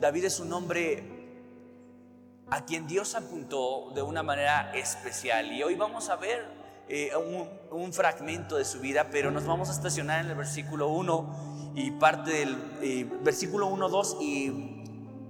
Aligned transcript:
David 0.00 0.24
es 0.24 0.40
un 0.40 0.50
hombre 0.54 1.04
a 2.48 2.64
quien 2.64 2.86
Dios 2.86 3.14
apuntó 3.14 3.90
de 3.94 4.00
una 4.00 4.22
manera 4.22 4.72
especial. 4.74 5.52
Y 5.52 5.62
hoy 5.62 5.74
vamos 5.74 6.08
a 6.08 6.16
ver 6.16 6.48
eh, 6.88 7.12
un, 7.70 7.92
fragmento 7.92 8.56
de 8.56 8.64
su 8.64 8.80
vida, 8.80 9.08
pero 9.10 9.30
nos 9.30 9.44
vamos 9.44 9.68
a 9.68 9.72
estacionar 9.72 10.24
en 10.24 10.30
el 10.30 10.36
versículo 10.36 10.88
1 10.88 11.72
y 11.76 11.90
parte 11.92 12.30
del 12.30 12.56
eh, 12.80 13.06
versículo 13.22 13.66
1, 13.66 13.90
2 13.90 14.16
y, 14.22 14.84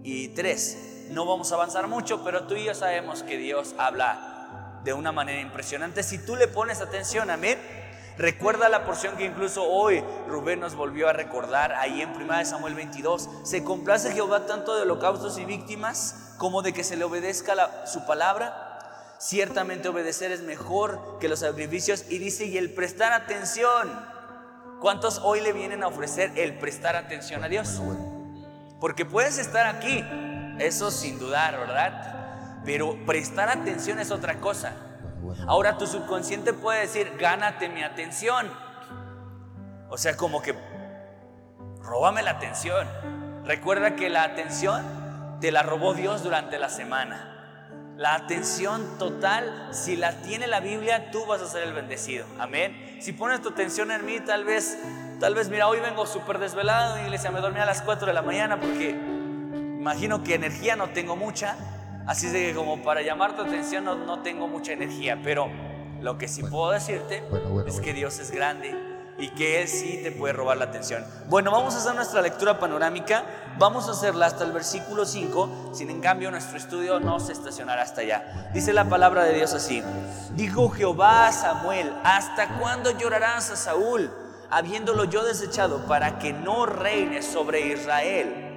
y 0.04 0.28
3. 0.28 1.08
No 1.10 1.26
vamos 1.26 1.50
a 1.50 1.56
avanzar 1.56 1.88
mucho, 1.88 2.22
pero 2.22 2.46
tú 2.46 2.54
y 2.54 2.66
yo 2.66 2.74
sabemos 2.74 3.24
que 3.24 3.38
Dios 3.38 3.74
habla 3.76 4.80
de 4.84 4.92
una 4.92 5.10
manera 5.10 5.40
impresionante. 5.40 6.04
Si 6.04 6.24
tú 6.24 6.36
le 6.36 6.46
pones 6.46 6.80
atención, 6.80 7.28
amén 7.28 7.79
Recuerda 8.18 8.68
la 8.68 8.84
porción 8.84 9.16
que 9.16 9.24
incluso 9.24 9.64
hoy 9.64 10.02
Rubén 10.28 10.60
nos 10.60 10.74
volvió 10.74 11.08
a 11.08 11.12
recordar 11.12 11.72
ahí 11.72 12.02
en 12.02 12.10
1 12.10 12.44
Samuel 12.44 12.74
22. 12.74 13.28
Se 13.44 13.64
complace 13.64 14.12
Jehová 14.12 14.46
tanto 14.46 14.74
de 14.74 14.82
holocaustos 14.82 15.38
y 15.38 15.44
víctimas 15.44 16.34
como 16.36 16.62
de 16.62 16.72
que 16.72 16.84
se 16.84 16.96
le 16.96 17.04
obedezca 17.04 17.86
su 17.86 18.06
palabra. 18.06 19.16
Ciertamente 19.18 19.88
obedecer 19.88 20.32
es 20.32 20.42
mejor 20.42 21.18
que 21.20 21.28
los 21.28 21.40
sacrificios. 21.40 22.04
Y 22.08 22.18
dice, 22.18 22.46
y 22.46 22.58
el 22.58 22.72
prestar 22.72 23.12
atención. 23.12 23.88
¿Cuántos 24.80 25.20
hoy 25.22 25.40
le 25.40 25.52
vienen 25.52 25.82
a 25.82 25.88
ofrecer 25.88 26.32
el 26.36 26.58
prestar 26.58 26.96
atención 26.96 27.44
a 27.44 27.48
Dios? 27.48 27.80
Porque 28.80 29.04
puedes 29.04 29.36
estar 29.36 29.66
aquí, 29.66 30.02
eso 30.58 30.90
sin 30.90 31.18
dudar, 31.18 31.58
¿verdad? 31.58 32.62
Pero 32.64 32.96
prestar 33.04 33.50
atención 33.50 33.98
es 33.98 34.10
otra 34.10 34.40
cosa. 34.40 34.72
Ahora 35.46 35.78
tu 35.78 35.86
subconsciente 35.86 36.52
puede 36.52 36.80
decir, 36.80 37.16
gánate 37.18 37.68
mi 37.68 37.82
atención. 37.82 38.50
O 39.88 39.98
sea, 39.98 40.16
como 40.16 40.40
que, 40.42 40.54
róbame 41.82 42.22
la 42.22 42.32
atención. 42.32 42.86
Recuerda 43.44 43.96
que 43.96 44.08
la 44.08 44.22
atención 44.22 45.38
te 45.40 45.50
la 45.50 45.62
robó 45.62 45.94
Dios 45.94 46.22
durante 46.22 46.58
la 46.58 46.68
semana. 46.68 47.30
La 47.96 48.14
atención 48.14 48.98
total, 48.98 49.68
si 49.72 49.96
la 49.96 50.22
tiene 50.22 50.46
la 50.46 50.60
Biblia, 50.60 51.10
tú 51.10 51.26
vas 51.26 51.42
a 51.42 51.46
ser 51.46 51.64
el 51.64 51.72
bendecido. 51.72 52.24
Amén. 52.38 52.98
Si 53.00 53.12
pones 53.12 53.42
tu 53.42 53.50
atención 53.50 53.90
en 53.90 54.06
mí, 54.06 54.20
tal 54.20 54.44
vez, 54.44 54.78
tal 55.18 55.34
vez, 55.34 55.50
mira, 55.50 55.68
hoy 55.68 55.80
vengo 55.80 56.06
súper 56.06 56.38
desvelado 56.38 56.96
en 56.96 57.04
iglesia, 57.06 57.30
me 57.30 57.40
dormí 57.40 57.60
a 57.60 57.66
las 57.66 57.82
4 57.82 58.06
de 58.06 58.12
la 58.12 58.22
mañana 58.22 58.58
porque 58.58 58.90
imagino 58.90 60.22
que 60.22 60.34
energía 60.34 60.76
no 60.76 60.90
tengo 60.90 61.16
mucha. 61.16 61.56
Así 62.06 62.26
es 62.26 62.32
de 62.32 62.46
que 62.46 62.54
como 62.54 62.82
para 62.82 63.02
llamar 63.02 63.36
tu 63.36 63.42
atención 63.42 63.84
no, 63.84 64.20
tengo 64.20 64.48
mucha 64.48 64.72
energía, 64.72 65.20
pero 65.22 65.48
lo 66.00 66.18
que 66.18 66.28
sí 66.28 66.42
puedo 66.42 66.70
decirte 66.70 67.22
es 67.66 67.80
que 67.80 67.92
Dios 67.92 68.18
es 68.18 68.30
grande 68.30 68.74
y 69.20 69.28
que 69.28 69.60
Él 69.60 69.68
sí 69.68 70.00
te 70.02 70.10
puede 70.12 70.32
robar 70.32 70.56
la 70.56 70.64
atención. 70.64 71.04
Bueno, 71.28 71.50
vamos 71.50 71.74
a 71.74 71.78
hacer 71.78 71.94
nuestra 71.94 72.22
lectura 72.22 72.58
panorámica, 72.58 73.24
vamos 73.58 73.88
a 73.88 73.92
hacerla 73.92 74.26
hasta 74.26 74.44
el 74.44 74.52
versículo 74.52 75.04
5, 75.04 75.70
sin 75.72 75.90
en 75.90 76.00
cambio 76.00 76.30
nuestro 76.30 76.56
estudio 76.56 77.00
no 77.00 77.20
se 77.20 77.32
estacionará 77.32 77.82
hasta 77.82 78.00
allá. 78.00 78.50
Dice 78.54 78.72
la 78.72 78.88
palabra 78.88 79.24
de 79.24 79.34
Dios 79.34 79.52
así, 79.52 79.82
dijo 80.34 80.70
Jehová 80.70 81.28
a 81.28 81.32
Samuel, 81.32 81.92
¿hasta 82.02 82.58
cuándo 82.58 82.90
llorarás 82.90 83.50
a 83.50 83.56
Saúl, 83.56 84.10
habiéndolo 84.50 85.04
yo 85.04 85.24
desechado 85.24 85.86
para 85.86 86.18
que 86.18 86.32
no 86.32 86.66
reine 86.66 87.22
sobre 87.22 87.68
Israel? 87.68 88.49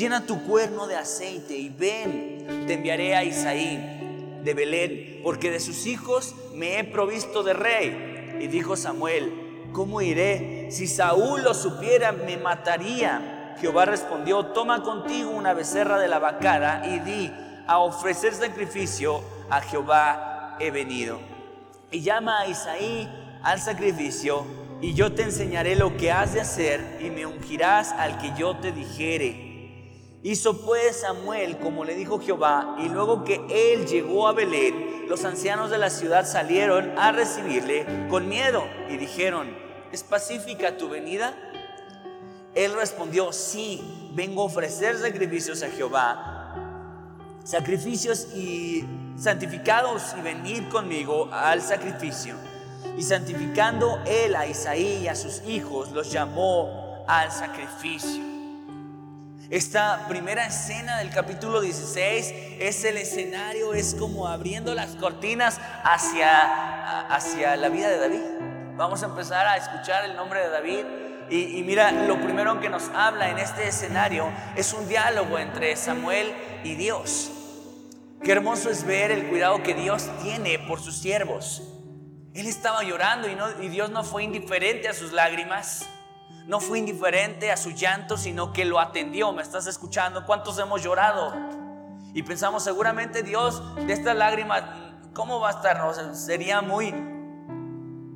Llena 0.00 0.24
tu 0.24 0.42
cuerno 0.44 0.86
de 0.86 0.96
aceite 0.96 1.58
y 1.58 1.68
ven, 1.68 2.64
te 2.66 2.72
enviaré 2.72 3.14
a 3.14 3.22
Isaí 3.22 4.40
de 4.42 4.54
Belén, 4.54 5.20
porque 5.22 5.50
de 5.50 5.60
sus 5.60 5.84
hijos 5.84 6.34
me 6.54 6.78
he 6.78 6.84
provisto 6.84 7.42
de 7.42 7.52
rey. 7.52 8.38
Y 8.40 8.46
dijo 8.46 8.76
Samuel, 8.76 9.68
¿cómo 9.74 10.00
iré? 10.00 10.68
Si 10.70 10.86
Saúl 10.86 11.42
lo 11.42 11.52
supiera, 11.52 12.12
me 12.12 12.38
mataría. 12.38 13.56
Jehová 13.60 13.84
respondió, 13.84 14.46
toma 14.46 14.82
contigo 14.82 15.28
una 15.32 15.52
becerra 15.52 15.98
de 15.98 16.08
la 16.08 16.18
vacada 16.18 16.82
y 16.86 17.00
di, 17.00 17.30
a 17.66 17.76
ofrecer 17.76 18.32
sacrificio 18.32 19.22
a 19.50 19.60
Jehová 19.60 20.56
he 20.60 20.70
venido. 20.70 21.20
Y 21.90 22.00
llama 22.00 22.40
a 22.40 22.46
Isaí 22.46 23.06
al 23.42 23.60
sacrificio, 23.60 24.46
y 24.80 24.94
yo 24.94 25.12
te 25.12 25.24
enseñaré 25.24 25.76
lo 25.76 25.98
que 25.98 26.10
has 26.10 26.32
de 26.32 26.40
hacer, 26.40 27.00
y 27.02 27.10
me 27.10 27.26
ungirás 27.26 27.92
al 27.92 28.16
que 28.16 28.32
yo 28.34 28.56
te 28.56 28.72
dijere. 28.72 29.49
Hizo 30.22 30.60
pues 30.66 31.00
Samuel 31.00 31.58
como 31.58 31.84
le 31.84 31.94
dijo 31.94 32.20
Jehová, 32.20 32.76
y 32.78 32.88
luego 32.88 33.24
que 33.24 33.40
él 33.48 33.86
llegó 33.86 34.28
a 34.28 34.32
Belén, 34.32 35.06
los 35.08 35.24
ancianos 35.24 35.70
de 35.70 35.78
la 35.78 35.88
ciudad 35.88 36.26
salieron 36.26 36.98
a 36.98 37.10
recibirle 37.10 37.86
con 38.10 38.28
miedo 38.28 38.62
y 38.90 38.98
dijeron, 38.98 39.48
¿es 39.92 40.02
pacífica 40.02 40.76
tu 40.76 40.90
venida? 40.90 41.34
Él 42.54 42.74
respondió, 42.74 43.32
sí, 43.32 44.10
vengo 44.12 44.42
a 44.42 44.46
ofrecer 44.46 44.98
sacrificios 44.98 45.62
a 45.62 45.70
Jehová, 45.70 46.54
sacrificios 47.42 48.34
y 48.34 48.84
santificados 49.16 50.14
y 50.18 50.20
venid 50.20 50.68
conmigo 50.68 51.30
al 51.32 51.62
sacrificio. 51.62 52.34
Y 52.98 53.02
santificando 53.02 53.98
él 54.04 54.36
a 54.36 54.46
Isaí 54.46 55.02
y 55.02 55.08
a 55.08 55.14
sus 55.14 55.42
hijos, 55.46 55.92
los 55.92 56.12
llamó 56.12 57.04
al 57.06 57.32
sacrificio. 57.32 58.29
Esta 59.50 60.06
primera 60.06 60.46
escena 60.46 60.98
del 60.98 61.10
capítulo 61.10 61.60
16 61.60 62.32
es 62.60 62.84
el 62.84 62.96
escenario, 62.96 63.74
es 63.74 63.96
como 63.96 64.28
abriendo 64.28 64.76
las 64.76 64.94
cortinas 64.94 65.60
hacia, 65.82 67.00
hacia 67.12 67.56
la 67.56 67.68
vida 67.68 67.88
de 67.88 67.98
David. 67.98 68.76
Vamos 68.76 69.02
a 69.02 69.06
empezar 69.06 69.48
a 69.48 69.56
escuchar 69.56 70.04
el 70.04 70.14
nombre 70.14 70.38
de 70.38 70.50
David. 70.50 70.84
Y, 71.30 71.64
mira, 71.64 71.90
lo 71.90 72.20
primero 72.20 72.60
que 72.60 72.68
nos 72.68 72.90
habla 72.94 73.28
en 73.28 73.38
este 73.38 73.66
escenario 73.66 74.30
es 74.54 74.72
un 74.72 74.88
diálogo 74.88 75.36
entre 75.36 75.74
Samuel 75.74 76.32
y 76.62 76.76
Dios. 76.76 77.32
Qué 78.22 78.30
hermoso 78.30 78.70
es 78.70 78.84
ver 78.84 79.10
el 79.10 79.26
cuidado 79.30 79.64
que 79.64 79.74
Dios 79.74 80.08
tiene 80.22 80.60
por 80.60 80.80
sus 80.80 80.96
siervos. 80.96 81.60
Él 82.34 82.46
estaba 82.46 82.84
llorando 82.84 83.26
y 83.60 83.68
Dios 83.68 83.90
no 83.90 84.04
fue 84.04 84.22
indiferente 84.22 84.86
a 84.86 84.94
sus 84.94 85.12
lágrimas 85.12 85.88
no 86.46 86.60
fue 86.60 86.78
indiferente 86.78 87.50
a 87.52 87.56
su 87.56 87.70
llanto, 87.70 88.16
sino 88.16 88.52
que 88.52 88.64
lo 88.64 88.80
atendió. 88.80 89.32
¿Me 89.32 89.42
estás 89.42 89.66
escuchando? 89.66 90.24
¿Cuántos 90.26 90.58
hemos 90.58 90.82
llorado? 90.82 91.32
Y 92.12 92.22
pensamos, 92.22 92.64
seguramente 92.64 93.22
Dios 93.22 93.62
de 93.86 93.92
estas 93.92 94.16
lágrimas, 94.16 94.64
¿cómo 95.14 95.40
va 95.40 95.48
a 95.48 95.52
estar? 95.52 95.80
sería 96.14 96.60
muy, 96.60 96.92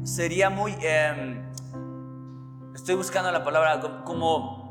sería 0.03 0.51
muy, 0.51 0.77
em, 0.81 1.53
estoy 2.75 2.97
buscando 2.97 3.31
la 3.31 3.45
palabra, 3.45 3.81
como 4.05 4.65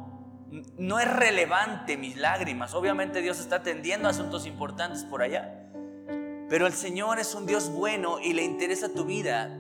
no 0.78 1.00
es 1.00 1.12
relevante 1.12 1.98
mis 1.98 2.18
lágrimas. 2.18 2.74
Obviamente 2.74 3.22
Dios 3.22 3.40
está 3.40 3.58
atendiendo 3.58 4.10
asuntos 4.10 4.46
importantes 4.46 5.04
por 5.04 5.22
allá. 5.22 5.64
Pero 6.50 6.68
el 6.68 6.74
Señor 6.74 7.20
es 7.20 7.34
un 7.34 7.46
Dios 7.46 7.70
bueno 7.70 8.20
y 8.20 8.34
le 8.34 8.44
interesa 8.44 8.90
tu 8.90 9.06
vida. 9.06 9.60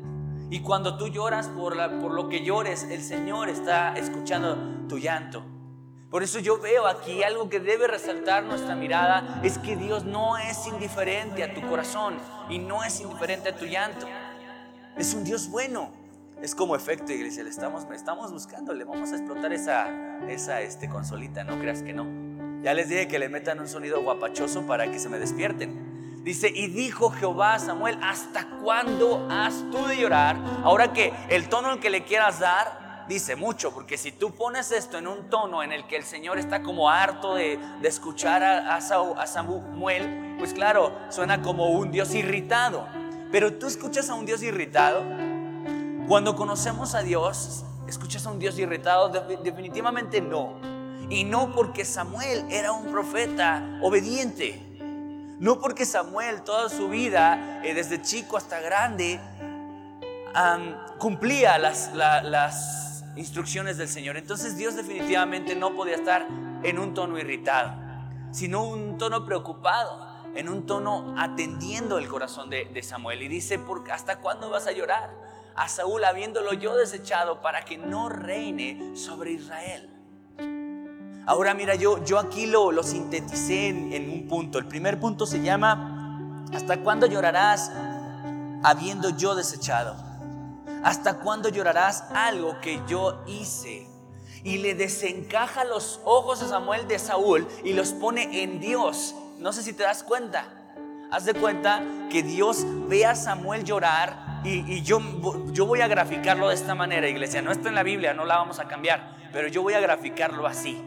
Y 0.53 0.59
cuando 0.59 0.97
tú 0.97 1.07
lloras 1.07 1.47
por, 1.47 1.75
lo 1.75 2.29
que 2.29 2.43
llores, 2.45 2.83
el 2.83 3.01
Señor 3.01 3.49
está 3.49 3.97
escuchando 3.97 4.85
tu 4.87 4.99
llanto. 4.99 5.43
Por 6.11 6.21
eso 6.21 6.37
yo 6.37 6.59
veo 6.59 6.85
aquí 6.85 7.23
algo 7.23 7.49
que 7.49 7.59
debe 7.59 7.87
resaltar 7.87 8.43
nuestra 8.43 8.75
mirada, 8.75 9.41
es 9.43 9.57
que 9.57 9.75
Dios 9.75 10.05
no 10.05 10.37
es 10.37 10.67
indiferente 10.67 11.43
a 11.43 11.55
tu 11.55 11.67
corazón 11.67 12.19
y 12.51 12.59
no 12.59 12.83
es 12.83 13.01
indiferente 13.01 13.49
a 13.49 13.55
tu 13.55 13.65
llanto. 13.65 14.05
Es 14.95 15.15
un 15.15 15.23
Dios 15.23 15.49
bueno. 15.49 15.91
Es 16.39 16.53
como 16.53 16.75
efecto, 16.75 17.11
iglesia, 17.11 17.41
le 17.43 17.49
estamos, 17.49 17.87
estamos 17.91 18.31
buscando, 18.31 18.75
le 18.75 18.83
vamos 18.83 19.11
a 19.11 19.15
explotar 19.15 19.53
esa, 19.53 19.87
esa 20.27 20.61
este, 20.61 20.87
consolita, 20.87 21.43
no 21.43 21.57
creas 21.57 21.81
que 21.81 21.93
no. 21.93 22.61
Ya 22.61 22.75
les 22.75 22.89
dije 22.89 23.07
que 23.07 23.17
le 23.17 23.27
metan 23.27 23.59
un 23.59 23.67
sonido 23.67 24.03
guapachoso 24.03 24.67
para 24.67 24.91
que 24.91 24.99
se 24.99 25.09
me 25.09 25.17
despierten. 25.17 25.82
Dice, 26.23 26.49
y 26.49 26.67
dijo 26.67 27.09
Jehová 27.09 27.55
a 27.55 27.59
Samuel, 27.59 27.99
¿hasta 28.01 28.47
cuándo 28.63 29.27
has 29.29 29.55
tú 29.71 29.85
de 29.87 29.97
llorar? 29.97 30.37
Ahora 30.63 30.93
que 30.93 31.13
el 31.27 31.49
tono 31.49 31.81
que 31.81 31.89
le 31.89 32.05
quieras 32.05 32.39
dar 32.39 33.05
dice 33.09 33.35
mucho, 33.35 33.73
porque 33.73 33.97
si 33.97 34.13
tú 34.13 34.31
pones 34.31 34.71
esto 34.71 34.97
en 34.97 35.07
un 35.07 35.29
tono 35.29 35.63
en 35.63 35.73
el 35.73 35.85
que 35.85 35.97
el 35.97 36.05
Señor 36.05 36.39
está 36.39 36.63
como 36.63 36.89
harto 36.89 37.35
de, 37.35 37.59
escuchar 37.83 38.41
a, 38.41 38.77
a 38.77 39.27
Samuel, 39.27 40.35
pues 40.39 40.53
claro, 40.53 40.93
suena 41.09 41.41
como 41.41 41.71
un 41.71 41.91
Dios 41.91 42.15
irritado. 42.15 42.87
Pero 43.29 43.55
tú 43.55 43.67
escuchas 43.67 44.09
a 44.09 44.13
un 44.13 44.25
Dios 44.25 44.41
irritado. 44.43 45.03
Cuando 46.07 46.37
conocemos 46.37 46.95
a 46.95 47.01
Dios, 47.01 47.65
¿escuchas 47.85 48.25
a 48.25 48.31
un 48.31 48.39
Dios 48.39 48.57
irritado? 48.57 49.09
Definitivamente 49.09 50.21
no. 50.21 50.53
Y 51.09 51.25
no 51.25 51.51
porque 51.51 51.83
Samuel 51.83 52.45
era 52.49 52.71
un 52.71 52.91
profeta 52.91 53.79
obediente. 53.81 54.62
No 55.43 55.59
porque 55.59 55.85
Samuel 55.85 56.43
toda 56.43 56.69
su 56.69 56.87
vida, 56.87 57.59
eh, 57.65 57.73
desde 57.73 58.01
chico 58.01 58.37
hasta 58.37 58.61
grande, 58.61 59.19
cumplía 60.99 61.57
las, 61.57 63.03
instrucciones 63.17 63.77
del 63.77 63.89
Señor. 63.89 64.15
Entonces 64.15 64.55
Dios 64.55 64.77
definitivamente 64.77 65.53
no 65.53 65.75
podía 65.75 65.95
estar 65.95 66.25
en 66.63 66.79
un 66.79 66.93
tono 66.93 67.17
irritado, 67.17 67.73
sino 68.31 68.63
un 68.63 68.97
tono 68.97 69.25
preocupado, 69.25 70.07
en 70.33 70.47
un 70.47 70.65
tono 70.65 71.13
atendiendo 71.17 71.97
el 71.97 72.07
corazón 72.07 72.49
de, 72.49 72.81
Samuel. 72.81 73.21
Y 73.21 73.27
dice, 73.27 73.59
¿hasta 73.91 74.19
cuándo 74.19 74.49
vas 74.49 74.65
a 74.65 74.71
llorar? 74.71 75.09
A 75.55 75.67
Saúl 75.67 76.05
habiéndolo 76.05 76.53
yo 76.53 76.77
desechado 76.77 77.41
para 77.41 77.65
que 77.65 77.77
no 77.77 78.07
reine 78.07 78.95
sobre 78.95 79.33
Israel. 79.33 79.89
Ahora 81.25 81.53
mira, 81.53 81.75
yo, 81.75 82.03
yo 82.03 82.19
aquí 82.19 82.47
lo, 82.47 82.71
lo 82.71 82.83
sinteticé 82.83 83.69
en, 83.69 84.09
un 84.09 84.27
punto. 84.27 84.59
El 84.59 84.65
primer 84.65 84.99
punto 84.99 85.25
se 85.25 85.41
llama, 85.41 86.43
¿hasta 86.53 86.81
cuándo 86.81 87.05
llorarás 87.05 87.71
habiendo 88.61 89.09
yo 89.09 89.33
desechado? 89.33 89.95
¿Hasta 90.83 91.19
cuándo 91.19 91.47
llorarás 91.47 92.03
algo 92.13 92.59
que 92.59 92.81
yo 92.87 93.23
hice? 93.25 93.87
Y 94.43 94.57
le 94.57 94.75
desencaja 94.75 95.63
los 95.63 96.01
ojos 96.03 96.41
a 96.41 96.49
Samuel 96.49 96.89
de 96.89 96.99
Saúl 96.99 97.47
y 97.63 97.71
los 97.71 97.93
pone 97.93 98.43
en 98.43 98.59
Dios. 98.59 99.15
No 99.39 99.53
sé 99.53 99.63
si 99.63 99.71
te 99.71 99.83
das 99.83 100.03
cuenta. 100.03 100.45
Haz 101.09 101.23
de 101.23 101.33
cuenta 101.35 101.83
que 102.11 102.21
Dios 102.21 102.65
ve 102.89 103.05
a 103.05 103.15
Samuel 103.15 103.63
llorar 103.63 104.41
y, 104.43 104.81
yo, 104.81 104.99
yo 105.53 105.65
voy 105.65 105.79
a 105.79 105.87
graficarlo 105.87 106.49
de 106.49 106.55
esta 106.55 106.75
manera, 106.75 107.07
iglesia. 107.07 107.41
No 107.41 107.53
está 107.53 107.69
en 107.69 107.75
la 107.75 107.83
Biblia, 107.83 108.13
no 108.13 108.25
la 108.25 108.35
vamos 108.35 108.59
a 108.59 108.67
cambiar, 108.67 109.15
pero 109.31 109.47
yo 109.47 109.61
voy 109.61 109.75
a 109.75 109.79
graficarlo 109.79 110.45
así. 110.45 110.83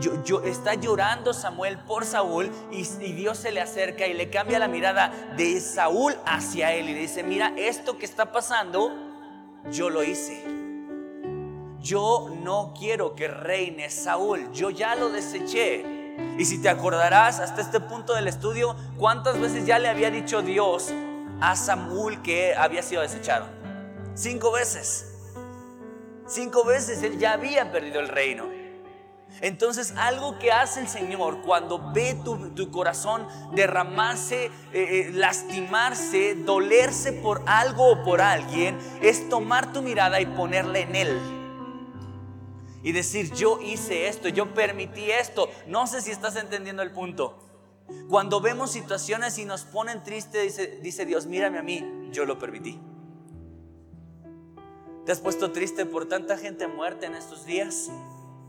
Yo, 0.00 0.42
está 0.42 0.74
llorando 0.74 1.34
Samuel 1.34 1.78
por 1.78 2.04
Saúl 2.04 2.50
y, 2.70 2.86
y, 3.00 3.12
Dios 3.14 3.38
se 3.38 3.50
le 3.50 3.60
acerca 3.60 4.06
y 4.06 4.14
le 4.14 4.30
cambia 4.30 4.60
la 4.60 4.68
mirada 4.68 5.12
de 5.36 5.60
Saúl 5.60 6.14
hacia 6.24 6.72
él 6.72 6.88
y 6.88 6.94
le 6.94 7.00
dice, 7.00 7.24
mira, 7.24 7.52
esto 7.56 7.98
que 7.98 8.04
está 8.04 8.30
pasando, 8.30 8.92
yo 9.72 9.90
lo 9.90 10.04
hice. 10.04 10.44
Yo 11.80 12.30
no 12.42 12.74
quiero 12.78 13.14
que 13.14 13.28
reine 13.28 13.90
Saúl, 13.90 14.52
yo 14.52 14.70
ya 14.70 14.94
lo 14.94 15.10
deseché. 15.10 15.84
Y 16.36 16.44
si 16.44 16.60
te 16.60 16.68
acordarás 16.68 17.40
hasta 17.40 17.60
este 17.60 17.80
punto 17.80 18.14
del 18.14 18.28
estudio, 18.28 18.76
¿cuántas 18.98 19.40
veces 19.40 19.66
ya 19.66 19.78
le 19.78 19.88
había 19.88 20.10
dicho 20.10 20.42
Dios 20.42 20.92
a 21.40 21.56
Samuel 21.56 22.22
que 22.22 22.54
había 22.56 22.82
sido 22.82 23.02
desechado? 23.02 23.46
Cinco 24.14 24.50
veces. 24.52 25.14
Cinco 26.26 26.64
veces 26.64 27.02
él 27.02 27.18
ya 27.18 27.32
había 27.32 27.70
perdido 27.70 28.00
el 28.00 28.08
reino. 28.08 28.57
Entonces 29.40 29.94
algo 29.96 30.38
que 30.38 30.50
hace 30.50 30.80
el 30.80 30.88
Señor 30.88 31.42
cuando 31.42 31.92
ve 31.92 32.16
tu, 32.24 32.70
corazón 32.70 33.26
derramarse, 33.54 34.46
eh, 34.46 34.50
eh, 34.72 35.10
lastimarse, 35.12 36.34
dolerse 36.34 37.12
por 37.12 37.42
algo 37.46 37.92
o 37.92 38.02
por 38.02 38.20
alguien, 38.20 38.78
es 39.00 39.28
tomar 39.28 39.72
tu 39.72 39.82
mirada 39.82 40.20
y 40.20 40.26
ponerla 40.26 40.80
en 40.80 40.96
Él. 40.96 41.20
Y 42.82 42.92
decir, 42.92 43.32
yo 43.32 43.60
hice 43.60 44.08
esto, 44.08 44.28
yo 44.28 44.54
permití 44.54 45.10
esto. 45.10 45.50
No 45.66 45.86
sé 45.86 46.00
si 46.00 46.10
estás 46.10 46.36
entendiendo 46.36 46.82
el 46.82 46.92
punto. 46.92 47.44
Cuando 48.08 48.40
vemos 48.40 48.70
situaciones 48.70 49.38
y 49.38 49.44
nos 49.44 49.64
ponen 49.64 50.02
triste, 50.02 50.42
dice, 50.42 50.78
dice 50.82 51.06
Dios, 51.06 51.26
mírame 51.26 51.58
a 51.58 51.62
mí, 51.62 52.08
yo 52.12 52.24
lo 52.24 52.38
permití. 52.38 52.78
¿Te 55.06 55.12
has 55.12 55.20
puesto 55.20 55.52
triste 55.52 55.86
por 55.86 56.06
tanta 56.06 56.36
gente 56.36 56.66
muerta 56.66 57.06
en 57.06 57.14
estos 57.14 57.46
días? 57.46 57.90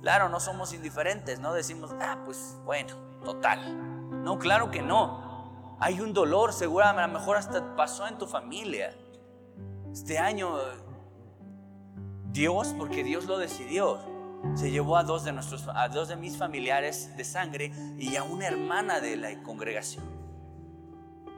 Claro, 0.02 0.30
no 0.30 0.40
somos 0.40 0.74
indiferentes, 0.74 1.40
no 1.40 1.54
decimos, 1.54 1.92
ah, 2.00 2.20
pues 2.26 2.58
bueno, 2.64 2.96
total. 3.24 4.24
No, 4.24 4.40
claro 4.40 4.72
que 4.72 4.82
no. 4.82 5.78
Hay 5.80 6.02
un 6.02 6.14
dolor, 6.14 6.54
seguramente 6.54 7.04
a 7.04 7.08
lo 7.08 7.20
mejor 7.20 7.38
hasta 7.38 7.76
pasó 7.76 8.08
en 8.08 8.18
tu 8.18 8.26
familia. 8.26 8.96
Este 9.92 10.18
año, 10.18 10.58
Dios, 12.32 12.74
porque 12.78 13.04
Dios 13.04 13.26
lo 13.26 13.38
decidió, 13.38 14.00
se 14.56 14.72
llevó 14.72 14.98
a 14.98 15.04
dos 15.04 15.26
de 15.26 15.34
nuestros, 15.34 15.68
a 15.68 15.90
dos 15.90 16.08
de 16.08 16.16
mis 16.16 16.38
familiares 16.38 17.16
de 17.18 17.24
sangre 17.24 17.72
y 17.98 18.16
a 18.16 18.24
una 18.24 18.48
hermana 18.48 19.00
de 19.02 19.18
la 19.18 19.44
congregación. 19.44 20.04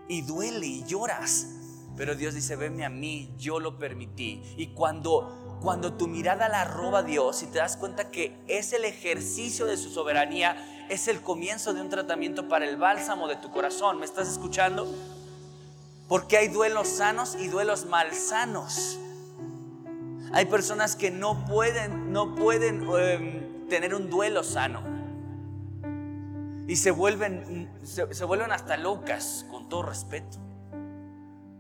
Y 0.08 0.22
duele 0.22 0.68
y 0.68 0.84
lloras. 0.86 1.48
Pero 1.96 2.16
Dios 2.16 2.34
dice, 2.34 2.56
venme 2.56 2.86
a 2.86 2.90
mí, 2.90 3.34
yo 3.38 3.60
lo 3.60 3.78
permití. 3.78 4.42
Y 4.58 4.68
cuando 4.68 5.51
cuando 5.62 5.94
tu 5.94 6.08
mirada 6.08 6.50
la 6.50 6.66
roba 6.66 7.04
Dios 7.04 7.44
y 7.44 7.46
te 7.46 7.60
das 7.60 7.78
cuenta 7.78 8.10
que 8.10 8.36
es 8.48 8.74
el 8.74 8.84
ejercicio 8.84 9.66
de 9.68 9.78
su 9.78 9.90
soberanía, 9.90 10.56
es 10.90 11.08
el 11.08 11.22
comienzo 11.22 11.74
de 11.74 11.82
un 11.82 11.90
tratamiento 11.90 12.48
para 12.48 12.66
el 12.68 12.78
bálsamo 12.78 13.28
de 13.28 13.36
tu 13.36 13.52
corazón. 13.52 14.00
¿Me 14.00 14.06
estás 14.06 14.28
escuchando? 14.28 14.92
Porque 16.08 16.38
hay 16.38 16.48
duelos 16.48 16.88
sanos 16.88 17.36
y 17.40 17.48
duelos 17.48 17.86
malsanos. 17.86 18.98
Hay 20.34 20.46
personas 20.46 20.96
que 20.96 21.12
no 21.12 21.46
pueden, 21.46 22.12
no 22.12 22.36
pueden 22.36 22.88
em, 22.98 23.68
tener 23.70 23.94
un 23.94 24.10
duelo 24.10 24.44
sano. 24.44 24.82
Y 26.68 26.76
se 26.76 26.90
vuelven, 26.92 27.70
se 27.84 28.26
vuelven 28.26 28.52
hasta 28.52 28.78
locas, 28.78 29.46
con 29.52 29.70
todo 29.70 29.84
respeto. 29.84 30.38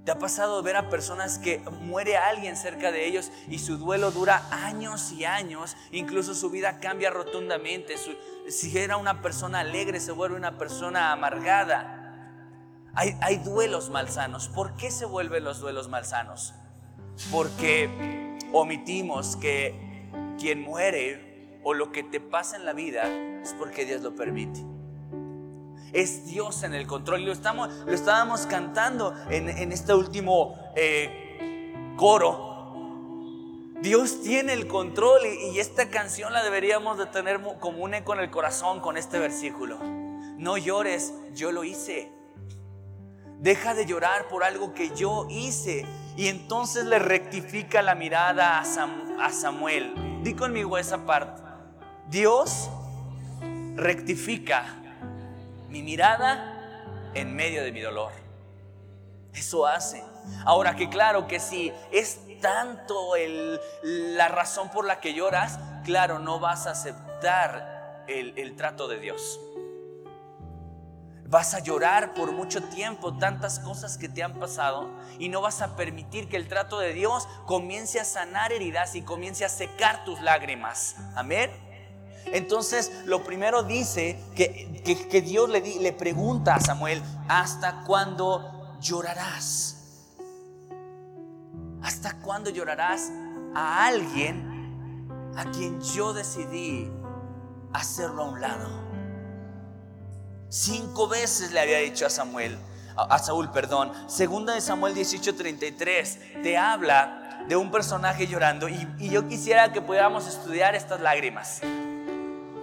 ¿Te 0.05 0.11
ha 0.11 0.17
pasado 0.17 0.63
ver 0.63 0.77
a 0.77 0.89
personas 0.89 1.37
que 1.37 1.59
muere 1.81 2.17
alguien 2.17 2.57
cerca 2.57 2.91
de 2.91 3.05
ellos 3.05 3.31
y 3.47 3.59
su 3.59 3.77
duelo 3.77 4.09
dura 4.09 4.47
años 4.49 5.11
y 5.11 5.25
años? 5.25 5.77
Incluso 5.91 6.33
su 6.33 6.49
vida 6.49 6.79
cambia 6.79 7.11
rotundamente. 7.11 7.95
si 8.47 8.77
era 8.77 8.97
una 8.97 9.21
persona 9.21 9.59
alegre, 9.59 9.99
se 9.99 10.11
vuelve 10.11 10.35
una 10.35 10.57
persona 10.57 11.11
amargada. 11.11 11.97
Hay, 12.95 13.15
hay 13.21 13.37
duelos 13.37 13.91
malsanos. 13.91 14.47
¿Por 14.49 14.75
qué 14.75 14.89
se 14.89 15.05
vuelven 15.05 15.43
los 15.43 15.59
duelos 15.59 15.87
malsanos? 15.87 16.55
Porque 17.31 18.37
omitimos 18.51 19.35
que 19.35 20.09
quien 20.39 20.61
muere 20.61 21.59
o 21.63 21.75
lo 21.75 21.91
que 21.91 22.01
te 22.01 22.19
pasa 22.19 22.55
en 22.55 22.65
la 22.65 22.73
vida 22.73 23.03
es 23.43 23.53
porque 23.53 23.85
Dios 23.85 24.01
lo 24.01 24.15
permite. 24.15 24.70
Es 25.93 26.25
Dios 26.25 26.63
en 26.63 26.73
el 26.73 26.87
control. 26.87 27.25
Lo 27.25 27.31
estábamos 27.31 28.45
cantando 28.47 29.13
en, 29.29 29.71
este 29.71 29.93
último 29.93 30.55
eh, 30.75 31.93
coro. 31.97 32.49
Dios 33.81 34.21
tiene 34.21 34.53
el 34.53 34.67
control 34.67 35.21
y, 35.25 35.59
esta 35.59 35.89
canción 35.89 36.31
la 36.33 36.43
deberíamos 36.43 36.97
de 36.97 37.07
tener 37.07 37.41
común 37.59 37.93
con 38.03 38.19
el 38.19 38.29
corazón 38.29 38.79
con 38.79 38.95
este 38.95 39.19
versículo. 39.19 39.79
No 40.37 40.57
llores, 40.57 41.13
yo 41.33 41.51
lo 41.51 41.63
hice. 41.63 42.11
Deja 43.39 43.73
de 43.73 43.85
llorar 43.85 44.27
por 44.27 44.43
algo 44.43 44.73
que 44.73 44.95
yo 44.95 45.27
hice. 45.29 45.85
Y 46.15 46.27
entonces 46.27 46.85
le 46.85 46.99
rectifica 46.99 47.81
la 47.81 47.95
mirada 47.95 48.59
a, 48.59 49.25
a 49.25 49.29
Samuel. 49.31 50.21
Di 50.23 50.35
conmigo 50.35 50.77
esa 50.77 51.05
parte. 51.05 51.41
Dios 52.07 52.69
rectifica 53.75 54.80
mi 55.71 55.81
mirada 55.81 57.09
en 57.13 57.33
medio 57.33 57.63
de 57.63 57.71
mi 57.71 57.79
dolor. 57.79 58.11
Eso 59.33 59.65
hace. 59.65 60.03
Ahora 60.45 60.75
que 60.75 60.89
claro 60.89 61.27
que 61.27 61.39
si 61.39 61.71
es 61.91 62.19
tanto 62.41 63.15
el, 63.15 63.59
la 63.81 64.27
razón 64.27 64.69
por 64.69 64.85
la 64.85 64.99
que 64.99 65.13
lloras, 65.13 65.59
claro, 65.85 66.19
no 66.19 66.39
vas 66.39 66.67
a 66.67 66.71
aceptar 66.71 68.03
el, 68.07 68.37
el 68.37 68.55
trato 68.55 68.87
de 68.87 68.99
Dios. 68.99 69.39
Vas 71.25 71.53
a 71.53 71.59
llorar 71.59 72.13
por 72.13 72.33
mucho 72.33 72.61
tiempo 72.61 73.17
tantas 73.17 73.59
cosas 73.59 73.97
que 73.97 74.09
te 74.09 74.21
han 74.21 74.33
pasado 74.33 74.89
y 75.17 75.29
no 75.29 75.39
vas 75.39 75.61
a 75.61 75.77
permitir 75.77 76.27
que 76.27 76.35
el 76.35 76.49
trato 76.49 76.79
de 76.79 76.91
Dios 76.91 77.25
comience 77.45 78.01
a 78.01 78.05
sanar 78.05 78.51
heridas 78.51 78.95
y 78.95 79.01
comience 79.01 79.45
a 79.45 79.49
secar 79.49 80.03
tus 80.03 80.19
lágrimas. 80.19 80.97
Amén. 81.15 81.70
Entonces, 82.27 82.91
lo 83.05 83.23
primero 83.23 83.63
dice 83.63 84.19
que, 84.35 85.21
Dios 85.25 85.49
le, 85.49 85.61
le 85.61 85.93
pregunta 85.93 86.55
a 86.55 86.59
Samuel, 86.59 87.01
¿hasta 87.27 87.83
cuándo 87.83 88.77
llorarás? 88.79 89.77
¿Hasta 91.81 92.19
cuándo 92.19 92.49
llorarás 92.49 93.11
a 93.55 93.85
alguien 93.85 95.09
a 95.35 95.45
quien 95.51 95.81
yo 95.81 96.13
decidí 96.13 96.89
hacerlo 97.73 98.23
a 98.23 98.29
un 98.29 98.41
lado? 98.41 98.69
Cinco 100.49 101.07
veces 101.07 101.51
le 101.53 101.59
había 101.59 101.77
dicho 101.79 102.05
a 102.05 102.09
Samuel, 102.09 102.57
a 102.95 103.19
Saúl, 103.19 103.51
perdón. 103.51 103.91
Segunda 104.07 104.53
de 104.53 104.61
Samuel 104.61 104.93
18:33 104.93 106.43
te 106.43 106.57
habla 106.57 107.45
de 107.47 107.55
un 107.55 107.71
personaje 107.71 108.27
llorando 108.27 108.69
y, 108.69 108.87
y 108.99 109.09
yo 109.09 109.27
quisiera 109.27 109.71
que 109.71 109.81
pudiéramos 109.81 110.27
estudiar 110.27 110.75
estas 110.75 111.01
lágrimas. 111.01 111.61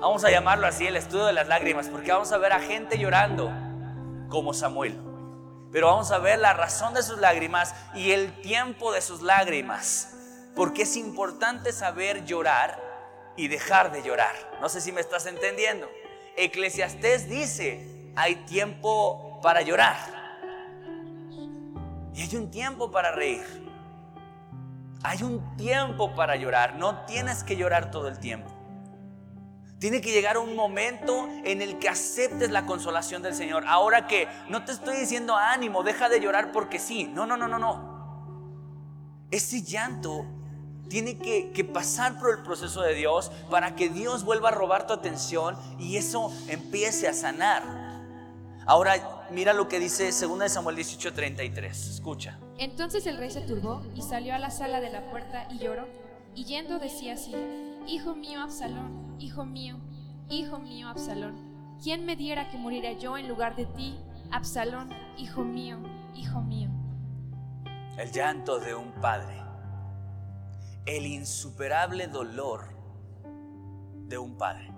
Vamos 0.01 0.23
a 0.25 0.31
llamarlo 0.31 0.69
así, 0.69 0.87
el 0.87 0.95
estudio 0.95 1.27
de 1.27 1.33
las 1.33 1.49
lágrimas, 1.49 1.89
porque 1.89 2.13
vamos 2.13 2.31
a 2.31 2.39
ver 2.39 2.53
a 2.53 2.61
gente 2.61 2.99
llorando 2.99 3.51
como 4.29 4.55
Samuel. 4.55 4.97
Pero 5.73 5.89
vamos 5.89 6.13
a 6.13 6.19
ver 6.19 6.39
la 6.39 6.53
razón 6.53 6.95
de 6.95 7.03
sus 7.03 7.19
lágrimas 7.19 7.75
y 7.95 8.13
el 8.13 8.41
tiempo 8.41 8.93
de 8.93 9.01
sus 9.01 9.23
lágrimas. 9.23 10.15
Porque 10.55 10.83
es 10.83 10.97
importante 10.97 11.73
saber 11.73 12.25
llorar 12.25 12.81
y 13.37 13.49
dejar 13.49 13.91
de 13.91 14.05
llorar. 14.05 14.35
No 14.61 14.69
sé 14.69 14.81
si 14.81 14.93
me 14.93 15.01
estás 15.01 15.27
entendiendo. 15.27 15.89
Eclesiastés 16.37 17.29
dice, 17.29 18.13
hay 18.15 18.37
tiempo 18.47 19.41
para 19.43 19.63
llorar. 19.63 19.97
Y 22.15 22.23
hay 22.23 22.37
un 22.37 22.53
tiempo 22.53 22.93
para 22.93 23.11
reír. 23.11 23.67
Hay 25.03 25.25
un 25.25 25.57
tiempo 25.57 26.15
para 26.15 26.37
llorar. 26.37 26.77
No 26.77 27.05
tienes 27.07 27.43
que 27.43 27.57
llorar 27.57 27.91
todo 27.91 28.07
el 28.07 28.21
tiempo. 28.21 28.58
Tiene 29.79 30.01
que 30.01 30.11
llegar 30.11 30.39
un 30.39 30.57
momento 30.57 31.29
en 31.45 31.63
el 31.63 31.79
que 31.79 31.89
aceptes 31.89 32.51
la 32.51 32.67
consolación 32.67 33.23
del 33.23 33.35
Señor. 33.35 33.65
Ahora 33.67 34.09
que 34.09 34.27
no 34.49 34.65
te 34.65 34.73
estoy 34.73 34.97
diciendo 34.97 35.37
ánimo, 35.37 35.85
deja 35.85 36.09
de 36.09 36.21
llorar 36.21 36.51
porque 36.51 36.81
sí. 36.81 37.05
No, 37.05 37.27
no, 37.27 37.37
no, 37.37 37.47
no, 37.47 37.59
no. 37.59 37.99
Ese 39.31 39.63
llanto 39.63 40.27
tiene 40.89 41.19
que, 41.19 41.65
pasar 41.65 42.19
por 42.19 42.31
el 42.31 42.43
proceso 42.43 42.81
de 42.81 42.95
Dios 42.95 43.31
para 43.51 43.77
que 43.77 43.89
Dios 43.89 44.25
vuelva 44.25 44.49
a 44.49 44.53
robar 44.53 44.87
tu 44.87 44.95
atención 44.95 45.57
y 45.79 45.97
eso 45.97 46.33
empiece 46.49 47.07
a 47.07 47.13
sanar. 47.13 47.63
Ahora 48.67 49.27
mira 49.31 49.53
lo 49.53 49.69
que 49.69 49.79
dice 49.79 50.11
2 50.11 50.51
Samuel 50.51 50.77
18:33. 50.77 51.71
Escucha. 51.71 52.39
Entonces 52.59 53.07
el 53.07 53.17
rey 53.17 53.31
se 53.31 53.43
turbó 53.43 53.83
y 53.95 54.03
salió 54.03 54.35
a 54.35 54.39
la 54.39 54.51
sala 54.51 54.81
de 54.81 54.91
la 54.91 55.09
puerta 55.11 55.47
y 55.51 55.59
lloró. 55.59 55.87
Y 56.35 56.45
yendo 56.45 56.79
decía 56.79 57.15
así, 57.15 57.35
Hijo 57.89 58.15
mío 58.15 58.43
Absalón, 58.43 59.17
hijo 59.19 59.47
mío, 59.47 59.79
hijo 60.29 60.59
mío 60.59 60.89
Absalón, 60.89 61.79
¿quién 61.83 62.05
me 62.05 62.17
diera 62.17 62.51
que 62.51 62.59
muriera 62.59 62.93
yo 62.93 63.17
en 63.17 63.29
lugar 63.29 63.57
de 63.57 63.65
ti, 63.65 63.99
Absalón, 64.31 64.91
hijo 65.17 65.43
mío, 65.43 65.79
hijo 66.15 66.43
mío? 66.43 66.69
El 67.97 68.13
llanto 68.13 68.61
de 68.61 68.75
un 68.75 68.93
padre, 68.93 69.43
el 70.85 71.07
insuperable 71.07 72.09
dolor 72.09 72.67
de 74.07 74.19
un 74.19 74.37
padre. 74.37 74.71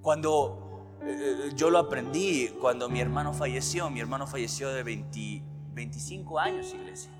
Cuando 0.00 0.98
eh, 1.04 1.50
yo 1.54 1.68
lo 1.68 1.78
aprendí 1.78 2.48
cuando 2.60 2.88
mi 2.88 3.00
hermano 3.00 3.34
falleció. 3.34 3.90
Mi 3.90 4.00
hermano 4.00 4.26
falleció 4.26 4.70
de 4.72 4.82
25 4.82 6.38
años, 6.38 6.72
iglesia, 6.72 7.10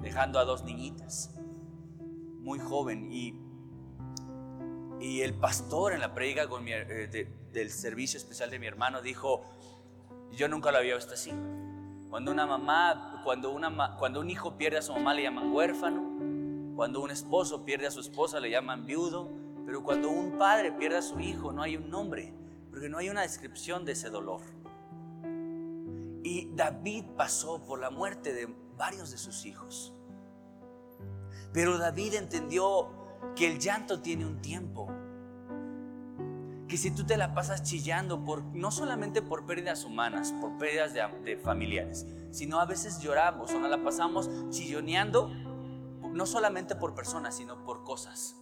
dejando 0.00 0.38
a 0.38 0.44
dos 0.44 0.64
niñitas, 0.64 1.35
muy 2.46 2.60
joven. 2.60 3.12
Y, 3.12 3.34
y 5.00 5.20
el 5.20 5.34
pastor 5.34 5.92
en 5.92 6.00
la 6.00 6.14
predica 6.14 6.44
eh, 6.44 7.28
del 7.52 7.70
servicio 7.70 8.16
especial 8.18 8.50
de 8.50 8.58
mi 8.58 8.66
hermano 8.66 9.02
dijo, 9.02 9.44
yo 10.30 10.48
nunca 10.48 10.70
lo 10.70 10.78
había 10.78 10.94
visto 10.94 11.12
así. 11.12 11.32
Cuando 12.08 12.30
una 12.30 12.46
mamá, 12.46 13.20
cuando, 13.24 13.50
una, 13.50 13.96
cuando 13.98 14.20
un 14.20 14.30
hijo 14.30 14.56
pierde 14.56 14.78
a 14.78 14.82
su 14.82 14.92
mamá 14.92 15.12
le 15.12 15.24
llaman 15.24 15.52
huérfano, 15.52 16.74
cuando 16.76 17.00
un 17.00 17.10
esposo 17.10 17.64
pierde 17.64 17.88
a 17.88 17.90
su 17.90 18.00
esposa 18.00 18.38
le 18.38 18.48
llaman 18.48 18.86
viudo, 18.86 19.28
pero 19.66 19.82
cuando 19.82 20.08
un 20.08 20.38
padre 20.38 20.70
pierde 20.70 20.98
a 20.98 21.02
su 21.02 21.18
hijo 21.18 21.52
no 21.52 21.62
hay 21.62 21.76
un 21.76 21.90
nombre 21.90 22.32
porque 22.70 22.88
no 22.88 22.98
hay 22.98 23.08
una 23.08 23.22
descripción 23.22 23.84
de 23.84 23.92
ese 23.92 24.08
dolor. 24.08 24.42
Y 26.22 26.50
David 26.54 27.04
pasó 27.16 27.64
por 27.64 27.80
la 27.80 27.90
muerte 27.90 28.32
de 28.32 28.54
varios 28.76 29.10
de 29.10 29.18
sus 29.18 29.46
hijos. 29.46 29.95
Pero 31.56 31.78
David 31.78 32.12
entendió 32.16 32.90
que 33.34 33.50
el 33.50 33.58
llanto 33.58 34.02
tiene 34.02 34.26
un 34.26 34.42
tiempo. 34.42 34.88
Que 36.68 36.76
si 36.76 36.90
tú 36.90 37.06
te 37.06 37.16
la 37.16 37.32
pasas 37.32 37.62
chillando 37.62 38.22
por 38.26 38.42
no 38.42 38.70
solamente 38.70 39.22
por 39.22 39.46
pérdidas 39.46 39.82
humanas, 39.82 40.34
por 40.38 40.58
pérdidas 40.58 40.92
de, 40.92 41.02
de 41.24 41.38
familiares, 41.38 42.04
sino 42.30 42.60
a 42.60 42.66
veces 42.66 43.00
lloramos 43.00 43.52
o 43.52 43.58
nos 43.58 43.70
la 43.70 43.82
pasamos 43.82 44.28
chilloneando 44.50 45.28
no 46.12 46.26
solamente 46.26 46.76
por 46.76 46.94
personas, 46.94 47.34
sino 47.34 47.64
por 47.64 47.84
cosas. 47.84 48.36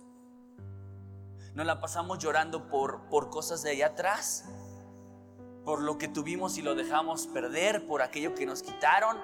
Nos 1.54 1.66
la 1.66 1.80
pasamos 1.80 2.18
llorando 2.18 2.68
por, 2.68 3.09
por 3.11 3.30
cosas 3.30 3.62
de 3.62 3.71
allá 3.71 3.87
atrás, 3.87 4.44
por 5.64 5.80
lo 5.80 5.99
que 5.99 6.09
tuvimos 6.09 6.59
y 6.59 6.62
lo 6.62 6.75
dejamos 6.75 7.28
perder, 7.28 7.87
por 7.87 8.02
aquello 8.02 8.35
que 8.35 8.44
nos 8.44 8.64
quitaron. 8.64 9.16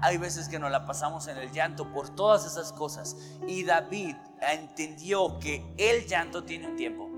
Hay 0.00 0.16
veces 0.16 0.48
que 0.48 0.58
nos 0.58 0.70
la 0.70 0.86
pasamos 0.86 1.26
en 1.26 1.36
el 1.38 1.50
llanto 1.50 1.92
por 1.92 2.08
todas 2.10 2.46
esas 2.46 2.72
cosas. 2.72 3.16
Y 3.46 3.64
David 3.64 4.14
entendió 4.40 5.38
que 5.38 5.64
el 5.76 6.06
llanto 6.06 6.44
tiene 6.44 6.68
un 6.68 6.76
tiempo. 6.76 7.08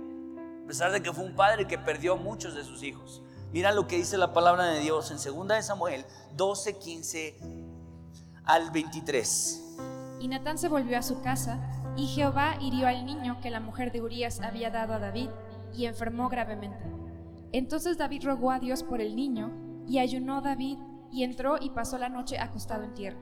A 0.65 0.67
pesar 0.67 0.93
de 0.93 1.03
que 1.03 1.13
fue 1.13 1.25
un 1.25 1.35
padre 1.35 1.67
que 1.67 1.79
perdió 1.79 2.17
muchos 2.17 2.55
de 2.55 2.65
sus 2.65 2.83
hijos. 2.83 3.23
Mira 3.53 3.73
lo 3.73 3.87
que 3.87 3.97
dice 3.97 4.17
la 4.17 4.33
palabra 4.33 4.65
de 4.65 4.81
Dios 4.81 5.11
en 5.11 5.17
2 5.17 5.49
de 5.49 5.63
Samuel 5.63 6.05
12, 6.37 6.79
15 6.79 7.37
al 8.45 8.71
23. 8.71 9.77
Y 10.21 10.29
Natán 10.29 10.59
se 10.59 10.69
volvió 10.69 10.99
a 10.99 11.03
su 11.03 11.21
casa 11.21 11.59
y 11.97 12.07
Jehová 12.07 12.57
hirió 12.61 12.87
al 12.87 13.05
niño 13.05 13.41
que 13.43 13.51
la 13.51 13.61
mujer 13.61 13.91
de 13.91 14.01
Urías 14.01 14.41
había 14.41 14.71
dado 14.71 14.95
a 14.95 14.99
David 14.99 15.31
y 15.75 15.87
enfermó 15.87 16.29
gravemente. 16.29 16.85
Entonces 17.53 17.99
David 17.99 18.25
rogó 18.25 18.53
a 18.53 18.61
Dios 18.61 18.85
por 18.85 19.01
el 19.01 19.17
niño 19.17 19.51
y 19.89 19.99
ayunó 19.99 20.41
David 20.41 20.79
y 21.13 21.25
entró 21.25 21.57
y 21.61 21.71
pasó 21.71 21.99
la 21.99 22.09
noche 22.09 22.39
acostado 22.39 22.85
en 22.85 22.95
tierra. 22.95 23.21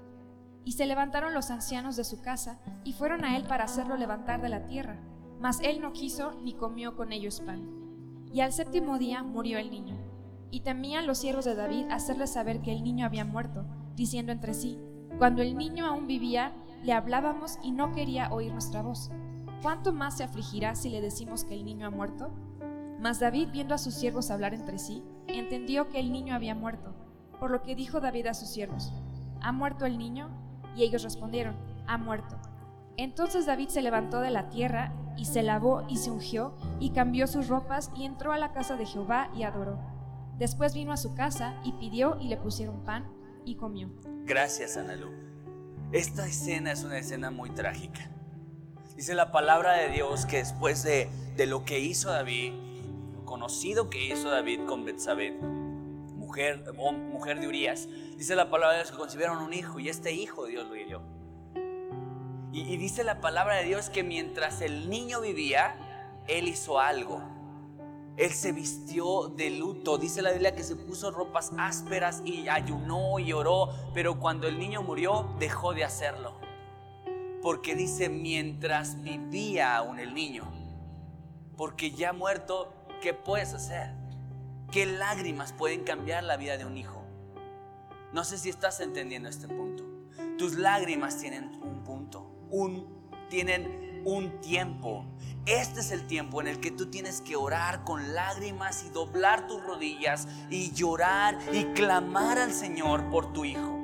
Y 0.65 0.73
se 0.73 0.87
levantaron 0.87 1.35
los 1.35 1.51
ancianos 1.51 1.97
de 1.97 2.05
su 2.05 2.21
casa 2.21 2.61
y 2.85 2.93
fueron 2.93 3.25
a 3.25 3.37
él 3.37 3.45
para 3.45 3.65
hacerlo 3.65 3.97
levantar 3.97 4.43
de 4.43 4.49
la 4.49 4.67
tierra, 4.67 4.99
mas 5.41 5.61
él 5.63 5.81
no 5.81 5.93
quiso 5.93 6.33
ni 6.43 6.55
comió 6.55 6.97
con 6.97 7.13
ellos 7.13 7.41
pan. 7.41 7.69
Y 8.33 8.41
al 8.41 8.53
séptimo 8.53 8.99
día 8.99 9.23
murió 9.23 9.59
el 9.59 9.71
niño. 9.71 9.97
Y 10.51 10.61
temían 10.61 11.07
los 11.07 11.19
siervos 11.19 11.45
de 11.45 11.55
David 11.55 11.87
hacerle 11.91 12.27
saber 12.27 12.61
que 12.61 12.73
el 12.73 12.83
niño 12.83 13.07
había 13.07 13.25
muerto, 13.25 13.65
diciendo 13.97 14.33
entre 14.33 14.55
sí, 14.55 14.79
cuando 15.19 15.43
el 15.43 15.57
niño 15.57 15.87
aún 15.87 16.07
vivía, 16.07 16.53
le 16.83 16.93
hablábamos 16.93 17.59
y 17.63 17.73
no 17.73 17.93
quería 17.93 18.33
oír 18.33 18.53
nuestra 18.53 18.83
voz. 18.83 19.11
¿Cuánto 19.63 19.93
más 19.93 20.17
se 20.17 20.25
afligirá 20.25 20.75
si 20.75 20.91
le 20.91 21.01
decimos 21.01 21.45
que 21.45 21.55
el 21.55 21.65
niño 21.65 21.87
ha 21.87 21.91
muerto? 21.91 22.31
Mas 23.01 23.21
David, 23.21 23.49
viendo 23.53 23.75
a 23.75 23.79
sus 23.79 23.95
siervos 23.95 24.31
hablar 24.31 24.55
entre 24.55 24.79
sí, 24.79 25.03
entendió 25.27 25.89
que 25.89 25.99
el 25.99 26.13
niño 26.13 26.35
había 26.35 26.55
muerto, 26.55 26.95
por 27.39 27.51
lo 27.51 27.63
que 27.63 27.75
dijo 27.75 28.01
David 28.01 28.27
a 28.27 28.35
sus 28.35 28.49
siervos, 28.49 28.93
¿Ha 29.41 29.53
muerto 29.53 29.87
el 29.87 29.99
niño? 29.99 30.31
Y 30.77 30.83
ellos 30.83 31.03
respondieron, 31.03 31.57
Ha 31.87 31.99
muerto. 31.99 32.37
Entonces 32.97 33.47
David 33.47 33.69
se 33.69 33.83
levantó 33.83 34.21
de 34.21 34.31
la 34.31 34.49
tierra 34.49 34.93
y 35.17 35.25
se 35.25 35.43
lavó 35.43 35.85
y 35.89 35.97
se 35.97 36.11
ungió 36.11 36.55
y 36.81 36.91
cambió 36.91 37.27
sus 37.27 37.49
ropas 37.49 37.91
y 37.97 38.05
entró 38.05 38.33
a 38.33 38.39
la 38.39 38.53
casa 38.53 38.77
de 38.77 38.87
Jehová 38.87 39.31
y 39.35 39.45
adoró. 39.45 39.79
Después 40.39 40.75
vino 40.75 40.93
a 40.93 40.97
su 40.97 41.15
casa 41.15 41.61
y 41.65 41.73
pidió 41.73 42.17
y 42.21 42.29
le 42.29 42.37
pusieron 42.37 42.85
pan 42.85 43.07
y 43.45 43.57
comió. 43.57 43.91
Gracias, 44.25 44.77
Analu. 44.77 45.11
Esta 45.93 46.27
escena 46.27 46.73
es 46.73 46.85
una 46.85 46.99
escena 46.99 47.31
muy 47.31 47.51
trágica. 47.51 48.11
Dice 48.95 49.15
la 49.15 49.33
palabra 49.33 49.75
de 49.75 49.91
Dios 49.91 50.27
que 50.27 50.39
después 50.39 50.83
de, 50.83 51.09
lo 51.47 51.65
que 51.65 51.79
hizo 51.79 52.11
David, 52.11 52.53
conocido 53.25 53.91
que 53.91 54.07
hizo 54.07 54.29
David 54.29 54.61
con 54.67 54.85
Betsabé, 54.85 55.39
mujer, 56.29 56.73
mujer 56.75 57.41
de 57.41 57.49
Urias, 57.49 57.89
dice 58.17 58.37
la 58.37 58.51
palabra 58.51 58.77
de 58.77 58.83
Dios 58.83 58.93
que 58.93 58.99
concibieron 58.99 59.39
un 59.39 59.53
hijo 59.55 59.81
y 59.81 59.89
este 59.89 60.13
hijo 60.13 60.47
Dios 60.47 60.69
lo 60.69 60.77
hirió. 60.77 61.03
y 62.53 62.77
dice 62.77 63.03
la 63.05 63.21
palabra 63.21 63.57
de 63.57 63.65
Dios 63.65 63.89
que 63.89 64.03
mientras 64.03 64.61
el 64.61 64.91
niño 64.91 65.21
vivía, 65.21 65.75
él 66.27 66.49
hizo 66.49 66.79
algo 66.81 67.23
él 68.19 68.33
se 68.33 68.51
vistió 68.51 69.29
de 69.29 69.49
luto. 69.51 69.97
Dice 69.97 70.23
la 70.23 70.33
Biblia 70.33 70.55
que 70.55 70.65
se 70.65 70.75
puso 70.75 71.13
ropas 71.13 71.53
ásperas 71.57 72.21
y 72.25 72.49
ayunó 72.49 73.21
y 73.21 73.33
oró, 73.33 73.71
pero 73.95 74.19
cuando 74.19 74.49
el 74.49 74.59
niño 74.59 74.83
murió 74.83 75.37
dejó 75.39 75.73
de 75.73 75.85
hacerlo. 75.85 76.35
Porque 77.43 77.77
dice, 77.77 78.09
mientras 78.09 79.01
vivía 79.03 79.77
aún 79.77 80.01
el 80.01 80.13
niño, 80.15 80.43
porque 81.57 81.93
ya 81.93 82.13
muerto, 82.13 82.73
¿qué 83.01 83.15
puedes 83.15 83.55
hacer? 83.55 83.93
¿Qué 84.71 84.85
lágrimas 84.85 85.55
pueden 85.55 85.83
cambiar 85.83 86.25
la 86.25 86.37
vida 86.37 86.59
de 86.59 86.67
un 86.67 86.77
hijo? 86.77 87.03
No 88.13 88.23
sé 88.23 88.37
si 88.37 88.51
estás 88.51 88.81
entendiendo 88.81 89.31
este 89.31 89.49
punto. 89.49 89.85
Tus 90.37 90.57
lágrimas 90.57 91.17
tienen 91.17 91.59
un 91.63 91.83
punto, 91.85 92.31
un, 92.51 93.09
tienen 93.31 94.03
un 94.05 94.43
tiempo. 94.43 95.07
Este 95.47 95.81
es 95.81 95.91
el 95.91 96.07
tiempo 96.07 96.43
en 96.43 96.49
el 96.49 96.61
que 96.61 96.71
tú 96.71 96.91
tienes 96.91 97.23
que 97.23 97.35
orar 97.35 97.83
con 97.85 98.15
lágrimas 98.15 98.85
y 98.85 98.91
doblar 98.91 99.47
tus 99.47 99.63
rodillas 99.63 100.29
y 100.51 100.71
llorar 100.73 101.39
y 101.51 101.65
clamar 101.73 102.39
al 102.39 102.53
Señor 102.53 103.09
por 103.09 103.33
tu 103.33 103.47
hijo. 103.47 103.79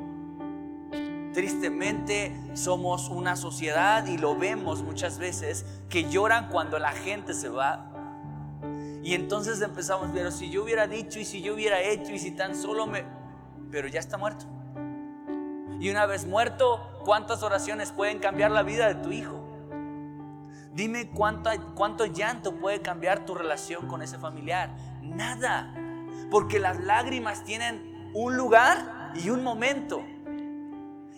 Tristemente 1.32 2.38
somos 2.52 3.08
una 3.08 3.36
sociedad 3.36 4.06
y 4.06 4.18
lo 4.18 4.36
vemos 4.36 4.82
muchas 4.82 5.18
veces 5.18 5.64
que 5.88 6.10
lloran 6.10 6.50
cuando 6.50 6.78
la 6.78 6.92
gente 6.92 7.32
se 7.32 7.48
va. 7.48 7.93
Y 9.04 9.12
entonces 9.14 9.60
empezamos, 9.60 10.08
pero 10.14 10.30
si 10.30 10.48
yo 10.48 10.64
hubiera 10.64 10.86
dicho 10.86 11.20
y 11.20 11.26
si 11.26 11.42
yo 11.42 11.52
hubiera 11.52 11.78
hecho 11.82 12.10
y 12.12 12.18
si 12.18 12.30
tan 12.30 12.56
solo 12.56 12.86
me... 12.86 13.04
Pero 13.70 13.86
ya 13.86 14.00
está 14.00 14.16
muerto. 14.16 14.46
Y 15.78 15.90
una 15.90 16.06
vez 16.06 16.24
muerto, 16.24 17.02
¿cuántas 17.04 17.42
oraciones 17.42 17.92
pueden 17.92 18.18
cambiar 18.18 18.50
la 18.50 18.62
vida 18.62 18.88
de 18.88 18.94
tu 18.94 19.12
hijo? 19.12 19.46
Dime 20.72 21.10
cuánto, 21.10 21.50
cuánto 21.74 22.06
llanto 22.06 22.56
puede 22.56 22.80
cambiar 22.80 23.26
tu 23.26 23.34
relación 23.34 23.88
con 23.88 24.00
ese 24.00 24.16
familiar. 24.16 24.70
Nada. 25.02 25.74
Porque 26.30 26.58
las 26.58 26.80
lágrimas 26.80 27.44
tienen 27.44 28.10
un 28.14 28.38
lugar 28.38 29.12
y 29.16 29.28
un 29.28 29.44
momento. 29.44 30.02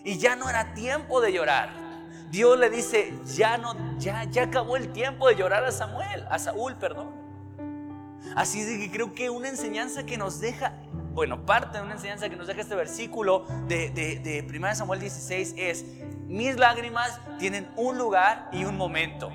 Y 0.03 0.17
ya 0.17 0.35
no 0.35 0.49
era 0.49 0.73
tiempo 0.73 1.21
de 1.21 1.31
llorar. 1.31 1.69
Dios 2.31 2.59
le 2.59 2.69
dice, 2.69 3.17
ya 3.33 3.57
no, 3.57 3.97
ya, 3.97 4.25
ya 4.25 4.43
acabó 4.43 4.75
el 4.75 4.91
tiempo 4.91 5.29
de 5.29 5.37
llorar 5.37 5.63
a 5.63 5.71
Samuel, 5.71 6.25
a 6.29 6.37
Saúl, 6.37 6.75
perdón. 6.75 7.16
Así 8.35 8.63
de 8.63 8.79
que 8.79 8.91
creo 8.91 9.13
que 9.13 9.29
una 9.29 9.49
enseñanza 9.49 10.05
que 10.05 10.17
nos 10.17 10.39
deja, 10.39 10.73
bueno, 11.13 11.45
parte 11.45 11.77
de 11.77 11.83
una 11.83 11.93
enseñanza 11.93 12.29
que 12.29 12.35
nos 12.35 12.47
deja 12.47 12.61
este 12.61 12.75
versículo 12.75 13.45
de, 13.67 13.89
de, 13.89 14.19
de 14.19 14.45
1 14.47 14.75
Samuel 14.75 14.99
16 14.99 15.55
es, 15.57 15.85
mis 16.27 16.57
lágrimas 16.57 17.19
tienen 17.39 17.67
un 17.75 17.97
lugar 17.97 18.49
y 18.51 18.65
un 18.65 18.77
momento. 18.77 19.31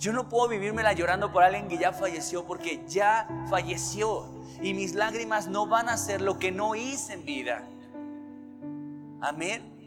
Yo 0.00 0.14
no 0.14 0.30
puedo 0.30 0.48
vivírmela 0.48 0.94
llorando 0.94 1.30
por 1.30 1.42
alguien 1.42 1.68
que 1.68 1.76
ya 1.76 1.92
falleció 1.92 2.46
porque 2.46 2.82
ya 2.88 3.28
falleció. 3.50 4.26
Y 4.62 4.72
mis 4.72 4.94
lágrimas 4.94 5.46
no 5.46 5.66
van 5.66 5.90
a 5.90 5.98
ser 5.98 6.22
lo 6.22 6.38
que 6.38 6.50
no 6.50 6.74
hice 6.74 7.12
en 7.12 7.24
vida. 7.26 7.68
Amén. 9.20 9.80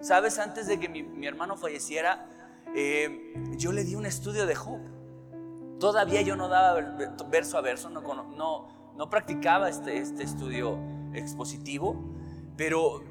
Sabes, 0.00 0.38
antes 0.38 0.66
de 0.66 0.80
que 0.80 0.88
mi, 0.88 1.26
hermano 1.26 1.56
falleciera, 1.56 2.26
eh, 2.74 3.34
yo 3.58 3.72
le 3.72 3.84
di 3.84 3.94
un 3.94 4.06
estudio 4.06 4.46
de 4.46 4.54
Job. 4.54 4.80
Todavía 5.78 6.22
yo 6.22 6.36
no 6.36 6.48
daba 6.48 6.80
verso 7.30 7.58
a 7.58 7.60
verso, 7.60 7.90
no, 7.90 8.00
no, 8.00 8.68
no 8.96 9.10
practicaba 9.10 9.68
este, 9.68 9.98
este 9.98 10.22
estudio 10.22 10.78
expositivo, 11.12 11.96
pero 12.56 13.02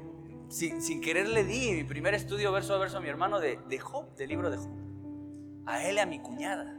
sin, 0.48 0.80
sin, 0.82 1.00
querer 1.00 1.28
le 1.28 1.44
di 1.44 1.72
mi 1.72 1.84
primer 1.84 2.14
estudio 2.14 2.52
verso 2.52 2.74
a 2.74 2.78
verso 2.78 2.98
a 2.98 3.00
mi 3.00 3.08
hermano 3.08 3.40
de, 3.40 3.58
de 3.68 3.78
Job, 3.78 4.14
del 4.16 4.28
libro 4.28 4.50
de 4.50 4.56
Job. 4.58 4.70
A 5.66 5.84
él 5.84 5.96
y 5.96 5.98
a 5.98 6.06
mi 6.06 6.20
cuñada. 6.20 6.78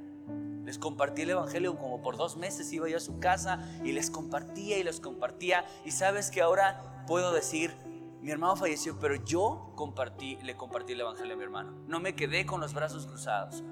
Les 0.64 0.80
compartí 0.80 1.22
el 1.22 1.30
Evangelio 1.30 1.78
como 1.78 2.02
por 2.02 2.18
dos 2.18 2.38
meses, 2.38 2.74
iba 2.74 2.90
yo 2.90 2.98
a 2.98 3.00
su 3.00 3.20
casa 3.20 3.64
y 3.84 3.92
les 3.92 4.10
compartía 4.10 4.80
y 4.80 4.84
les 4.84 5.00
compartía. 5.00 5.64
Y 5.86 5.92
sabes 5.92 6.32
que 6.32 6.42
ahora 6.42 7.06
puedo 7.06 7.32
decir, 7.32 7.76
mi 8.22 8.32
hermano 8.32 8.56
falleció, 8.56 8.98
pero 9.00 9.16
yo 9.24 9.72
compartí, 9.76 10.38
le 10.38 10.58
compartí 10.58 10.94
el 10.94 11.02
Evangelio 11.02 11.36
a 11.36 11.38
mi 11.38 11.44
hermano. 11.44 11.74
No 11.88 12.00
me 12.00 12.16
quedé 12.16 12.48
con 12.48 12.60
los 12.60 12.74
brazos 12.74 13.06
cruzados. 13.06 13.64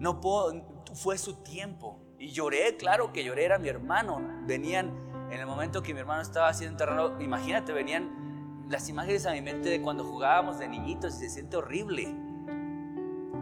No 0.00 0.20
puedo, 0.20 0.79
fue 0.94 1.18
su 1.18 1.42
tiempo. 1.42 1.98
Y 2.18 2.28
lloré, 2.28 2.76
claro 2.76 3.12
que 3.12 3.24
lloré, 3.24 3.44
era 3.44 3.58
mi 3.58 3.68
hermano. 3.68 4.20
Venían, 4.46 4.92
en 5.30 5.40
el 5.40 5.46
momento 5.46 5.82
que 5.82 5.94
mi 5.94 6.00
hermano 6.00 6.22
estaba 6.22 6.52
siendo 6.52 6.74
enterrado, 6.74 7.20
imagínate, 7.20 7.72
venían 7.72 8.66
las 8.70 8.88
imágenes 8.88 9.26
a 9.26 9.32
mi 9.32 9.42
mente 9.42 9.68
de 9.68 9.82
cuando 9.82 10.04
jugábamos 10.04 10.58
de 10.58 10.68
niñitos 10.68 11.16
y 11.16 11.18
se 11.20 11.30
siente 11.30 11.56
horrible. 11.56 12.14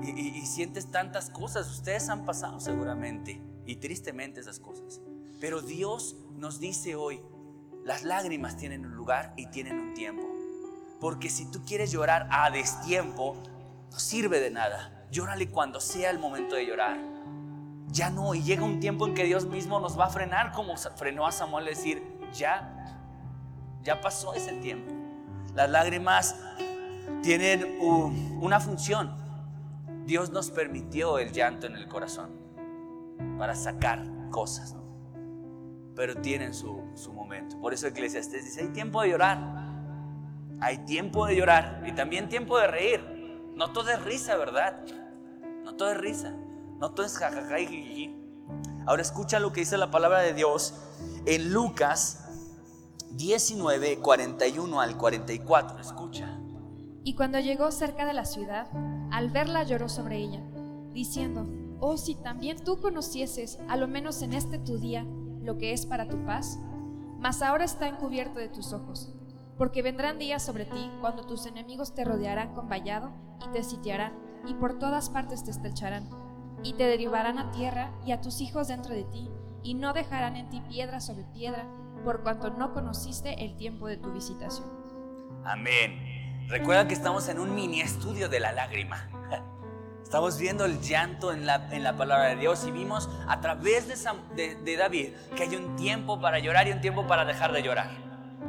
Y, 0.02 0.47
sientes 0.47 0.90
tantas 0.90 1.28
cosas, 1.28 1.69
ustedes 1.71 2.09
han 2.09 2.25
pasado 2.25 2.61
seguramente 2.61 3.43
y 3.67 3.76
tristemente 3.76 4.40
esas 4.40 4.61
cosas. 4.61 5.00
Pero 5.40 5.61
Dios 5.61 6.17
nos 6.37 6.61
dice 6.61 6.95
hoy, 6.95 7.21
las 7.85 8.05
lágrimas 8.05 8.57
tienen 8.57 8.87
un 8.87 8.95
lugar 8.95 9.35
y 9.37 9.47
tienen 9.47 9.78
un 9.78 9.95
tiempo. 9.95 10.26
Porque 11.00 11.31
si 11.31 11.50
tú 11.50 11.62
quieres 11.64 11.90
llorar 11.90 12.28
a 12.31 12.50
destiempo, 12.50 13.37
no 13.90 13.99
sirve 13.99 14.40
de 14.40 14.50
nada. 14.50 15.07
Llórale 15.11 15.49
cuando 15.49 15.81
sea 15.81 16.11
el 16.11 16.19
momento 16.19 16.55
de 16.55 16.67
llorar. 16.67 16.99
Ya 17.90 18.11
no, 18.11 18.35
y 18.35 18.42
llega 18.42 18.62
un 18.64 18.80
tiempo 18.80 19.07
en 19.07 19.14
que 19.14 19.25
Dios 19.25 19.47
mismo 19.47 19.80
nos 19.80 19.99
va 19.99 20.07
a 20.07 20.11
frenar 20.11 20.52
como 20.52 20.76
frenó 20.76 21.26
a 21.26 21.33
Samuel 21.33 21.64
decir, 21.64 22.02
ya, 22.33 22.99
ya 23.83 24.00
pasó 24.00 24.35
ese 24.35 24.52
tiempo. 24.54 24.92
Las 25.54 25.71
lágrimas 25.71 26.37
tienen 27.23 27.78
una 28.40 28.61
función 28.61 29.28
Dios 30.09 30.30
nos 30.30 30.50
permitió 30.50 31.18
el 31.18 31.33
llanto 31.33 31.66
en 31.66 31.76
el 31.76 31.87
corazón 31.87 32.30
para 33.37 33.54
sacar 33.54 34.02
cosas, 34.30 34.75
pero 35.95 36.16
tienen 36.16 36.54
su, 36.54 36.83
momento. 37.12 37.61
Por 37.61 37.75
eso 37.75 37.88
Eclesiastes 37.88 38.42
dice, 38.42 38.62
hay 38.62 38.68
tiempo 38.68 39.02
de 39.02 39.11
llorar, 39.11 39.38
hay 40.62 40.78
tiempo 40.78 41.26
de 41.26 41.37
llorar 41.37 41.85
y 41.87 41.92
también 41.92 42.30
tiempo 42.30 42.59
de 42.59 42.68
reír. 42.68 43.50
No 43.54 43.71
todo 43.73 43.90
es 43.90 44.02
risa, 44.02 44.38
¿verdad? 44.38 44.83
No 45.62 45.75
todo 45.75 45.90
es 45.90 45.99
risa, 45.99 46.33
no 46.79 46.91
todo 46.93 47.07
es 47.07 47.19
Ahora 48.87 49.03
escucha 49.03 49.41
lo 49.41 49.53
que 49.53 49.61
dice 49.61 49.77
la 49.77 49.91
palabra 49.91 50.21
de 50.21 50.33
Dios 50.33 50.75
en 51.27 51.53
Lucas 51.53 52.25
19, 53.11 53.99
41 53.99 54.81
al 54.81 54.97
44. 54.97 55.79
Escucha. 55.81 56.39
Y 57.05 57.15
cuando 57.15 57.41
llegó 57.41 57.71
cerca 57.71 58.07
de 58.07 58.13
la 58.13 58.25
ciudad, 58.25 58.69
al 59.11 59.31
verla 59.31 59.65
lloró 59.65 59.89
sobre 59.89 60.19
ella, 60.19 60.43
diciendo, 60.93 61.47
Oh, 61.81 61.97
si 61.97 62.15
también 62.17 62.63
tú 62.65 62.81
conocieses, 62.81 63.59
a 63.69 63.77
lo 63.77 63.89
menos 63.89 64.23
en 64.23 64.33
este 64.33 64.59
tu 64.59 64.79
día, 64.79 65.07
lo 65.41 65.59
que 65.59 65.73
es 65.73 65.87
para 65.87 66.09
tu 66.09 66.25
paz, 66.25 66.59
mas 67.19 67.41
ahora 67.43 67.65
está 67.65 67.89
encubierto 67.89 68.39
de 68.39 68.49
tus 68.49 68.73
ojos, 68.73 69.13
porque 69.57 69.83
vendrán 69.83 70.19
días 70.19 70.43
sobre 70.45 70.65
ti 70.65 70.91
cuando 71.01 71.25
tus 71.25 71.47
enemigos 71.47 71.95
te 71.95 72.05
rodearán 72.05 72.53
con 72.55 72.69
vallado 72.69 73.13
y 73.47 73.53
te 73.53 73.63
sitiarán, 73.63 74.13
y 74.47 74.55
por 74.55 74.79
todas 74.79 75.09
partes 75.09 75.45
te 75.45 75.51
estrecharán, 75.51 76.09
y 76.62 76.75
te 76.75 76.85
derivarán 76.85 77.38
a 77.38 77.50
tierra 77.50 77.91
y 78.05 78.12
a 78.12 78.21
tus 78.21 78.41
hijos 78.41 78.69
dentro 78.69 78.95
de 78.95 79.05
ti, 79.05 79.31
y 79.62 79.75
no 79.75 79.93
dejarán 79.93 80.37
en 80.37 80.49
ti 80.49 80.61
piedra 80.69 81.00
sobre 81.00 81.25
piedra, 81.25 81.67
por 82.05 82.23
cuanto 82.23 82.50
no 82.50 82.73
conociste 82.73 83.45
el 83.45 83.57
tiempo 83.57 83.87
de 83.87 83.97
tu 83.97 84.12
visitación. 84.12 84.68
Amén. 85.44 86.47
Recuerda 86.49 86.88
que 86.88 86.94
estamos 86.94 87.29
en 87.29 87.38
un 87.38 87.55
mini 87.55 87.81
estudio 87.81 88.29
de 88.29 88.40
la 88.40 88.53
lágrima. 88.53 89.09
Estamos 90.03 90.38
viendo 90.38 90.64
el 90.64 90.81
llanto 90.81 91.33
en 91.33 91.44
la, 91.44 91.68
en 91.71 91.85
la 91.85 91.94
palabra 91.94 92.29
de 92.29 92.37
Dios 92.37 92.64
y 92.66 92.71
vimos 92.71 93.11
a 93.29 93.42
través 93.42 93.87
de, 94.35 94.55
de, 94.55 94.77
David 94.79 95.09
que 95.37 95.42
hay 95.42 95.55
un 95.55 95.77
tiempo 95.77 96.18
para 96.18 96.38
llorar 96.38 96.66
y 96.66 96.73
un 96.73 96.81
tiempo 96.81 97.07
para 97.07 97.27
dejar 97.27 97.53
de 97.53 97.62
llorar. 97.62 97.90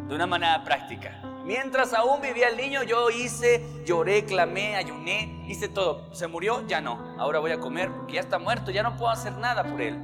De 0.07 0.15
una 0.15 0.25
manera 0.25 0.63
práctica. 0.63 1.21
Mientras 1.49 1.95
aún 1.95 2.21
vivía 2.21 2.49
el 2.49 2.57
niño, 2.57 2.83
yo 2.83 3.09
hice, 3.09 3.65
lloré, 3.83 4.23
clamé, 4.23 4.75
ayuné, 4.75 5.43
hice 5.47 5.67
todo. 5.67 6.13
Se 6.13 6.27
murió, 6.27 6.63
ya 6.67 6.79
no. 6.79 7.15
Ahora 7.17 7.39
voy 7.39 7.49
a 7.49 7.59
comer 7.59 7.91
porque 7.91 8.13
ya 8.13 8.19
está 8.19 8.37
muerto, 8.37 8.69
ya 8.69 8.83
no 8.83 8.95
puedo 8.97 9.09
hacer 9.09 9.35
nada 9.35 9.63
por 9.63 9.81
él. 9.81 9.97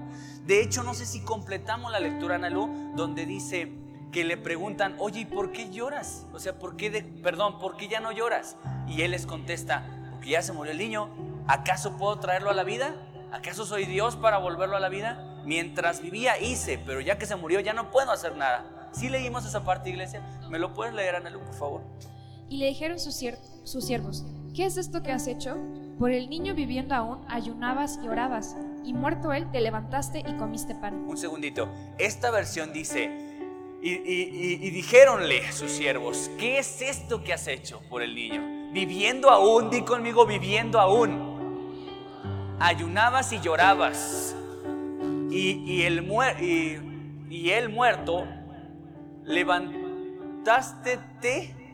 De 0.47 0.63
hecho, 0.63 0.81
no 0.81 0.95
sé 0.95 1.05
si 1.05 1.21
completamos 1.21 1.91
la 1.91 1.99
lectura, 1.99 2.37
Analú, 2.37 2.93
donde 2.95 3.27
dice, 3.27 3.71
que 4.11 4.23
le 4.23 4.37
preguntan, 4.37 4.95
oye, 4.97 5.19
¿y 5.19 5.25
por 5.25 5.51
qué 5.51 5.69
lloras? 5.69 6.25
O 6.33 6.39
sea, 6.39 6.57
¿por 6.57 6.77
qué, 6.77 6.89
perdón, 7.21 7.59
¿por 7.59 7.77
qué 7.77 7.87
ya 7.89 7.99
no 7.99 8.11
lloras? 8.11 8.57
Y 8.87 9.03
él 9.03 9.11
les 9.11 9.27
contesta, 9.27 9.85
porque 10.09 10.31
ya 10.31 10.41
se 10.41 10.51
murió 10.51 10.71
el 10.71 10.79
niño, 10.79 11.11
¿acaso 11.47 11.95
puedo 11.95 12.17
traerlo 12.17 12.49
a 12.49 12.55
la 12.55 12.63
vida? 12.63 12.95
¿Acaso 13.31 13.67
soy 13.67 13.85
Dios 13.85 14.15
para 14.15 14.39
volverlo 14.39 14.77
a 14.77 14.79
la 14.79 14.89
vida? 14.89 15.43
Mientras 15.45 16.01
vivía 16.01 16.39
hice, 16.39 16.79
pero 16.83 17.01
ya 17.01 17.19
que 17.19 17.27
se 17.27 17.35
murió 17.35 17.59
ya 17.59 17.73
no 17.73 17.91
puedo 17.91 18.11
hacer 18.11 18.35
nada. 18.35 18.74
Si 18.95 19.09
leímos 19.09 19.45
esa 19.45 19.63
parte, 19.65 19.89
iglesia, 19.89 20.21
¿me 20.49 20.57
lo 20.57 20.73
puedes 20.73 20.93
leer, 20.93 21.15
Anelu, 21.15 21.39
por 21.39 21.53
favor? 21.53 21.81
Y 22.47 22.57
le 22.57 22.67
dijeron 22.67 22.97
sus, 22.97 23.21
sus 23.63 23.85
siervos, 23.85 24.25
¿qué 24.55 24.65
es 24.65 24.77
esto 24.77 25.03
que 25.03 25.11
has 25.11 25.27
hecho? 25.27 25.57
Por 25.99 26.11
el 26.11 26.29
niño 26.29 26.55
viviendo 26.55 26.95
aún, 26.95 27.25
ayunabas 27.27 27.99
y 28.03 28.07
orabas, 28.07 28.55
y 28.85 28.93
muerto 28.93 29.33
él, 29.33 29.51
te 29.51 29.59
levantaste 29.59 30.19
y 30.19 30.37
comiste 30.37 30.75
pan. 30.75 31.05
Un 31.07 31.17
segundito, 31.17 31.69
esta 31.97 32.31
versión 32.31 32.71
dice, 32.71 33.35
y, 33.81 34.69
dijéronle 34.71 35.51
sus 35.51 35.71
siervos, 35.71 36.31
¿qué 36.39 36.57
es 36.57 36.81
esto 36.81 37.23
que 37.23 37.33
has 37.33 37.47
hecho 37.47 37.81
por 37.89 38.01
el 38.01 38.15
niño? 38.15 38.71
Viviendo 38.71 39.29
aún, 39.29 39.69
di 39.69 39.81
conmigo, 39.81 40.25
viviendo 40.25 40.79
aún. 40.79 41.35
Ayunabas 42.59 43.31
y 43.31 43.39
llorabas. 43.41 44.35
Y, 45.29 45.83
el, 45.83 46.07
y, 47.29 47.49
el 47.51 47.69
muerto, 47.69 48.25
levantaste 49.25 50.99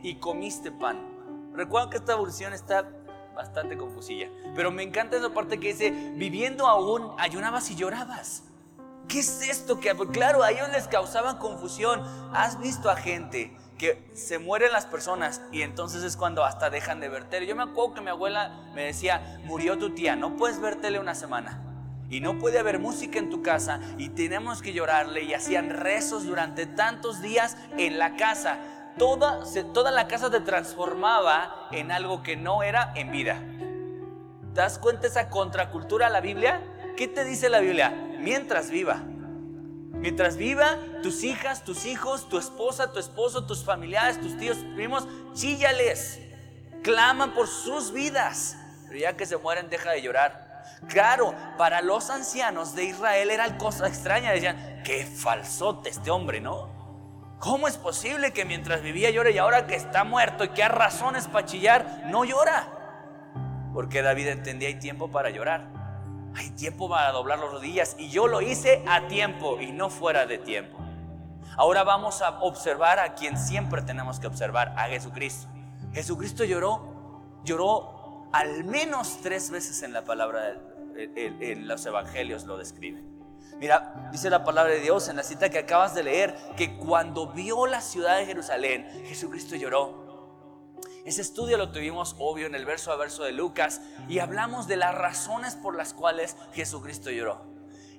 y 0.04 0.16
comiste 0.16 0.72
pan. 0.72 1.52
Recuerda 1.54 1.90
que 1.90 1.98
esta 1.98 2.16
versión 2.16 2.54
está 2.54 2.90
bastante 3.36 3.78
confusilla. 3.78 4.30
Pero 4.56 4.72
me 4.72 4.84
encanta 4.84 5.18
esa 5.18 5.34
parte 5.34 5.60
que 5.60 5.70
dice, 5.70 5.92
viviendo 6.16 6.68
aún, 6.68 7.12
ayunabas 7.18 7.70
y 7.72 7.76
llorabas. 7.76 8.44
¿Qué 9.08 9.20
es 9.20 9.42
esto? 9.42 9.80
Que 9.80 9.96
claro, 10.12 10.44
a 10.44 10.52
ellos 10.52 10.70
les 10.72 10.88
causaban 10.88 11.38
confusión. 11.38 12.02
¿Has 12.34 12.60
visto 12.60 12.90
a 12.90 12.96
gente 12.96 13.58
que 13.78 14.10
se 14.14 14.40
mueren 14.40 14.72
las 14.72 14.86
personas 14.86 15.42
y 15.52 15.64
entonces 15.64 16.04
es 16.04 16.16
cuando 16.16 16.46
hasta 16.46 16.70
dejan 16.70 17.00
de 17.00 17.10
ver? 17.10 17.28
Yo 17.46 17.56
me 17.56 17.64
acuerdo 17.64 17.96
que 17.96 18.02
mi 18.02 18.10
abuela 18.10 18.72
me 18.74 18.84
decía, 18.84 19.42
murió 19.44 19.78
tu 19.78 19.94
tía, 19.94 20.16
no 20.16 20.38
puedes 20.38 20.62
ver 20.62 20.78
tele 20.78 21.00
una 21.00 21.16
semana. 21.16 21.71
Y 22.12 22.19
no 22.19 22.38
puede 22.38 22.60
haber 22.60 22.78
música 22.78 23.19
en 23.19 23.30
tu 23.30 23.41
casa 23.41 23.80
y 23.97 24.10
tenemos 24.10 24.62
que 24.62 24.74
llorarle 24.74 25.24
y 25.24 25.34
hacían 25.34 25.69
rezos 25.69 26.26
durante 26.26 26.65
tantos 26.65 27.21
días 27.21 27.56
en 27.78 27.97
la 27.97 28.17
casa. 28.17 28.60
Toda, 28.97 29.39
toda 29.74 29.91
la 29.91 30.10
casa 30.10 30.30
se 30.30 30.41
transformaba 30.41 31.69
en 31.71 31.89
algo 31.89 32.21
que 32.21 32.36
no 32.36 32.63
era 32.63 32.91
en 32.97 33.13
vida. 33.13 33.41
¿Te 34.54 34.60
das 34.60 34.78
cuenta 34.78 35.08
esa 35.08 35.30
contracultura 35.30 36.08
a 36.08 36.10
la 36.10 36.19
Biblia? 36.19 36.62
¿Qué 36.97 37.08
te 37.08 37.24
dice 37.24 37.47
la 37.47 37.62
Biblia? 37.62 37.91
Mientras 38.19 38.69
viva. 38.69 39.02
Mientras 39.93 40.36
viva, 40.36 40.80
tus 41.04 41.24
hijas, 41.24 41.63
tus 41.63 41.86
hijos, 41.86 42.28
tu 42.28 42.38
esposa, 42.38 42.91
tu 42.91 43.00
esposo, 43.00 43.45
tus 43.45 43.63
familiares, 43.63 44.19
tus 44.19 44.38
tíos, 44.38 44.58
primos, 44.76 45.08
chíllales. 45.34 46.19
Claman 46.84 47.34
por 47.34 47.47
sus 47.47 47.93
vidas. 47.93 48.58
Pero 48.89 49.00
ya 49.00 49.15
que 49.15 49.26
se 49.26 49.38
mueren, 49.38 49.69
deja 49.69 49.91
de 49.91 50.02
llorar. 50.02 50.51
Claro, 50.88 51.34
para 51.58 51.82
los 51.82 52.10
ancianos 52.10 52.76
de 52.76 52.86
Israel 52.86 53.32
era 53.32 53.58
cosa 53.58 53.88
extraña. 53.88 54.32
Decían, 54.32 54.82
qué 54.84 55.06
falsote 55.06 55.89
este 55.89 56.12
hombre, 56.12 56.41
¿no? 56.41 56.70
¿Cómo 57.39 57.67
es 57.67 57.78
posible 57.78 58.34
que 58.34 58.46
mientras 58.46 58.82
vivía 58.82 59.10
llore 59.10 59.32
y 59.32 59.38
ahora 59.38 59.65
que 59.65 59.76
está 59.76 60.04
muerto 60.04 60.44
y 60.44 60.50
que 60.50 60.63
ha 60.63 60.70
razones 60.70 61.28
para 61.28 61.46
chillar, 61.46 62.04
no 62.06 62.24
llora? 62.24 62.67
Porque 63.74 64.02
David 64.02 64.28
entendía 64.28 64.67
hay 64.67 64.76
tiempo 64.76 65.10
para 65.10 65.30
llorar. 65.30 65.65
Hay 66.36 66.52
tiempo 66.52 66.88
para 66.88 67.12
doblar 67.12 67.39
las 67.39 67.52
rodillas 67.52 67.96
y 67.98 68.10
yo 68.10 68.28
lo 68.28 68.41
hice 68.41 68.84
a 68.88 69.08
tiempo 69.08 69.60
y 69.60 69.72
no 69.72 69.89
fuera 69.89 70.26
de 70.26 70.38
tiempo. 70.38 70.78
Ahora 71.58 71.84
vamos 71.84 72.22
a 72.22 72.39
observar 72.41 73.00
a 73.00 73.15
quien 73.15 73.38
siempre 73.38 73.82
tenemos 73.82 74.20
que 74.20 74.28
observar, 74.28 74.74
a 74.78 74.84
Jesucristo. 74.84 75.48
Jesucristo 75.94 76.44
lloró, 76.44 77.41
lloró 77.44 78.30
al 78.32 78.63
menos 78.63 79.20
tres 79.22 79.50
veces 79.50 79.84
en 79.84 79.91
la 79.94 80.04
palabra, 80.04 80.56
en 80.95 81.67
los 81.67 81.86
evangelios 81.86 82.45
lo 82.45 82.58
describen. 82.58 83.12
Mira, 83.62 84.10
dice 84.12 84.32
la 84.32 84.43
palabra 84.43 84.73
de 84.73 84.80
Dios 84.80 85.08
en 85.08 85.17
la 85.17 85.23
cita 85.23 85.51
que 85.51 85.60
acabas 85.60 85.93
de 85.93 86.01
leer, 86.01 86.36
que 86.58 86.77
cuando 86.77 87.27
vio 87.27 87.67
la 87.67 87.80
ciudad 87.82 88.17
de 88.17 88.25
Jerusalén, 88.25 88.88
Jesucristo 89.06 89.56
lloró. 89.56 90.01
Ese 91.06 91.21
estudio 91.21 91.58
lo 91.58 91.71
tuvimos 91.71 92.15
obvio 92.17 92.47
en 92.47 92.56
el 92.56 92.65
verso 92.65 92.91
a 92.91 92.95
verso 92.95 93.23
de 93.23 93.32
Lucas 93.32 93.82
y 94.08 94.17
hablamos 94.17 94.67
de 94.67 94.77
las 94.77 94.95
razones 94.95 95.56
por 95.56 95.75
las 95.75 95.93
cuales 95.93 96.38
Jesucristo 96.54 97.12
lloró. 97.12 97.45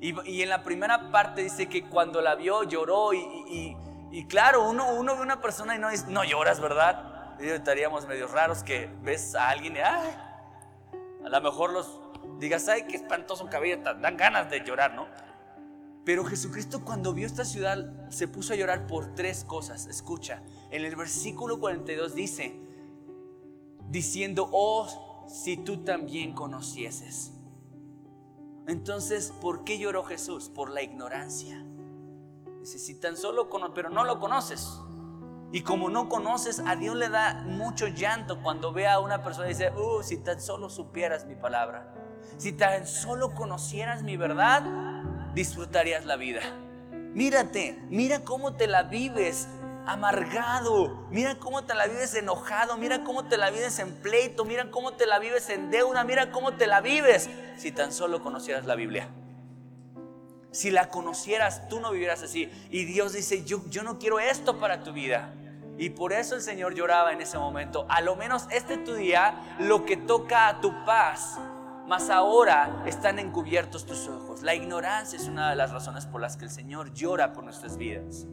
Y, 0.00 0.42
en 0.42 0.48
la 0.48 0.64
primera 0.64 1.12
parte 1.12 1.44
dice 1.44 1.68
que 1.68 1.84
cuando 1.84 2.20
la 2.22 2.34
vio 2.34 2.64
lloró 2.64 3.12
y, 3.14 3.76
claro, 4.28 4.68
uno, 4.68 4.92
uno, 4.94 5.14
ve 5.14 5.22
una 5.22 5.40
persona 5.40 5.76
y 5.76 5.78
no, 5.78 5.88
no 6.08 6.24
lloras, 6.24 6.58
¿verdad? 6.58 7.36
Y 7.40 7.46
estaríamos 7.46 8.08
medio 8.08 8.26
raros 8.26 8.64
que 8.64 8.90
ves 9.02 9.36
a 9.36 9.48
alguien 9.50 9.76
y 9.76 9.78
a 9.78 11.28
lo 11.28 11.40
mejor 11.40 11.72
los 11.72 12.01
digas, 12.38 12.68
ay, 12.68 12.84
qué 12.88 12.96
espantoso 12.96 13.48
cabello, 13.48 13.78
dan 13.82 14.16
ganas 14.16 14.50
de 14.50 14.64
llorar, 14.64 14.94
¿no? 14.94 15.06
Pero 16.04 16.24
Jesucristo 16.24 16.84
cuando 16.84 17.14
vio 17.14 17.26
esta 17.26 17.44
ciudad 17.44 18.10
se 18.10 18.26
puso 18.26 18.52
a 18.52 18.56
llorar 18.56 18.86
por 18.86 19.14
tres 19.14 19.44
cosas. 19.44 19.86
Escucha, 19.86 20.42
en 20.70 20.84
el 20.84 20.96
versículo 20.96 21.60
42 21.60 22.14
dice, 22.14 22.60
diciendo, 23.88 24.48
oh, 24.52 25.24
si 25.28 25.56
tú 25.56 25.84
también 25.84 26.34
conocieses. 26.34 27.32
Entonces, 28.66 29.32
¿por 29.40 29.64
qué 29.64 29.78
lloró 29.78 30.02
Jesús? 30.02 30.48
Por 30.48 30.70
la 30.70 30.82
ignorancia. 30.82 31.64
Dice, 32.60 32.78
si 32.78 32.98
tan 32.98 33.16
solo 33.16 33.48
conoces, 33.48 33.74
pero 33.74 33.90
no 33.90 34.04
lo 34.04 34.18
conoces. 34.18 34.80
Y 35.52 35.62
como 35.62 35.90
no 35.90 36.08
conoces, 36.08 36.60
a 36.66 36.76
Dios 36.76 36.96
le 36.96 37.10
da 37.10 37.42
mucho 37.44 37.86
llanto 37.86 38.42
cuando 38.42 38.72
ve 38.72 38.88
a 38.88 38.98
una 38.98 39.22
persona 39.22 39.46
y 39.46 39.50
dice, 39.50 39.70
oh, 39.76 40.02
si 40.02 40.16
tan 40.16 40.40
solo 40.40 40.70
supieras 40.70 41.26
mi 41.26 41.34
palabra. 41.34 41.92
Si 42.42 42.50
tan 42.50 42.88
solo 42.88 43.36
conocieras 43.36 44.02
mi 44.02 44.16
verdad, 44.16 44.64
disfrutarías 45.32 46.06
la 46.06 46.16
vida. 46.16 46.40
Mírate, 46.90 47.78
mira 47.88 48.24
cómo 48.24 48.56
te 48.56 48.66
la 48.66 48.82
vives 48.82 49.46
amargado, 49.86 51.06
mira 51.12 51.36
cómo 51.36 51.62
te 51.62 51.76
la 51.76 51.86
vives 51.86 52.16
enojado, 52.16 52.76
mira 52.78 53.04
cómo 53.04 53.26
te 53.26 53.36
la 53.36 53.50
vives 53.50 53.78
en 53.78 53.94
pleito, 53.94 54.44
mira 54.44 54.72
cómo 54.72 54.94
te 54.94 55.06
la 55.06 55.20
vives 55.20 55.50
en 55.50 55.70
deuda, 55.70 56.02
mira 56.02 56.32
cómo 56.32 56.54
te 56.54 56.66
la 56.66 56.80
vives 56.80 57.30
si 57.56 57.70
tan 57.70 57.92
solo 57.92 58.24
conocieras 58.24 58.66
la 58.66 58.74
Biblia. 58.74 59.06
Si 60.50 60.72
la 60.72 60.88
conocieras, 60.88 61.68
tú 61.68 61.78
no 61.78 61.92
vivieras 61.92 62.24
así. 62.24 62.50
Y 62.72 62.86
Dios 62.86 63.12
dice, 63.12 63.44
yo, 63.44 63.62
yo 63.70 63.84
no 63.84 64.00
quiero 64.00 64.18
esto 64.18 64.58
para 64.58 64.82
tu 64.82 64.92
vida. 64.92 65.32
Y 65.78 65.90
por 65.90 66.12
eso 66.12 66.34
el 66.34 66.42
Señor 66.42 66.74
lloraba 66.74 67.12
en 67.12 67.20
ese 67.20 67.38
momento. 67.38 67.86
A 67.88 68.00
lo 68.00 68.16
menos 68.16 68.48
este 68.50 68.78
tu 68.78 68.94
día, 68.94 69.56
lo 69.60 69.84
que 69.84 69.96
toca 69.96 70.48
a 70.48 70.60
tu 70.60 70.84
paz, 70.84 71.38
mas 71.86 72.10
ahora 72.10 72.82
están 72.86 73.18
encubiertos 73.18 73.86
tus 73.86 74.08
ojos. 74.08 74.42
La 74.42 74.54
ignorancia 74.54 75.18
es 75.18 75.26
una 75.28 75.50
de 75.50 75.56
las 75.56 75.72
razones 75.72 76.06
por 76.06 76.20
las 76.20 76.36
que 76.36 76.44
el 76.44 76.50
Señor 76.50 76.92
llora 76.92 77.32
por 77.32 77.44
nuestras 77.44 77.76
vidas. 77.76 78.26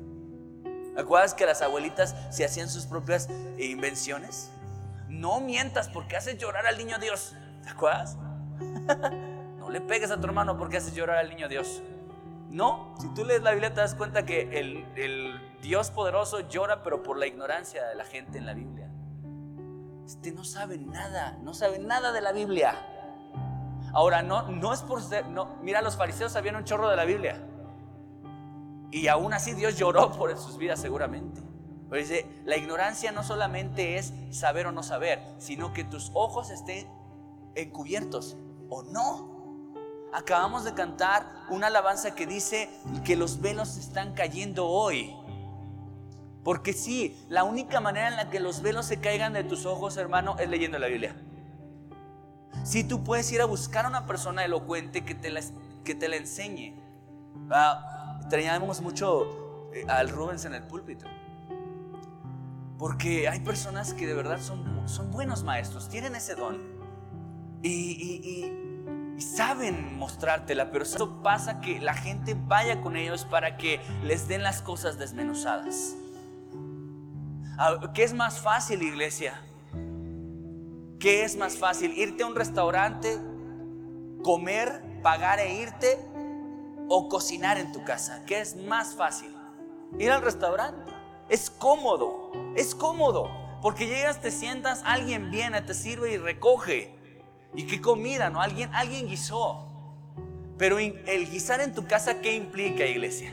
¿Acuerdas 0.98 1.34
que 1.34 1.46
las 1.46 1.62
abuelitas 1.62 2.16
se 2.30 2.46
hacían 2.46 2.70
sus 2.70 2.86
propias 2.86 3.30
invenciones? 3.58 4.52
No 5.08 5.40
mientas 5.40 5.90
porque 5.90 6.18
haces 6.18 6.38
llorar 6.38 6.68
al 6.68 6.78
niño 6.78 6.98
Dios. 7.00 7.36
¿Te 7.64 7.70
acuerdas? 7.70 8.18
no 9.58 9.70
le 9.70 9.82
pegues 9.82 10.12
a 10.12 10.20
tu 10.20 10.28
hermano 10.28 10.58
porque 10.58 10.78
haces 10.78 10.94
llorar 10.94 11.18
al 11.18 11.30
niño 11.30 11.48
Dios. 11.48 11.82
No, 12.50 12.96
si 13.00 13.14
tú 13.14 13.24
lees 13.24 13.44
la 13.44 13.52
Biblia 13.52 13.74
te 13.74 13.82
das 13.82 13.96
cuenta 13.96 14.26
que 14.26 14.60
el, 14.60 14.86
el 14.96 15.40
Dios 15.62 15.92
poderoso 15.92 16.42
llora 16.50 16.82
pero 16.84 17.04
por 17.04 17.18
la 17.18 17.28
ignorancia 17.28 17.86
de 17.88 17.96
la 17.96 18.04
gente 18.06 18.38
en 18.38 18.46
la 18.46 18.54
Biblia. 18.54 18.90
Este 20.06 20.32
no 20.32 20.44
sabe 20.44 20.80
nada, 20.80 21.38
no 21.44 21.54
sabe 21.54 21.78
nada 21.78 22.12
de 22.12 22.22
la 22.22 22.32
Biblia. 22.32 22.76
Ahora, 23.94 24.22
no, 24.22 24.44
no 24.44 24.74
es 24.74 24.82
por 24.82 25.02
ser, 25.02 25.28
no, 25.28 25.56
mira, 25.62 25.82
los 25.82 25.96
fariseos 25.96 26.32
sabían 26.32 26.56
un 26.56 26.64
chorro 26.64 26.90
de 26.90 26.96
la 26.96 27.06
Biblia. 27.06 27.42
Y 28.92 29.08
aún 29.08 29.34
así 29.34 29.54
Dios 29.54 29.78
lloró 29.78 30.12
por 30.18 30.36
sus 30.38 30.58
vidas 30.58 30.80
seguramente. 30.80 31.42
Dice, 31.92 32.28
la 32.46 32.56
ignorancia 32.56 33.12
no 33.12 33.24
solamente 33.24 33.98
es 33.98 34.14
saber 34.30 34.68
o 34.68 34.72
no 34.72 34.84
saber, 34.84 35.22
sino 35.40 35.74
que 35.74 35.84
tus 35.84 36.12
ojos 36.14 36.52
estén 36.52 36.88
encubiertos 37.56 38.38
o 38.70 38.84
no. 38.84 39.74
Acabamos 40.14 40.64
de 40.66 40.74
cantar 40.76 41.26
una 41.50 41.68
alabanza 41.68 42.14
que 42.14 42.28
dice 42.28 42.70
que 43.04 43.16
los 43.16 43.42
velos 43.42 43.78
están 43.78 44.14
cayendo 44.14 44.68
hoy. 44.68 45.16
Porque 46.44 46.74
sí, 46.74 47.18
la 47.28 47.44
única 47.44 47.80
manera 47.80 48.08
en 48.08 48.16
la 48.16 48.30
que 48.30 48.40
los 48.40 48.62
velos 48.62 48.86
se 48.86 49.00
caigan 49.00 49.34
de 49.34 49.44
tus 49.44 49.66
ojos, 49.66 49.98
hermano, 49.98 50.36
es 50.40 50.48
leyendo 50.48 50.78
la 50.78 50.88
Biblia. 50.88 51.16
Si 52.64 52.84
tú 52.84 53.04
puedes 53.04 53.32
ir 53.32 53.42
a 53.42 53.46
buscar 53.46 53.86
a 53.86 53.90
una 53.90 54.06
persona 54.06 54.44
elocuente 54.44 55.04
que 55.04 55.16
te 55.16 55.30
la, 55.30 55.42
que 55.84 55.96
te 55.96 56.08
la 56.08 56.18
enseñe. 56.18 56.76
Ah, 57.50 58.00
Traíamos 58.30 58.82
mucho 58.82 59.72
eh, 59.74 59.86
al 59.88 60.10
Rubens 60.10 60.46
en 60.46 60.54
el 60.54 60.64
púlpito. 60.64 61.06
Porque 62.78 63.28
hay 63.28 63.40
personas 63.40 63.94
que 63.94 64.08
de 64.08 64.14
verdad 64.14 64.40
son, 64.40 64.88
son 64.88 65.12
buenos 65.12 65.44
maestros, 65.44 65.90
tienen 65.90 66.16
ese 66.16 66.36
don. 66.36 66.58
Y, 67.62 68.56
saben 69.20 69.98
mostrártela, 69.98 70.72
pero 70.72 70.86
eso 70.86 71.22
pasa 71.22 71.60
que 71.60 71.82
la 71.82 71.94
gente 71.94 72.38
vaya 72.48 72.80
con 72.80 72.96
ellos 72.96 73.26
para 73.26 73.58
que 73.58 73.82
les 74.02 74.30
den 74.30 74.44
las 74.44 74.62
cosas 74.62 74.98
desmenuzadas. 74.98 75.96
Ah, 77.58 77.92
¿Qué 77.94 78.04
es 78.04 78.14
más 78.14 78.40
fácil, 78.40 78.82
iglesia? 78.82 79.34
¿Qué 81.00 81.24
es 81.24 81.38
más 81.38 81.58
fácil? 81.58 81.98
¿Irte 81.98 82.24
a 82.24 82.28
un 82.28 82.36
restaurante, 82.36 83.18
comer, 84.22 84.84
pagar 85.02 85.40
e 85.40 85.62
irte? 85.62 85.98
¿O 86.90 87.08
cocinar 87.08 87.58
en 87.58 87.72
tu 87.72 87.86
casa? 87.86 88.24
¿Qué 88.26 88.42
es 88.42 88.58
más 88.58 88.96
fácil? 88.96 89.34
Ir 89.98 90.12
al 90.12 90.22
restaurante. 90.22 90.92
Es 91.30 91.50
cómodo, 91.50 92.34
es 92.58 92.76
cómodo. 92.76 93.32
Porque 93.62 93.88
llegas, 93.88 94.20
te 94.20 94.30
sientas, 94.30 94.82
alguien 94.84 95.32
viene, 95.32 95.62
te 95.62 95.74
sirve 95.74 96.12
y 96.12 96.18
recoge. 96.18 96.94
¿Y 97.56 97.66
qué 97.66 97.80
comida, 97.80 98.30
no? 98.30 98.42
Alguien, 98.42 98.70
alguien 98.74 99.08
guisó. 99.08 99.68
Pero 100.58 100.80
el 100.80 101.30
guisar 101.32 101.62
en 101.62 101.74
tu 101.74 101.88
casa, 101.88 102.20
¿qué 102.20 102.36
implica, 102.36 102.86
iglesia? 102.86 103.32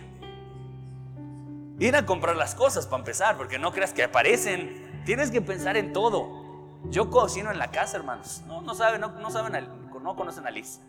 Ir 1.80 1.96
a 1.96 2.06
comprar 2.06 2.36
las 2.36 2.54
cosas 2.54 2.86
para 2.86 3.00
empezar, 3.00 3.36
porque 3.36 3.58
no 3.58 3.72
creas 3.72 3.92
que 3.92 4.04
aparecen. 4.04 5.02
Tienes 5.04 5.32
que 5.32 5.42
pensar 5.42 5.76
en 5.76 5.92
todo. 5.92 6.45
Yo 6.84 7.10
cocino 7.10 7.50
en 7.50 7.58
la 7.58 7.70
casa, 7.70 7.96
hermanos. 7.96 8.42
No, 8.46 8.62
no 8.62 8.74
saben, 8.74 9.00
no, 9.00 9.10
no 9.12 9.30
saben, 9.30 9.68
no 10.02 10.16
conocen 10.16 10.46
a 10.46 10.50
Liz. 10.50 10.80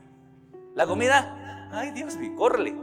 La 0.75 0.85
comida, 0.85 1.69
ay 1.71 1.91
Dios 1.91 2.15
mío, 2.17 2.35
córrele. 2.35 2.75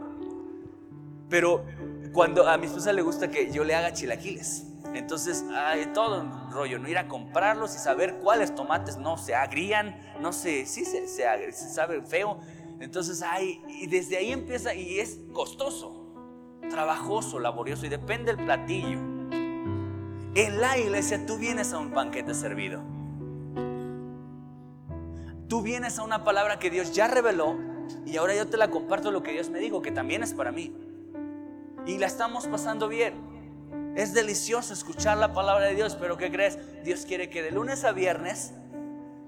Pero 1.28 1.64
cuando 2.12 2.48
a 2.48 2.56
mi 2.58 2.66
esposa 2.66 2.92
le 2.92 3.02
gusta 3.02 3.28
que 3.28 3.52
yo 3.52 3.64
le 3.64 3.74
haga 3.74 3.92
chilaquiles, 3.92 4.66
entonces 4.94 5.44
hay 5.52 5.86
todo 5.86 6.20
un 6.20 6.52
rollo, 6.52 6.78
no 6.78 6.88
ir 6.88 6.98
a 6.98 7.08
comprarlos 7.08 7.74
y 7.74 7.78
saber 7.78 8.18
cuáles 8.18 8.54
tomates 8.54 8.96
no 8.96 9.16
se 9.16 9.34
agrían, 9.34 9.96
no 10.20 10.32
sé, 10.32 10.66
sí 10.66 10.84
se, 10.84 11.08
se, 11.08 11.52
se 11.52 11.68
sabe 11.68 12.02
feo. 12.02 12.38
Entonces 12.80 13.22
hay, 13.22 13.62
y 13.68 13.86
desde 13.86 14.16
ahí 14.16 14.32
empieza, 14.32 14.74
y 14.74 14.98
es 14.98 15.20
costoso, 15.32 16.12
trabajoso, 16.70 17.38
laborioso, 17.38 17.86
y 17.86 17.88
depende 17.88 18.34
del 18.34 18.44
platillo. 18.44 18.98
En 20.36 20.60
la 20.60 20.76
iglesia 20.78 21.24
tú 21.26 21.38
vienes 21.38 21.72
a 21.72 21.78
un 21.78 21.92
banquete 21.92 22.34
servido. 22.34 22.93
Tú 25.48 25.62
vienes 25.62 25.98
a 25.98 26.02
una 26.02 26.24
palabra 26.24 26.58
que 26.58 26.70
Dios 26.70 26.92
ya 26.92 27.06
reveló 27.06 27.56
y 28.06 28.16
ahora 28.16 28.34
yo 28.34 28.46
te 28.46 28.56
la 28.56 28.70
comparto 28.70 29.10
lo 29.10 29.22
que 29.22 29.32
Dios 29.32 29.50
me 29.50 29.58
dijo, 29.58 29.82
que 29.82 29.90
también 29.90 30.22
es 30.22 30.32
para 30.32 30.52
mí. 30.52 30.74
Y 31.86 31.98
la 31.98 32.06
estamos 32.06 32.46
pasando 32.46 32.88
bien. 32.88 33.14
Es 33.94 34.14
delicioso 34.14 34.72
escuchar 34.72 35.18
la 35.18 35.32
palabra 35.32 35.66
de 35.66 35.74
Dios, 35.74 35.96
pero 35.96 36.16
¿qué 36.16 36.30
crees? 36.30 36.58
Dios 36.82 37.04
quiere 37.06 37.30
que 37.30 37.42
de 37.42 37.50
lunes 37.50 37.84
a 37.84 37.92
viernes, 37.92 38.52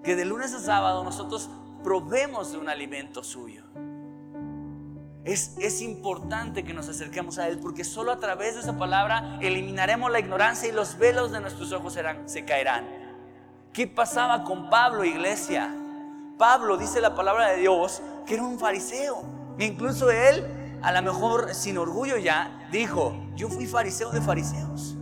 que 0.02 0.16
de 0.16 0.24
lunes 0.24 0.54
a 0.54 0.58
sábado 0.58 1.04
nosotros 1.04 1.50
probemos 1.84 2.52
de 2.52 2.58
un 2.58 2.68
alimento 2.68 3.22
suyo. 3.22 3.64
Es, 5.24 5.56
es, 5.58 5.82
importante 5.82 6.62
que 6.62 6.72
nos 6.72 6.88
acerquemos 6.88 7.38
a 7.38 7.48
Él 7.48 7.58
porque 7.58 7.82
solo 7.82 8.12
a 8.12 8.20
través 8.20 8.54
de 8.54 8.60
esa 8.60 8.78
palabra 8.78 9.38
eliminaremos 9.42 10.10
la 10.10 10.20
ignorancia 10.20 10.68
y 10.68 10.72
los 10.72 10.98
velos 10.98 11.32
de 11.32 11.40
nuestros 11.40 11.72
ojos 11.72 11.98
se 12.26 12.44
caerán. 12.44 12.86
¿Qué 13.72 13.88
pasaba 13.88 14.44
con 14.44 14.70
Pablo, 14.70 15.04
iglesia? 15.04 15.74
Pablo 16.38 16.76
dice 16.76 17.00
la 17.00 17.14
palabra 17.14 17.48
de 17.50 17.58
Dios 17.58 18.02
que 18.26 18.34
era 18.34 18.42
un 18.42 18.58
fariseo. 18.58 19.24
E 19.58 19.64
incluso 19.64 20.10
él, 20.10 20.78
a 20.82 20.92
lo 20.92 21.02
mejor 21.02 21.54
sin 21.54 21.78
orgullo 21.78 22.18
ya, 22.18 22.68
dijo, 22.70 23.16
yo 23.34 23.48
fui 23.48 23.66
fariseo 23.66 24.10
de 24.10 24.20
fariseos. 24.20 24.96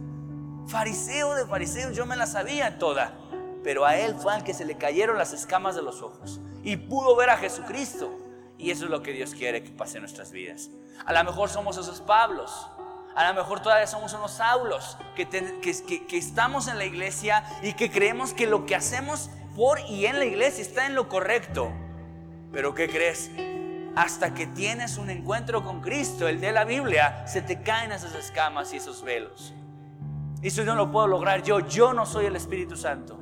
Fariseo 0.69 1.35
de 1.35 1.47
fariseos, 1.47 1.97
yo 1.97 2.07
me 2.07 2.17
la 2.17 2.27
sabía 2.27 2.79
toda. 2.79 3.19
Pero 3.65 3.85
a 3.85 3.97
él 3.97 4.15
fue 4.15 4.33
al 4.35 4.45
que 4.45 4.55
se 4.55 4.65
le 4.65 4.77
cayeron 4.77 5.19
las 5.19 5.33
escamas 5.33 5.75
de 5.75 5.83
los 5.83 6.03
ojos 6.03 6.41
y 6.63 6.77
pudo 6.77 7.17
ver 7.17 7.31
a 7.31 7.37
Jesucristo. 7.37 8.13
Y 8.57 8.71
eso 8.71 8.85
es 8.85 8.91
lo 8.91 9.03
que 9.03 9.13
Dios 9.13 9.35
quiere 9.35 9.65
que 9.65 9.71
pase 9.71 9.97
en 9.97 10.03
nuestras 10.03 10.31
vidas. 10.31 10.71
A 11.05 11.13
lo 11.13 11.25
mejor 11.25 11.49
somos 11.49 11.77
esos 11.77 12.01
Pablos. 12.01 12.69
A 13.17 13.29
lo 13.29 13.35
mejor 13.35 13.61
todavía 13.61 13.87
somos 13.87 14.13
unos 14.13 14.33
Saulos 14.33 14.99
que, 15.15 15.29
que, 15.29 16.07
que 16.07 16.19
estamos 16.19 16.69
en 16.69 16.79
la 16.79 16.85
iglesia 16.85 17.45
y 17.63 17.73
que 17.75 17.91
creemos 17.91 18.33
que 18.33 18.47
lo 18.47 18.67
que 18.67 18.75
hacemos 18.75 19.31
por 19.55 19.81
y 19.89 20.07
en 20.07 20.19
la 20.19 20.25
iglesia 20.25 20.63
está 20.63 20.87
en 20.87 20.95
lo 20.95 21.09
correcto. 21.09 21.73
Pero 22.53 22.75
¿qué 22.75 22.89
crees? 22.89 23.31
Hasta 23.97 24.35
que 24.35 24.47
tienes 24.47 24.99
un 24.99 25.11
encuentro 25.11 25.63
con 25.63 25.81
Cristo, 25.81 26.29
el 26.29 26.41
de 26.41 26.53
la 26.53 26.65
Biblia, 26.65 27.27
se 27.27 27.43
te 27.43 27.63
caen 27.63 27.93
esas 27.93 28.15
escamas 28.15 28.73
y 28.73 28.77
esos 28.77 29.03
velos. 29.03 29.55
Eso 30.43 30.65
no 30.65 30.75
lo 30.75 30.91
puedo 30.91 31.07
lograr 31.07 31.43
yo. 31.43 31.61
Yo 31.61 31.95
no 31.95 32.05
soy 32.05 32.27
el 32.27 32.37
Espíritu 32.37 32.77
Santo. 32.77 33.19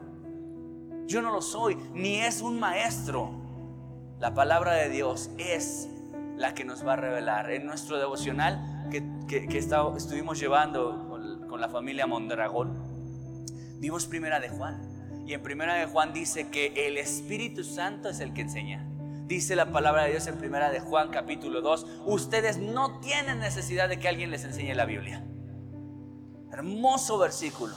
Yo 1.07 1.21
no 1.21 1.31
lo 1.31 1.43
soy, 1.43 1.77
ni 1.93 2.21
es 2.21 2.41
un 2.41 2.59
maestro. 2.59 3.31
La 4.19 4.35
palabra 4.35 4.73
de 4.73 4.89
Dios 4.89 5.31
es 5.39 5.89
la 6.37 6.55
que 6.55 6.65
nos 6.65 6.87
va 6.87 6.95
a 6.95 6.97
revelar. 6.97 7.51
En 7.51 7.67
nuestro 7.67 7.99
devocional 7.99 8.89
que, 8.91 9.03
que, 9.29 9.59
estuvimos 9.59 10.39
llevando 10.39 11.07
con, 11.09 11.49
con 11.49 11.61
la 11.61 11.69
familia 11.69 12.07
Mondragón, 12.07 12.77
vimos 13.79 14.07
primera 14.07 14.41
de 14.41 14.49
Juan. 14.49 14.92
Y 15.27 15.35
en 15.35 15.43
primera 15.43 15.75
de 15.75 15.87
Juan 15.87 16.13
dice 16.13 16.49
que 16.49 16.87
el 16.89 16.99
Espíritu 16.99 17.65
Santo 17.65 18.09
es 18.09 18.21
el 18.21 18.33
que 18.33 18.43
enseña. 18.43 18.87
Dice 19.27 19.57
la 19.57 19.73
palabra 19.73 20.05
de 20.05 20.11
Dios 20.11 20.27
en 20.27 20.37
primera 20.37 20.71
de 20.71 20.81
Juan 20.81 21.11
capítulo 21.11 21.61
2, 21.63 21.87
ustedes 22.07 22.59
no 22.59 23.01
tienen 23.01 23.39
necesidad 23.39 23.89
de 23.89 23.99
que 23.99 24.09
alguien 24.09 24.31
les 24.31 24.45
enseñe 24.45 24.75
la 24.75 24.85
Biblia. 24.85 25.25
Hermoso 26.53 27.19
versículo. 27.19 27.75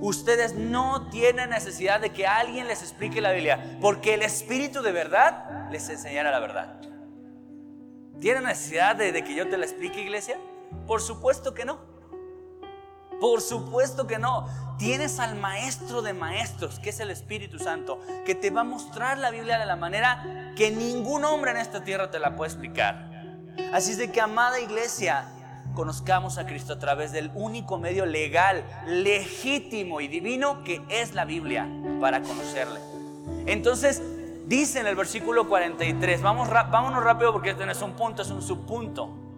Ustedes 0.00 0.54
no 0.54 1.10
tienen 1.10 1.50
necesidad 1.50 2.00
de 2.00 2.10
que 2.10 2.26
alguien 2.26 2.66
les 2.66 2.80
explique 2.82 3.20
la 3.20 3.32
Biblia, 3.32 3.78
porque 3.82 4.14
el 4.14 4.22
Espíritu 4.22 4.80
de 4.80 4.92
verdad 4.92 5.68
les 5.70 5.88
enseñará 5.90 6.30
la 6.30 6.40
verdad. 6.40 6.80
¿Tienen 8.18 8.44
necesidad 8.44 8.96
de, 8.96 9.12
de 9.12 9.22
que 9.22 9.34
yo 9.34 9.46
te 9.48 9.58
la 9.58 9.66
explique, 9.66 10.00
iglesia? 10.00 10.38
Por 10.86 11.02
supuesto 11.02 11.52
que 11.52 11.66
no. 11.66 11.89
Por 13.20 13.40
supuesto 13.42 14.06
que 14.06 14.18
no. 14.18 14.46
Tienes 14.78 15.20
al 15.20 15.36
maestro 15.36 16.00
de 16.00 16.14
maestros, 16.14 16.78
que 16.78 16.88
es 16.88 17.00
el 17.00 17.10
Espíritu 17.10 17.58
Santo, 17.58 18.00
que 18.24 18.34
te 18.34 18.50
va 18.50 18.62
a 18.62 18.64
mostrar 18.64 19.18
la 19.18 19.30
Biblia 19.30 19.58
de 19.58 19.66
la 19.66 19.76
manera 19.76 20.54
que 20.56 20.70
ningún 20.70 21.24
hombre 21.26 21.50
en 21.50 21.58
esta 21.58 21.84
tierra 21.84 22.10
te 22.10 22.18
la 22.18 22.34
puede 22.34 22.50
explicar. 22.50 23.10
Así 23.74 23.92
es 23.92 23.98
de 23.98 24.10
que, 24.10 24.22
amada 24.22 24.58
iglesia, 24.58 25.28
conozcamos 25.74 26.38
a 26.38 26.46
Cristo 26.46 26.72
a 26.72 26.78
través 26.78 27.12
del 27.12 27.30
único 27.34 27.76
medio 27.78 28.06
legal, 28.06 28.64
legítimo 28.86 30.00
y 30.00 30.08
divino 30.08 30.64
que 30.64 30.80
es 30.88 31.14
la 31.14 31.26
Biblia 31.26 31.68
para 32.00 32.22
conocerle. 32.22 32.80
Entonces, 33.44 34.02
dice 34.46 34.80
en 34.80 34.86
el 34.86 34.96
versículo 34.96 35.46
43, 35.46 36.22
vamos, 36.22 36.48
vámonos 36.48 37.04
rápido 37.04 37.32
porque 37.34 37.50
este 37.50 37.66
no 37.66 37.72
es 37.72 37.82
un 37.82 37.92
punto, 37.92 38.22
es 38.22 38.30
un 38.30 38.40
subpunto. 38.40 39.29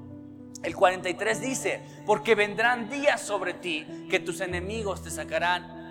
El 0.62 0.76
43 0.76 1.40
dice, 1.40 1.82
porque 2.06 2.34
vendrán 2.34 2.88
días 2.88 3.20
sobre 3.20 3.54
ti 3.54 3.86
que 4.08 4.20
tus 4.20 4.40
enemigos 4.40 5.02
te 5.02 5.10
sacarán 5.10 5.82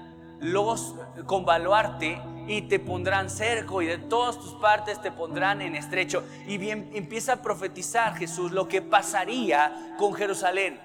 los 0.42 0.96
con 1.28 1.46
baluarte 1.46 2.20
y 2.48 2.64
te 2.64 2.80
pondrán 2.80 3.30
cerco 3.30 3.82
y 3.82 3.86
de 3.86 3.98
todas 3.98 4.40
tus 4.40 4.54
partes 4.56 5.02
te 5.02 5.12
pondrán 5.12 5.62
en 5.62 5.76
estrecho. 5.76 6.24
Y 6.48 6.58
bien 6.58 6.90
empieza 6.94 7.34
a 7.34 7.42
profetizar 7.42 8.16
Jesús 8.16 8.52
lo 8.52 8.68
que 8.68 8.82
pasaría 8.82 9.96
con 9.98 10.14
Jerusalén. 10.14 10.80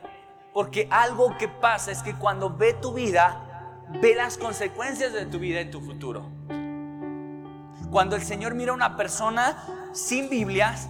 Porque 0.53 0.89
algo 0.91 1.37
que 1.39 1.49
pasa 1.49 1.91
es 1.91 2.03
que 2.03 2.15
cuando 2.15 2.51
ve 2.51 2.75
tu 2.75 2.93
vida, 2.93 3.85
ve 4.01 4.15
las 4.15 4.37
consecuencias 4.37 5.13
de 5.13 5.27
tu 5.27 5.39
vida 5.39 5.61
en 5.61 5.71
tu 5.71 5.81
futuro. 5.81 6.31
Cuando 7.91 8.17
el 8.17 8.23
Señor 8.23 8.55
mira 8.55 8.73
a 8.73 8.75
una 8.75 8.97
persona 8.97 9.91
sin 9.93 10.29
Biblias, 10.29 10.89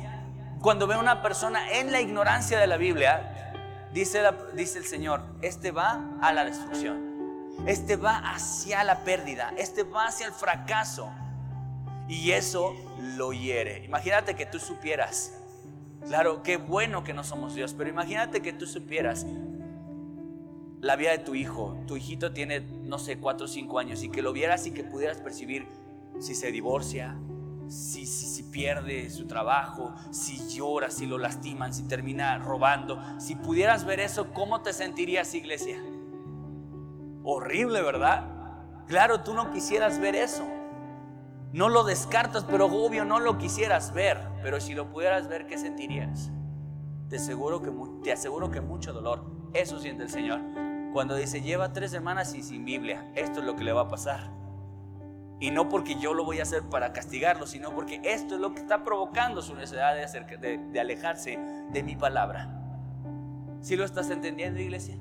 cuando 0.60 0.86
ve 0.86 0.94
a 0.94 0.98
una 0.98 1.22
persona 1.22 1.70
en 1.72 1.92
la 1.92 2.00
ignorancia 2.00 2.58
de 2.58 2.66
la 2.66 2.76
Biblia, 2.76 3.52
dice, 3.92 4.22
dice 4.54 4.78
el 4.78 4.84
Señor, 4.84 5.22
este 5.42 5.70
va 5.70 6.18
a 6.20 6.32
la 6.32 6.44
destrucción. 6.44 7.06
Este 7.66 7.96
va 7.96 8.18
hacia 8.18 8.84
la 8.84 9.04
pérdida, 9.04 9.52
este 9.56 9.82
va 9.82 10.06
hacia 10.06 10.26
el 10.26 10.32
fracaso. 10.32 11.10
Y 12.08 12.32
eso 12.32 12.74
lo 13.16 13.32
hiere. 13.32 13.84
Imagínate 13.84 14.36
que 14.36 14.46
tú 14.46 14.58
supieras. 14.58 15.32
Claro, 16.06 16.42
qué 16.42 16.56
bueno 16.56 17.02
que 17.02 17.12
no 17.12 17.24
somos 17.24 17.54
Dios, 17.54 17.74
pero 17.76 17.90
imagínate 17.90 18.42
que 18.42 18.52
tú 18.52 18.66
supieras 18.66 19.26
la 20.80 20.94
vida 20.96 21.10
de 21.10 21.18
tu 21.18 21.34
hijo. 21.34 21.76
Tu 21.88 21.96
hijito 21.96 22.32
tiene, 22.32 22.60
no 22.60 22.98
sé, 22.98 23.18
cuatro 23.18 23.46
o 23.46 23.48
cinco 23.48 23.78
años 23.78 24.02
y 24.02 24.08
que 24.08 24.22
lo 24.22 24.32
vieras 24.32 24.66
y 24.66 24.70
que 24.70 24.84
pudieras 24.84 25.18
percibir 25.18 25.66
si 26.20 26.34
se 26.34 26.52
divorcia, 26.52 27.16
si, 27.68 28.06
si, 28.06 28.42
pierde 28.44 29.10
su 29.10 29.26
trabajo, 29.26 29.94
si 30.10 30.48
llora, 30.48 30.90
si 30.90 31.06
lo 31.06 31.18
lastiman, 31.18 31.74
si 31.74 31.82
termina 31.88 32.38
robando, 32.38 33.02
si 33.18 33.34
pudieras 33.34 33.84
ver 33.84 34.00
eso, 34.00 34.32
¿cómo 34.32 34.62
te 34.62 34.72
sentirías, 34.72 35.34
iglesia? 35.34 35.78
Horrible, 37.22 37.82
¿verdad? 37.82 38.24
Claro, 38.86 39.20
tú 39.22 39.34
no 39.34 39.50
quisieras 39.50 39.98
ver 39.98 40.14
eso. 40.14 40.46
No 41.52 41.68
lo 41.68 41.84
descartas, 41.84 42.44
pero 42.44 42.66
obvio 42.66 43.04
no 43.04 43.18
lo 43.18 43.38
quisieras 43.38 43.92
ver. 43.92 44.18
Pero 44.42 44.60
si 44.60 44.74
lo 44.74 44.90
pudieras 44.90 45.26
ver, 45.28 45.46
¿qué 45.46 45.58
sentirías? 45.58 46.30
Te 47.08 47.16
aseguro 47.16 47.62
que, 47.62 47.72
te 48.02 48.12
aseguro 48.12 48.50
que 48.50 48.60
mucho 48.60 48.92
dolor. 48.92 49.24
Eso 49.54 49.78
siente 49.78 50.04
el 50.04 50.10
Señor. 50.10 50.40
Cuando 50.92 51.14
dice, 51.16 51.40
lleva 51.40 51.72
tres 51.72 51.90
semanas 51.90 52.34
y 52.34 52.42
sin 52.42 52.64
Biblia, 52.64 53.10
esto 53.14 53.40
es 53.40 53.46
lo 53.46 53.56
que 53.56 53.64
le 53.64 53.72
va 53.72 53.82
a 53.82 53.88
pasar. 53.88 54.30
Y 55.38 55.50
no 55.50 55.68
porque 55.68 55.96
yo 55.96 56.14
lo 56.14 56.24
voy 56.24 56.40
a 56.40 56.44
hacer 56.44 56.62
para 56.62 56.92
castigarlo, 56.92 57.46
sino 57.46 57.74
porque 57.74 58.00
esto 58.04 58.36
es 58.36 58.40
lo 58.40 58.54
que 58.54 58.60
está 58.60 58.84
provocando 58.84 59.42
su 59.42 59.54
necesidad 59.54 59.94
de, 59.94 60.80
alejarse 60.80 61.38
de 61.70 61.82
mi 61.82 61.94
palabra. 61.94 62.48
¿Sí 63.60 63.76
lo 63.76 63.84
estás 63.84 64.10
entendiendo, 64.10 64.60
iglesia? 64.60 64.96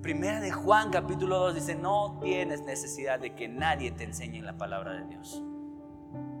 Primera 0.00 0.40
de 0.40 0.50
Juan 0.50 0.90
capítulo 0.90 1.38
2 1.38 1.54
dice, 1.56 1.74
no 1.74 2.18
tienes 2.22 2.62
necesidad 2.62 3.20
de 3.20 3.34
que 3.34 3.48
nadie 3.48 3.90
te 3.90 4.04
enseñe 4.04 4.40
la 4.40 4.56
palabra 4.56 4.94
de 4.94 5.04
Dios. 5.04 5.42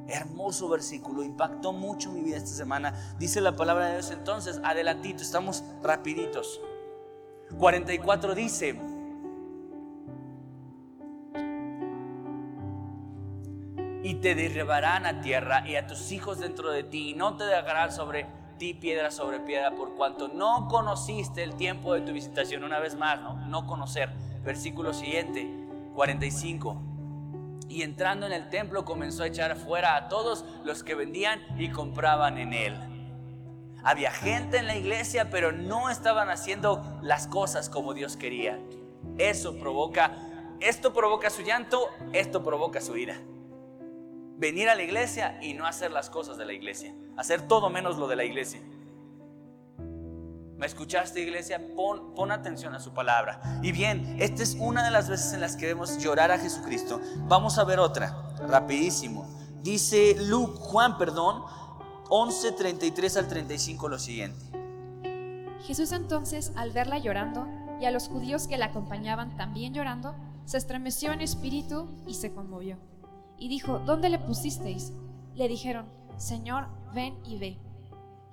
Hermoso 0.08 0.68
versículo, 0.70 1.22
impactó 1.22 1.74
mucho 1.74 2.10
mi 2.10 2.22
vida 2.22 2.38
esta 2.38 2.50
semana. 2.50 2.94
Dice 3.18 3.42
la 3.42 3.56
palabra 3.56 3.88
de 3.88 3.92
Dios 3.94 4.10
entonces, 4.10 4.58
adelantito, 4.64 5.22
estamos 5.22 5.62
rapiditos. 5.82 6.60
44 7.58 8.34
dice, 8.34 8.80
y 14.02 14.14
te 14.14 14.34
derribarán 14.34 15.06
a 15.06 15.20
tierra 15.20 15.66
y 15.68 15.76
a 15.76 15.86
tus 15.86 16.12
hijos 16.12 16.38
dentro 16.38 16.70
de 16.70 16.82
ti 16.82 17.10
y 17.10 17.14
no 17.14 17.36
te 17.36 17.44
dejarán 17.44 17.92
sobre 17.92 18.26
ti 18.58 18.74
piedra 18.74 19.10
sobre 19.10 19.40
piedra 19.40 19.74
por 19.74 19.94
cuanto 19.94 20.28
no 20.28 20.68
conociste 20.68 21.42
el 21.42 21.54
tiempo 21.54 21.94
de 21.94 22.02
tu 22.02 22.12
visitación. 22.12 22.62
Una 22.62 22.78
vez 22.78 22.94
más, 22.94 23.20
no, 23.20 23.34
no 23.46 23.66
conocer. 23.66 24.10
Versículo 24.44 24.92
siguiente, 24.92 25.48
45. 25.94 26.76
Y 27.68 27.82
entrando 27.82 28.26
en 28.26 28.32
el 28.32 28.50
templo 28.50 28.84
comenzó 28.84 29.22
a 29.22 29.28
echar 29.28 29.56
fuera 29.56 29.96
a 29.96 30.08
todos 30.08 30.44
los 30.64 30.82
que 30.82 30.94
vendían 30.94 31.40
y 31.58 31.70
compraban 31.70 32.36
en 32.36 32.52
él. 32.52 32.76
Había 33.82 34.10
gente 34.10 34.58
en 34.58 34.66
la 34.66 34.76
iglesia, 34.76 35.30
pero 35.30 35.52
no 35.52 35.88
estaban 35.88 36.28
haciendo 36.28 36.82
las 37.00 37.26
cosas 37.26 37.70
como 37.70 37.94
Dios 37.94 38.16
quería. 38.16 38.58
Eso 39.16 39.58
provoca, 39.58 40.12
esto 40.60 40.92
provoca 40.92 41.30
su 41.30 41.42
llanto, 41.42 41.88
esto 42.12 42.42
provoca 42.42 42.82
su 42.82 42.96
ira 42.98 43.16
venir 44.40 44.70
a 44.70 44.74
la 44.74 44.82
iglesia 44.82 45.38
y 45.42 45.52
no 45.52 45.66
hacer 45.66 45.92
las 45.92 46.08
cosas 46.08 46.38
de 46.38 46.46
la 46.46 46.54
iglesia. 46.54 46.94
Hacer 47.16 47.46
todo 47.46 47.68
menos 47.68 47.98
lo 47.98 48.08
de 48.08 48.16
la 48.16 48.24
iglesia. 48.24 48.60
¿Me 50.56 50.66
escuchaste, 50.66 51.20
iglesia? 51.20 51.60
Pon, 51.76 52.14
pon, 52.14 52.32
atención 52.32 52.74
a 52.74 52.80
su 52.80 52.92
palabra. 52.92 53.60
Y 53.62 53.72
bien, 53.72 54.16
esta 54.18 54.42
es 54.42 54.56
una 54.58 54.82
de 54.82 54.90
las 54.90 55.08
veces 55.08 55.32
en 55.34 55.40
las 55.40 55.56
que 55.56 55.66
debemos 55.66 55.98
llorar 55.98 56.30
a 56.30 56.38
Jesucristo. 56.38 57.00
Vamos 57.28 57.58
a 57.58 57.64
ver 57.64 57.78
otra, 57.78 58.30
rapidísimo. 58.46 59.26
Dice 59.62 60.16
Luke, 60.18 60.58
Juan, 60.58 60.96
perdón, 60.96 61.42
11, 62.08 62.52
33 62.52 63.16
al 63.18 63.28
35 63.28 63.88
lo 63.88 63.98
siguiente. 63.98 64.40
Jesús 65.66 65.92
entonces, 65.92 66.52
al 66.56 66.72
verla 66.72 66.98
llorando, 66.98 67.46
y 67.78 67.84
a 67.84 67.90
los 67.90 68.08
judíos 68.08 68.46
que 68.46 68.58
la 68.58 68.66
acompañaban 68.66 69.36
también 69.36 69.72
llorando, 69.72 70.14
se 70.44 70.58
estremeció 70.58 71.12
en 71.12 71.20
espíritu 71.20 71.88
y 72.06 72.14
se 72.14 72.32
conmovió 72.32 72.78
y 73.40 73.48
dijo, 73.48 73.80
¿dónde 73.80 74.08
le 74.10 74.18
pusisteis? 74.18 74.92
Le 75.34 75.48
dijeron, 75.48 75.86
Señor, 76.18 76.66
ven 76.94 77.18
y 77.24 77.38
ve. 77.38 77.58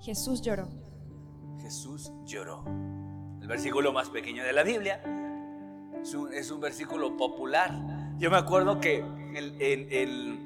Jesús 0.00 0.42
lloró. 0.42 0.68
Jesús 1.60 2.12
lloró. 2.24 2.62
El 3.40 3.48
versículo 3.48 3.92
más 3.92 4.10
pequeño 4.10 4.44
de 4.44 4.52
la 4.52 4.62
Biblia 4.62 5.02
es 6.32 6.50
un, 6.50 6.60
versículo 6.60 7.16
popular. 7.16 7.72
Yo 8.18 8.30
me 8.30 8.36
acuerdo 8.36 8.78
que 8.80 8.98
en, 8.98 10.38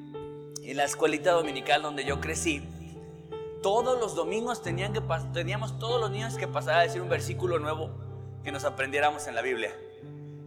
la 0.77 0.85
escuelita 0.85 1.33
dominical 1.33 1.83
donde 1.83 2.05
yo 2.05 2.21
crecí, 2.21 2.63
todos 3.63 3.99
los 4.01 4.15
domingos 4.15 4.63
teníamos 4.63 5.79
todos 5.79 6.01
los 6.01 6.11
niños 6.11 6.37
que 6.37 6.47
pasar 6.47 6.77
a 6.77 6.83
decir 6.83 7.03
un 7.03 7.09
versículo 7.09 7.59
nuevo 7.59 7.91
que 8.45 8.53
nos 8.53 8.65
aprendiéramos 8.65 9.27
en 9.27 9.35
la 9.35 9.43
Biblia. 9.43 9.71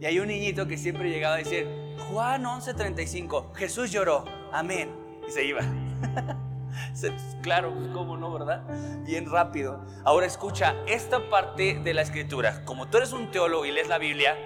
Y 0.00 0.06
hay 0.06 0.18
un 0.18 0.28
niñito 0.28 0.66
que 0.66 0.78
siempre 0.78 1.10
llegaba 1.10 1.34
a 1.36 1.38
decir, 1.38 1.85
Juan 2.10 2.44
11:35, 2.44 3.54
Jesús 3.54 3.90
lloró, 3.90 4.24
amén. 4.52 4.94
Y 5.26 5.30
se 5.30 5.44
iba. 5.44 5.60
claro, 7.42 7.74
pues 7.74 7.88
cómo 7.88 8.16
no, 8.16 8.32
¿verdad? 8.32 8.62
Bien 9.04 9.30
rápido. 9.30 9.84
Ahora 10.04 10.26
escucha 10.26 10.74
esta 10.86 11.28
parte 11.28 11.80
de 11.82 11.94
la 11.94 12.02
escritura. 12.02 12.64
Como 12.64 12.88
tú 12.88 12.98
eres 12.98 13.12
un 13.12 13.30
teólogo 13.30 13.64
y 13.64 13.72
lees 13.72 13.88
la 13.88 13.98
Biblia, 13.98 14.36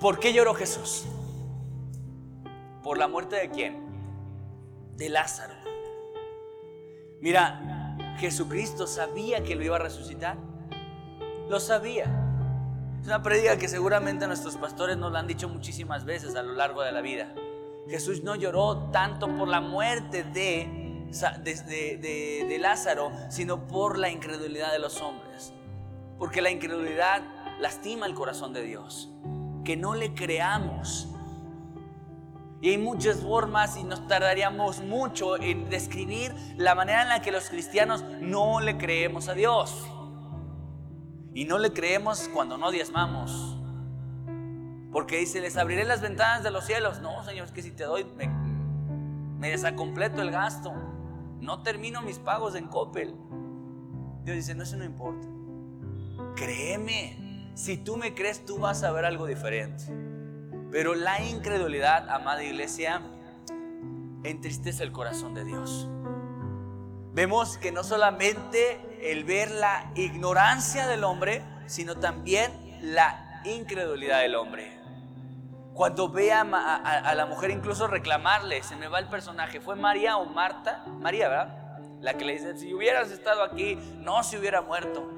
¿por 0.00 0.18
qué 0.18 0.32
lloró 0.32 0.54
Jesús? 0.54 1.06
¿Por 2.82 2.98
la 2.98 3.08
muerte 3.08 3.36
de 3.36 3.50
quién? 3.50 3.86
De 4.96 5.08
Lázaro. 5.08 5.54
Mira, 7.20 7.96
Jesucristo 8.18 8.86
sabía 8.86 9.42
que 9.42 9.54
lo 9.54 9.64
iba 9.64 9.76
a 9.76 9.80
resucitar. 9.80 10.36
Lo 11.48 11.60
sabía. 11.60 12.27
Una 13.08 13.22
predica 13.22 13.56
que 13.56 13.68
seguramente 13.68 14.26
nuestros 14.26 14.58
pastores 14.58 14.98
nos 14.98 15.10
la 15.10 15.20
han 15.20 15.26
dicho 15.26 15.48
muchísimas 15.48 16.04
veces 16.04 16.36
a 16.36 16.42
lo 16.42 16.52
largo 16.52 16.82
de 16.82 16.92
la 16.92 17.00
vida. 17.00 17.32
Jesús 17.88 18.22
no 18.22 18.36
lloró 18.36 18.90
tanto 18.90 19.34
por 19.34 19.48
la 19.48 19.62
muerte 19.62 20.24
de, 20.24 21.08
de, 21.42 22.46
de 22.46 22.58
Lázaro, 22.58 23.10
sino 23.30 23.66
por 23.66 23.96
la 23.96 24.10
incredulidad 24.10 24.72
de 24.72 24.78
los 24.78 25.00
hombres. 25.00 25.54
Porque 26.18 26.42
la 26.42 26.50
incredulidad 26.50 27.22
lastima 27.58 28.04
el 28.04 28.12
corazón 28.12 28.52
de 28.52 28.62
Dios. 28.62 29.08
Que 29.64 29.74
no 29.74 29.94
le 29.94 30.12
creamos. 30.12 31.08
Y 32.60 32.68
hay 32.68 32.78
muchas 32.78 33.22
formas 33.22 33.78
y 33.78 33.84
nos 33.84 34.06
tardaríamos 34.06 34.82
mucho 34.82 35.40
en 35.40 35.70
describir 35.70 36.34
la 36.58 36.74
manera 36.74 37.04
en 37.04 37.08
la 37.08 37.22
que 37.22 37.32
los 37.32 37.48
cristianos 37.48 38.04
no 38.20 38.60
le 38.60 38.76
creemos 38.76 39.28
a 39.28 39.32
Dios. 39.32 39.86
Y 41.34 41.44
no 41.44 41.58
le 41.58 41.72
creemos 41.72 42.28
cuando 42.32 42.58
no 42.58 42.70
diezmamos. 42.70 43.56
Porque 44.92 45.18
dice, 45.18 45.40
les 45.40 45.56
abriré 45.56 45.84
las 45.84 46.00
ventanas 46.00 46.42
de 46.42 46.50
los 46.50 46.64
cielos. 46.64 47.00
No, 47.00 47.22
Señor, 47.24 47.46
es 47.46 47.52
que 47.52 47.62
si 47.62 47.70
te 47.70 47.84
doy, 47.84 48.04
me, 48.16 48.28
me 49.38 49.50
desacompleto 49.50 50.22
el 50.22 50.30
gasto. 50.30 50.72
No 51.40 51.62
termino 51.62 52.02
mis 52.02 52.18
pagos 52.18 52.54
en 52.54 52.68
Coppel. 52.68 53.14
Dios 54.24 54.36
dice, 54.36 54.54
no, 54.54 54.62
eso 54.62 54.76
no 54.76 54.84
importa. 54.84 55.28
Créeme, 56.34 57.52
si 57.54 57.76
tú 57.76 57.96
me 57.96 58.14
crees, 58.14 58.44
tú 58.44 58.58
vas 58.58 58.82
a 58.82 58.92
ver 58.92 59.04
algo 59.04 59.26
diferente. 59.26 59.84
Pero 60.70 60.94
la 60.94 61.22
incredulidad, 61.22 62.08
amada 62.10 62.42
iglesia, 62.44 63.02
entristece 64.24 64.82
el 64.82 64.92
corazón 64.92 65.34
de 65.34 65.44
Dios. 65.44 65.88
Vemos 67.14 67.58
que 67.58 67.72
no 67.72 67.84
solamente 67.84 68.80
el 69.02 69.24
ver 69.24 69.50
la 69.50 69.90
ignorancia 69.94 70.86
del 70.86 71.04
hombre, 71.04 71.42
sino 71.66 71.96
también 71.96 72.52
la 72.82 73.40
incredulidad 73.44 74.20
del 74.20 74.34
hombre. 74.34 74.78
Cuando 75.74 76.08
ve 76.08 76.32
a, 76.32 77.14
la 77.14 77.26
mujer 77.26 77.50
incluso 77.50 77.86
reclamarle, 77.86 78.62
se 78.62 78.74
me 78.76 78.88
va 78.88 78.98
el 78.98 79.08
personaje, 79.08 79.60
¿fue 79.60 79.76
María 79.76 80.16
o 80.16 80.26
Marta? 80.26 80.84
María, 81.00 81.28
¿verdad? 81.28 81.78
La 82.00 82.14
que 82.14 82.24
le 82.24 82.32
dice, 82.32 82.56
si 82.56 82.74
hubieras 82.74 83.10
estado 83.10 83.44
aquí, 83.44 83.76
no 83.98 84.22
se 84.24 84.38
hubiera 84.38 84.60
muerto. 84.60 85.08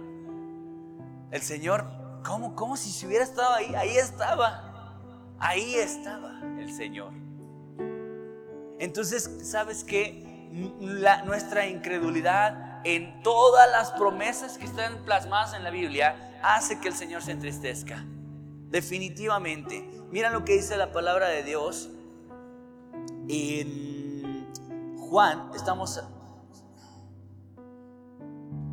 El 1.30 1.40
Señor, 1.40 1.86
¿cómo? 2.24 2.54
¿Cómo 2.54 2.76
si 2.76 2.90
se 2.90 3.06
hubiera 3.06 3.24
estado 3.24 3.54
ahí? 3.54 3.74
Ahí 3.74 3.96
estaba. 3.96 4.94
Ahí 5.38 5.76
estaba 5.76 6.40
el 6.58 6.72
Señor. 6.74 7.12
Entonces, 8.78 9.30
¿sabes 9.42 9.84
qué? 9.84 10.26
nuestra 11.24 11.66
incredulidad 11.66 12.69
en 12.84 13.22
todas 13.22 13.70
las 13.70 13.90
promesas 13.92 14.58
que 14.58 14.64
están 14.64 15.04
plasmadas 15.04 15.54
en 15.54 15.64
la 15.64 15.70
Biblia 15.70 16.38
hace 16.42 16.80
que 16.80 16.88
el 16.88 16.94
Señor 16.94 17.22
se 17.22 17.32
entristezca. 17.32 18.04
Definitivamente. 18.68 19.88
Mira 20.10 20.30
lo 20.30 20.44
que 20.44 20.54
dice 20.54 20.76
la 20.76 20.92
palabra 20.92 21.28
de 21.28 21.42
Dios 21.42 21.90
en 23.28 24.48
Juan. 24.98 25.50
Estamos 25.54 26.02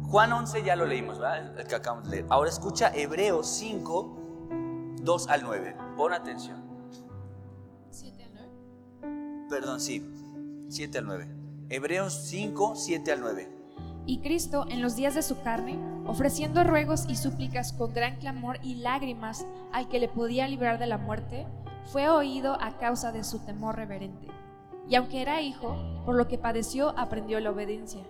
Juan 0.10 0.32
11 0.32 0.63
ya 0.63 0.76
lo 0.76 0.86
leímos, 0.86 1.20
¿verdad? 1.20 1.60
El 1.60 1.67
que 1.67 1.76
acabamos 1.76 2.06
de 2.06 2.17
leer. 2.17 2.26
Ahora 2.30 2.50
escucha 2.50 2.91
Hebreos 2.96 3.48
5, 3.48 4.96
2 5.02 5.28
al 5.28 5.43
9. 5.43 5.76
Pon 5.98 6.13
atención. 6.13 6.63
7 7.91 8.24
al 8.24 8.34
9. 9.02 9.48
Perdón, 9.50 9.82
sí. 9.82 10.10
7 10.70 10.98
al 11.00 11.06
9. 11.08 11.28
Hebreos 11.70 12.13
5, 12.28 12.76
7 12.78 13.12
al 13.12 13.20
9. 13.20 13.57
Y 14.08 14.20
Cristo, 14.20 14.65
en 14.70 14.82
los 14.82 14.96
días 14.96 15.15
de 15.15 15.22
su 15.22 15.41
carne, 15.41 15.78
ofreciendo 16.06 16.63
ruegos 16.63 17.06
y 17.10 17.17
súplicas 17.17 17.74
con 17.74 17.93
gran 17.93 18.15
clamor 18.15 18.58
y 18.63 18.76
lágrimas 18.76 19.46
al 19.74 19.89
que 19.89 20.00
le 20.00 20.08
podía 20.08 20.48
librar 20.48 20.80
de 20.80 20.88
la 20.88 20.98
muerte, 20.98 21.46
fue 21.91 22.08
oído 22.08 22.58
a 22.62 22.78
causa 22.78 23.12
de 23.12 23.26
su 23.26 23.39
temor 23.39 23.76
reverente. 23.76 24.28
Y 24.89 24.96
aunque 24.96 25.22
era 25.22 25.41
hijo, 25.41 25.76
por 26.06 26.15
lo 26.15 26.30
que 26.30 26.38
padeció 26.38 26.98
aprendió 26.98 27.41
la 27.41 27.52
obediencia 27.52 28.02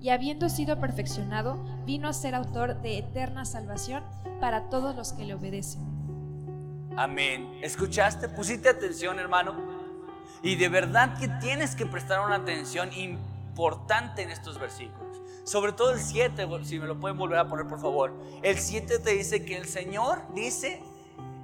y 0.00 0.08
habiendo 0.08 0.48
sido 0.48 0.80
perfeccionado, 0.80 1.62
vino 1.84 2.08
a 2.08 2.14
ser 2.14 2.34
autor 2.34 2.80
de 2.80 2.98
eterna 2.98 3.44
salvación 3.44 4.02
para 4.40 4.70
todos 4.70 4.96
los 4.96 5.12
que 5.12 5.26
le 5.26 5.34
obedecen. 5.34 5.82
Amén. 6.96 7.58
¿Escuchaste? 7.62 8.28
¿Pusiste 8.30 8.70
atención, 8.70 9.18
hermano? 9.18 9.54
Y 10.42 10.56
de 10.56 10.70
verdad 10.70 11.18
que 11.18 11.28
tienes 11.28 11.76
que 11.76 11.84
prestar 11.84 12.24
una 12.24 12.36
atención 12.36 12.90
importante 12.94 14.22
en 14.22 14.30
estos 14.30 14.58
versículos. 14.58 15.11
Sobre 15.44 15.72
todo 15.72 15.92
el 15.92 16.00
7, 16.00 16.46
si 16.62 16.78
me 16.78 16.86
lo 16.86 17.00
pueden 17.00 17.18
volver 17.18 17.38
a 17.38 17.48
poner 17.48 17.66
por 17.66 17.80
favor. 17.80 18.12
El 18.42 18.58
7 18.58 19.00
te 19.00 19.10
dice 19.10 19.44
que 19.44 19.56
el 19.56 19.66
Señor 19.66 20.18
dice, 20.34 20.80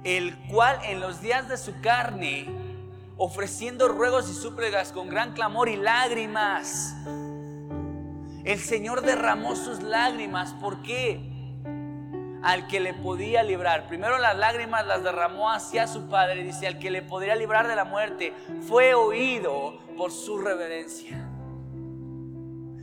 el 0.03 0.37
cual 0.47 0.79
en 0.85 1.01
los 1.01 1.21
días 1.21 1.49
de 1.49 1.57
su 1.57 1.81
carne, 1.81 2.47
ofreciendo 3.17 3.89
ruegos 3.89 4.29
y 4.29 4.33
súplicas 4.33 4.93
con 4.93 5.09
gran 5.09 5.33
clamor 5.33 5.67
y 5.67 5.75
lágrimas, 5.75 6.95
el 8.45 8.59
Señor 8.59 9.01
derramó 9.01 9.55
sus 9.57 9.83
lágrimas. 9.83 10.53
¿Por 10.53 10.81
qué? 10.81 11.19
Al 12.41 12.67
que 12.67 12.79
le 12.79 12.93
podía 12.93 13.43
librar. 13.43 13.87
Primero 13.87 14.17
las 14.17 14.37
lágrimas 14.37 14.87
las 14.87 15.03
derramó 15.03 15.51
hacia 15.51 15.87
su 15.87 16.07
Padre. 16.07 16.43
Dice, 16.43 16.65
al 16.65 16.79
que 16.79 16.89
le 16.89 17.01
podría 17.01 17.35
librar 17.35 17.67
de 17.67 17.75
la 17.75 17.83
muerte, 17.83 18.33
fue 18.61 18.93
oído 18.93 19.77
por 19.97 20.13
su 20.13 20.37
reverencia. 20.37 21.28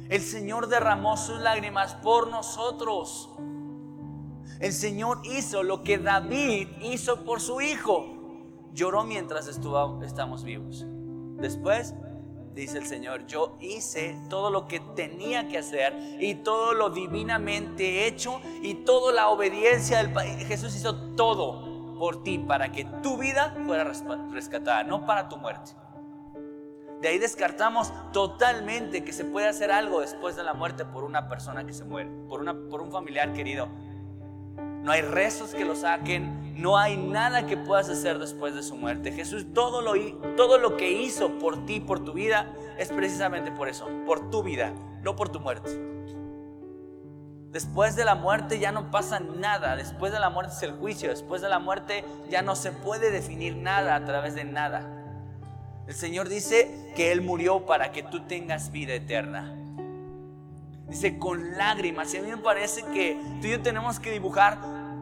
El 0.08 0.22
Señor 0.22 0.68
derramó 0.68 1.16
sus 1.16 1.38
lágrimas 1.40 1.94
por 1.94 2.28
nosotros. 2.28 3.30
El 4.60 4.72
Señor 4.72 5.20
hizo 5.24 5.62
lo 5.62 5.82
que 5.82 5.98
David 5.98 6.68
hizo 6.80 7.24
por 7.24 7.40
su 7.40 7.60
hijo. 7.60 8.06
Lloró 8.72 9.04
mientras 9.04 9.48
estuvo, 9.48 10.02
estamos 10.02 10.44
vivos. 10.44 10.86
Después 11.38 11.94
dice 12.54 12.78
el 12.78 12.86
Señor, 12.86 13.26
yo 13.26 13.56
hice 13.60 14.16
todo 14.30 14.50
lo 14.50 14.66
que 14.66 14.80
tenía 14.94 15.48
que 15.48 15.58
hacer 15.58 15.94
y 16.20 16.36
todo 16.36 16.72
lo 16.72 16.90
divinamente 16.90 18.06
hecho 18.06 18.40
y 18.62 18.74
toda 18.74 19.12
la 19.12 19.28
obediencia 19.28 19.98
del 19.98 20.14
Jesús 20.46 20.74
hizo 20.74 20.94
todo 21.14 21.96
por 21.98 22.22
ti 22.22 22.38
para 22.38 22.72
que 22.72 22.84
tu 23.02 23.18
vida 23.18 23.54
fuera 23.66 23.84
rescatada, 24.32 24.84
no 24.84 25.04
para 25.04 25.28
tu 25.28 25.36
muerte. 25.36 25.72
De 27.00 27.08
ahí 27.08 27.18
descartamos 27.18 27.92
totalmente 28.12 29.04
que 29.04 29.12
se 29.12 29.24
puede 29.24 29.48
hacer 29.48 29.70
algo 29.70 30.00
después 30.00 30.34
de 30.36 30.42
la 30.42 30.54
muerte 30.54 30.84
por 30.84 31.04
una 31.04 31.28
persona 31.28 31.66
que 31.66 31.74
se 31.74 31.84
muere, 31.84 32.10
por, 32.28 32.40
una, 32.40 32.54
por 32.70 32.80
un 32.80 32.90
familiar 32.90 33.32
querido. 33.32 33.68
No 34.82 34.92
hay 34.92 35.02
rezos 35.02 35.52
que 35.52 35.64
lo 35.64 35.74
saquen, 35.74 36.54
no 36.62 36.78
hay 36.78 36.96
nada 36.96 37.46
que 37.46 37.56
puedas 37.56 37.88
hacer 37.88 38.18
después 38.18 38.54
de 38.54 38.62
su 38.62 38.76
muerte. 38.76 39.12
Jesús 39.12 39.52
todo 39.52 39.82
lo, 39.82 39.94
todo 40.36 40.58
lo 40.58 40.76
que 40.76 40.90
hizo 40.90 41.38
por 41.38 41.66
ti, 41.66 41.80
por 41.80 42.04
tu 42.04 42.12
vida, 42.12 42.46
es 42.78 42.88
precisamente 42.88 43.50
por 43.50 43.68
eso, 43.68 43.88
por 44.06 44.30
tu 44.30 44.42
vida, 44.42 44.72
no 45.02 45.16
por 45.16 45.28
tu 45.28 45.40
muerte. 45.40 45.70
Después 47.50 47.96
de 47.96 48.04
la 48.04 48.14
muerte 48.14 48.58
ya 48.58 48.70
no 48.70 48.90
pasa 48.90 49.18
nada, 49.18 49.76
después 49.76 50.12
de 50.12 50.20
la 50.20 50.30
muerte 50.30 50.52
es 50.54 50.62
el 50.62 50.72
juicio, 50.72 51.08
después 51.08 51.42
de 51.42 51.48
la 51.48 51.58
muerte 51.58 52.04
ya 52.30 52.42
no 52.42 52.54
se 52.54 52.70
puede 52.70 53.10
definir 53.10 53.56
nada 53.56 53.94
a 53.96 54.04
través 54.04 54.34
de 54.34 54.44
nada. 54.44 55.05
El 55.86 55.94
Señor 55.94 56.28
dice 56.28 56.92
que 56.96 57.12
Él 57.12 57.20
murió 57.20 57.64
para 57.64 57.92
que 57.92 58.02
tú 58.02 58.26
tengas 58.26 58.72
vida 58.72 58.94
eterna. 58.94 59.54
Dice 60.88 61.18
con 61.18 61.56
lágrimas. 61.56 62.12
Y 62.14 62.18
a 62.18 62.22
mí 62.22 62.30
me 62.30 62.38
parece 62.38 62.82
que 62.92 63.20
tú 63.40 63.46
y 63.46 63.50
yo 63.50 63.62
tenemos 63.62 64.00
que 64.00 64.10
dibujar 64.10 64.58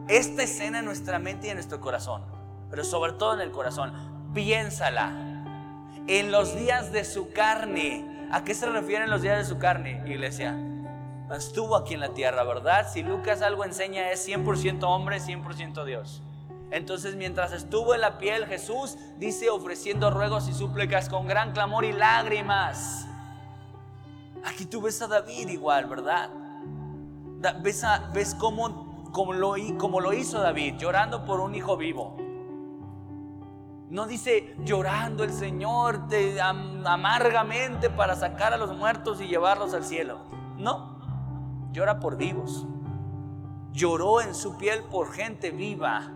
esta 0.07 0.43
escena 0.43 0.79
en 0.79 0.85
nuestra 0.85 1.17
mente 1.17 1.47
y 1.47 1.49
en 1.49 1.55
nuestro 1.55 1.79
corazón, 1.81 2.23
pero 2.69 2.83
sobre 2.83 3.13
todo 3.13 3.33
en 3.33 3.41
el 3.41 3.51
corazón. 3.51 3.93
Piénsala. 4.33 5.11
En 6.07 6.31
los 6.31 6.55
días 6.55 6.91
de 6.91 7.03
su 7.03 7.31
carne. 7.31 8.27
¿A 8.31 8.43
qué 8.43 8.53
se 8.53 8.67
refieren 8.67 9.09
los 9.09 9.21
días 9.21 9.37
de 9.37 9.45
su 9.45 9.59
carne, 9.59 10.03
iglesia? 10.05 10.55
Estuvo 11.35 11.75
aquí 11.75 11.95
en 11.95 11.99
la 11.99 12.09
tierra, 12.09 12.43
¿verdad? 12.43 12.87
Si 12.91 13.01
Lucas 13.01 13.41
algo 13.41 13.65
enseña 13.65 14.11
es 14.11 14.27
100% 14.27 14.83
hombre, 14.83 15.19
100% 15.19 15.83
Dios. 15.85 16.21
Entonces 16.71 17.15
mientras 17.15 17.51
estuvo 17.51 17.93
en 17.93 18.01
la 18.01 18.17
piel, 18.17 18.45
Jesús 18.45 18.97
dice 19.17 19.49
ofreciendo 19.49 20.09
ruegos 20.09 20.49
y 20.49 20.53
súplicas 20.53 21.09
con 21.09 21.27
gran 21.27 21.51
clamor 21.51 21.85
y 21.85 21.93
lágrimas. 21.93 23.07
Aquí 24.43 24.65
tú 24.65 24.81
ves 24.81 25.01
a 25.01 25.07
David 25.07 25.49
igual, 25.49 25.85
¿verdad? 25.85 26.29
Ves, 27.61 27.83
ves 28.13 28.35
cómo 28.35 29.33
lo, 29.33 30.13
hizo 30.13 30.39
David, 30.39 30.75
llorando 30.77 31.25
por 31.25 31.39
un 31.39 31.55
hijo 31.55 31.77
vivo. 31.77 32.17
No 33.89 34.07
dice 34.07 34.55
llorando 34.65 35.23
el 35.23 35.31
Señor 35.31 36.07
amargamente 36.85 37.89
para 37.89 38.15
sacar 38.15 38.53
a 38.53 38.57
los 38.57 38.75
muertos 38.75 39.21
y 39.21 39.27
llevarlos 39.27 39.73
al 39.73 39.83
cielo. 39.83 40.19
No, 40.57 40.99
llora 41.71 41.99
por 41.99 42.17
vivos. 42.17 42.65
Lloró 43.71 44.21
en 44.21 44.33
su 44.33 44.57
piel 44.57 44.83
por 44.85 45.11
gente 45.11 45.51
viva 45.51 46.14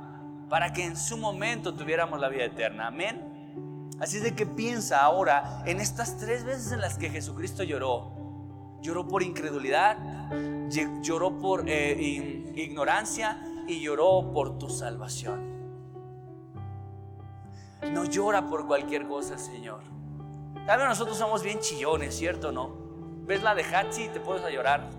para 0.50 0.74
que 0.74 0.84
en 0.84 0.98
su 0.98 1.18
momento 1.18 1.74
tuviéramos 1.76 2.20
la 2.20 2.28
vida 2.28 2.46
eterna. 2.46 2.88
Amén. 2.88 3.90
Así 4.00 4.20
de 4.20 4.34
que 4.34 4.46
piensa 4.46 5.02
ahora 5.02 5.62
en 5.66 5.80
estas 5.80 6.18
tres 6.18 6.44
veces 6.44 6.72
en 6.72 6.82
las 6.82 6.98
que 6.98 7.10
Jesucristo 7.10 7.64
lloró. 7.64 8.12
Lloró 8.82 9.08
por 9.08 9.24
incredulidad, 9.24 9.98
lloró 11.02 11.38
por 11.38 11.66
eh, 11.68 12.52
ignorancia 12.56 13.42
y 13.68 13.82
lloró 13.82 14.32
por 14.34 14.58
tu 14.58 14.70
salvación. 14.70 15.60
No 17.92 18.06
llora 18.06 18.48
por 18.48 18.68
cualquier 18.68 19.08
cosa 19.08 19.38
Señor. 19.38 19.82
Tal 20.66 20.80
nosotros 20.88 21.18
somos 21.18 21.44
bien 21.44 21.60
chillones, 21.60 22.16
¿cierto? 22.16 22.52
¿No? 22.52 22.72
¿Ves 23.26 23.44
la 23.44 23.54
de 23.54 23.64
Hatsi 23.64 24.06
y 24.06 24.10
te 24.10 24.20
puedes 24.20 24.44
a 24.44 24.50
llorar? 24.50 24.90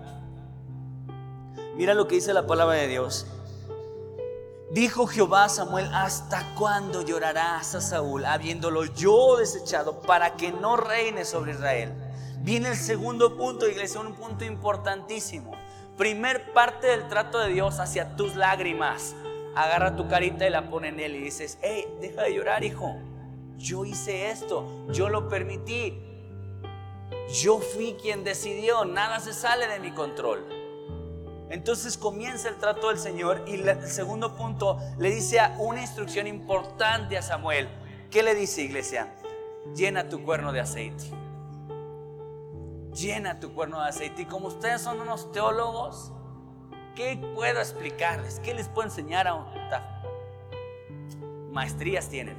Mira 1.75 1.93
lo 1.93 2.07
que 2.07 2.15
dice 2.15 2.33
la 2.33 2.45
palabra 2.45 2.75
de 2.75 2.87
Dios. 2.87 3.25
Dijo 4.71 5.05
Jehová 5.05 5.43
a 5.43 5.49
Samuel, 5.49 5.89
¿hasta 5.93 6.55
cuándo 6.55 7.01
llorarás 7.01 7.75
a 7.75 7.81
Saúl, 7.81 8.23
habiéndolo 8.23 8.85
yo 8.85 9.35
desechado, 9.35 9.99
para 9.99 10.37
que 10.37 10.53
no 10.53 10.77
reine 10.77 11.25
sobre 11.25 11.51
Israel? 11.51 11.93
Viene 12.39 12.69
el 12.69 12.77
segundo 12.77 13.35
punto, 13.35 13.67
iglesia, 13.67 13.99
un 13.99 14.13
punto 14.13 14.45
importantísimo. 14.45 15.51
Primer 15.97 16.53
parte 16.53 16.87
del 16.87 17.09
trato 17.09 17.39
de 17.39 17.49
Dios 17.49 17.81
hacia 17.81 18.15
tus 18.15 18.37
lágrimas. 18.37 19.13
Agarra 19.57 19.97
tu 19.97 20.07
carita 20.07 20.47
y 20.47 20.49
la 20.49 20.69
pone 20.69 20.87
en 20.87 21.01
él 21.01 21.17
y 21.17 21.23
dices, 21.23 21.57
hey, 21.61 21.85
deja 21.99 22.21
de 22.21 22.33
llorar, 22.33 22.63
hijo. 22.63 22.95
Yo 23.57 23.83
hice 23.83 24.31
esto, 24.31 24.87
yo 24.93 25.09
lo 25.09 25.27
permití. 25.27 26.01
Yo 27.41 27.59
fui 27.59 27.97
quien 28.01 28.23
decidió, 28.23 28.85
nada 28.85 29.19
se 29.19 29.33
sale 29.33 29.67
de 29.67 29.81
mi 29.81 29.91
control. 29.91 30.60
Entonces 31.51 31.97
comienza 31.97 32.49
el 32.49 32.55
trato 32.55 32.87
del 32.87 32.97
Señor 32.97 33.43
y 33.47 33.55
el 33.55 33.87
segundo 33.87 34.35
punto 34.35 34.79
le 34.97 35.11
dice 35.11 35.39
una 35.59 35.81
instrucción 35.81 36.25
importante 36.27 37.17
a 37.17 37.21
Samuel. 37.21 37.69
¿Qué 38.09 38.23
le 38.23 38.33
dice 38.33 38.61
iglesia? 38.63 39.13
Llena 39.75 40.09
tu 40.09 40.23
cuerno 40.23 40.51
de 40.51 40.61
aceite 40.61 41.21
llena 42.93 43.39
tu 43.39 43.53
cuerno 43.53 43.81
de 43.81 43.89
aceite. 43.89 44.23
Y 44.23 44.25
como 44.25 44.47
ustedes 44.47 44.81
son 44.81 44.99
unos 44.99 45.31
teólogos, 45.31 46.11
¿qué 46.95 47.19
puedo 47.35 47.59
explicarles? 47.59 48.39
¿Qué 48.39 48.53
les 48.53 48.67
puedo 48.67 48.87
enseñar 48.87 49.27
a 49.27 49.35
un 49.35 49.61
Maestrías 51.51 52.07
tienen. 52.07 52.37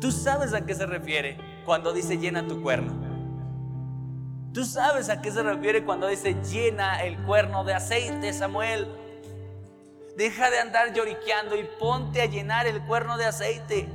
Tú 0.00 0.10
sabes 0.10 0.54
a 0.54 0.64
qué 0.64 0.74
se 0.74 0.86
refiere 0.86 1.36
cuando 1.66 1.92
dice 1.92 2.16
llena 2.16 2.48
tu 2.48 2.62
cuerno. 2.62 3.09
Tú 4.52 4.64
sabes 4.64 5.08
a 5.08 5.20
qué 5.20 5.30
se 5.30 5.42
refiere 5.42 5.84
cuando 5.84 6.08
dice 6.08 6.34
llena 6.42 7.02
el 7.02 7.16
cuerno 7.24 7.64
de 7.64 7.74
aceite, 7.74 8.32
Samuel. 8.32 8.88
Deja 10.16 10.50
de 10.50 10.58
andar 10.58 10.92
lloriqueando 10.92 11.56
y 11.56 11.64
ponte 11.78 12.20
a 12.22 12.26
llenar 12.26 12.66
el 12.66 12.82
cuerno 12.82 13.16
de 13.16 13.26
aceite. 13.26 13.88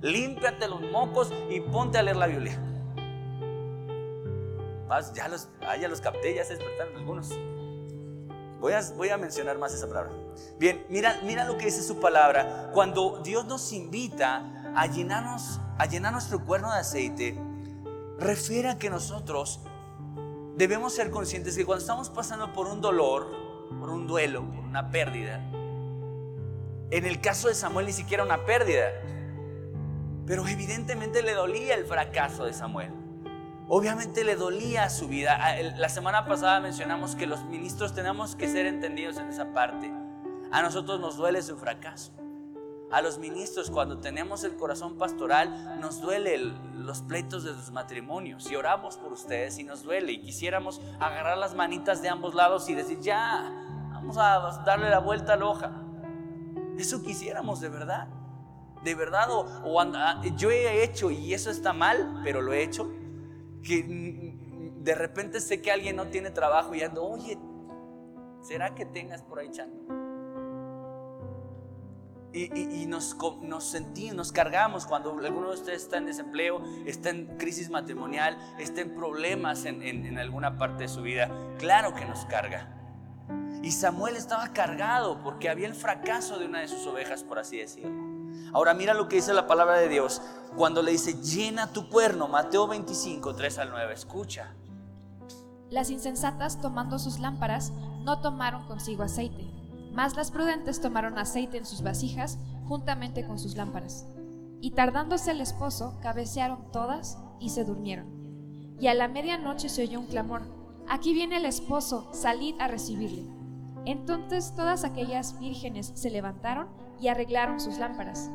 Límpiate 0.00 0.68
los 0.68 0.82
mocos 0.82 1.32
y 1.48 1.60
ponte 1.60 1.98
a 1.98 2.02
leer 2.02 2.16
la 2.16 2.26
Biblia 2.26 2.58
ya 5.14 5.28
los, 5.28 5.48
ah, 5.60 5.76
ya 5.76 5.88
los 5.88 6.00
capté, 6.00 6.34
ya 6.34 6.44
se 6.44 6.56
despertaron 6.56 6.96
algunos. 6.96 7.30
Voy 8.60 8.72
a, 8.72 8.80
voy 8.96 9.08
a 9.08 9.16
mencionar 9.16 9.58
más 9.58 9.72
esa 9.72 9.86
palabra. 9.86 10.12
Bien, 10.58 10.84
mira, 10.90 11.18
mira 11.22 11.44
lo 11.44 11.56
que 11.56 11.66
dice 11.66 11.82
su 11.82 12.00
palabra. 12.00 12.70
Cuando 12.74 13.20
Dios 13.22 13.46
nos 13.46 13.72
invita 13.72 14.72
a 14.74 14.86
llenarnos, 14.86 15.60
a 15.78 15.86
llenar 15.86 16.12
nuestro 16.12 16.44
cuerno 16.44 16.72
de 16.72 16.80
aceite, 16.80 17.38
refiere 18.18 18.68
a 18.68 18.78
que 18.78 18.90
nosotros 18.90 19.60
debemos 20.56 20.92
ser 20.92 21.10
conscientes 21.10 21.56
que 21.56 21.64
cuando 21.64 21.80
estamos 21.80 22.10
pasando 22.10 22.52
por 22.52 22.66
un 22.66 22.80
dolor, 22.80 23.30
por 23.78 23.90
un 23.90 24.06
duelo, 24.06 24.44
por 24.50 24.64
una 24.64 24.90
pérdida, 24.90 25.40
en 26.90 27.06
el 27.06 27.20
caso 27.20 27.48
de 27.48 27.54
Samuel 27.54 27.86
ni 27.86 27.92
siquiera 27.92 28.24
una 28.24 28.44
pérdida, 28.44 28.90
pero 30.26 30.46
evidentemente 30.46 31.22
le 31.22 31.34
dolía 31.34 31.74
el 31.74 31.84
fracaso 31.84 32.44
de 32.44 32.52
Samuel. 32.52 32.92
Obviamente 33.68 34.24
le 34.24 34.34
dolía 34.34 34.90
su 34.90 35.06
vida. 35.06 35.38
Ah, 35.40 35.54
la 35.76 35.88
semana 35.88 36.26
pasada 36.26 36.58
mencionamos 36.58 37.14
que 37.14 37.26
los 37.26 37.44
ministros 37.44 37.94
tenemos 37.94 38.34
que 38.34 38.48
ser 38.48 38.66
entendidos 38.66 39.16
en 39.18 39.28
esa 39.28 39.52
parte. 39.52 39.92
A 40.50 40.62
nosotros 40.62 40.98
nos 40.98 41.16
duele 41.16 41.40
su 41.42 41.56
fracaso. 41.56 42.12
A 42.90 43.02
los 43.02 43.18
ministros 43.18 43.70
cuando 43.70 43.98
tenemos 43.98 44.42
el 44.42 44.56
corazón 44.56 44.98
pastoral 44.98 45.78
nos 45.80 46.00
duele 46.00 46.38
los 46.74 47.02
pleitos 47.02 47.44
de 47.44 47.54
sus 47.54 47.70
matrimonios 47.70 48.50
y 48.50 48.56
oramos 48.56 48.96
por 48.96 49.12
ustedes 49.12 49.58
y 49.58 49.64
nos 49.64 49.84
duele 49.84 50.12
y 50.12 50.20
quisiéramos 50.20 50.80
agarrar 50.98 51.38
las 51.38 51.54
manitas 51.54 52.02
de 52.02 52.08
ambos 52.08 52.34
lados 52.34 52.68
y 52.68 52.74
decir 52.74 52.98
ya, 53.00 53.48
vamos 53.92 54.16
a 54.18 54.62
darle 54.66 54.90
la 54.90 54.98
vuelta 54.98 55.34
a 55.34 55.36
la 55.36 55.46
hoja. 55.46 55.70
Eso 56.78 57.02
quisiéramos 57.02 57.60
de 57.60 57.68
verdad. 57.68 58.08
De 58.82 58.94
verdad, 58.94 59.28
o, 59.30 59.80
anda, 59.80 60.20
yo 60.36 60.50
he 60.50 60.82
hecho 60.82 61.10
y 61.10 61.34
eso 61.34 61.50
está 61.50 61.72
mal, 61.72 62.22
pero 62.24 62.40
lo 62.40 62.54
he 62.54 62.62
hecho 62.62 62.90
que 63.62 63.84
de 64.78 64.94
repente 64.94 65.40
sé 65.40 65.60
que 65.60 65.70
alguien 65.70 65.96
no 65.96 66.08
tiene 66.08 66.30
trabajo 66.30 66.74
y 66.74 66.82
ando, 66.82 67.04
oye, 67.04 67.38
¿será 68.40 68.74
que 68.74 68.86
tengas 68.86 69.22
por 69.22 69.38
ahí 69.38 69.50
chando? 69.50 69.99
Y, 72.32 72.86
nos, 72.86 73.16
sentimos, 73.64 74.14
nos 74.14 74.32
cargamos 74.32 74.86
cuando 74.86 75.10
alguno 75.10 75.48
de 75.48 75.54
ustedes 75.54 75.82
está 75.82 75.96
en 75.96 76.06
desempleo, 76.06 76.62
está 76.86 77.10
en 77.10 77.26
crisis 77.38 77.70
matrimonial, 77.70 78.38
está 78.58 78.82
en 78.82 78.94
problemas 78.94 79.64
en, 79.64 79.82
en 79.82 80.18
alguna 80.18 80.56
parte 80.58 80.84
de 80.84 80.88
su 80.88 81.02
vida. 81.02 81.30
Claro 81.58 81.94
que 81.94 82.04
nos 82.04 82.24
carga. 82.26 82.68
Y 83.62 83.72
Samuel 83.72 84.16
estaba 84.16 84.48
cargado 84.52 85.22
porque 85.22 85.48
había 85.50 85.66
el 85.66 85.74
fracaso 85.74 86.38
de 86.38 86.46
una 86.46 86.60
de 86.60 86.68
sus 86.68 86.86
ovejas, 86.86 87.22
por 87.22 87.38
así 87.38 87.58
decirlo. 87.58 88.10
Ahora 88.52 88.74
mira 88.74 88.94
lo 88.94 89.08
que 89.08 89.16
dice 89.16 89.32
la 89.34 89.46
palabra 89.46 89.76
de 89.78 89.88
Dios 89.88 90.22
cuando 90.56 90.82
le 90.82 90.92
dice, 90.92 91.14
llena 91.22 91.72
tu 91.72 91.88
cuerno, 91.88 92.26
Mateo 92.26 92.66
25, 92.66 93.34
3 93.34 93.58
al 93.58 93.70
9, 93.70 93.94
escucha. 93.94 94.54
Las 95.68 95.90
insensatas 95.90 96.60
tomando 96.60 96.98
sus 96.98 97.20
lámparas 97.20 97.72
no 98.02 98.20
tomaron 98.20 98.66
consigo 98.66 99.04
aceite, 99.04 99.46
mas 99.92 100.16
las 100.16 100.30
prudentes 100.30 100.80
tomaron 100.80 101.18
aceite 101.18 101.58
en 101.58 101.66
sus 101.66 101.82
vasijas 101.82 102.38
juntamente 102.66 103.26
con 103.26 103.38
sus 103.38 103.56
lámparas. 103.56 104.06
Y 104.60 104.72
tardándose 104.72 105.30
el 105.30 105.40
esposo, 105.40 105.98
cabecearon 106.02 106.70
todas 106.70 107.18
y 107.40 107.50
se 107.50 107.64
durmieron. 107.64 108.06
Y 108.78 108.86
a 108.86 108.94
la 108.94 109.08
medianoche 109.08 109.68
se 109.68 109.82
oyó 109.82 110.00
un 110.00 110.06
clamor, 110.06 110.42
aquí 110.88 111.12
viene 111.12 111.36
el 111.36 111.46
esposo, 111.46 112.08
salid 112.12 112.54
a 112.60 112.68
recibirle. 112.68 113.26
Entonces 113.84 114.54
todas 114.54 114.84
aquellas 114.84 115.38
vírgenes 115.40 115.92
se 115.94 116.10
levantaron 116.10 116.68
y 117.00 117.08
arreglaron 117.08 117.60
sus 117.60 117.78
lámparas. 117.78 118.30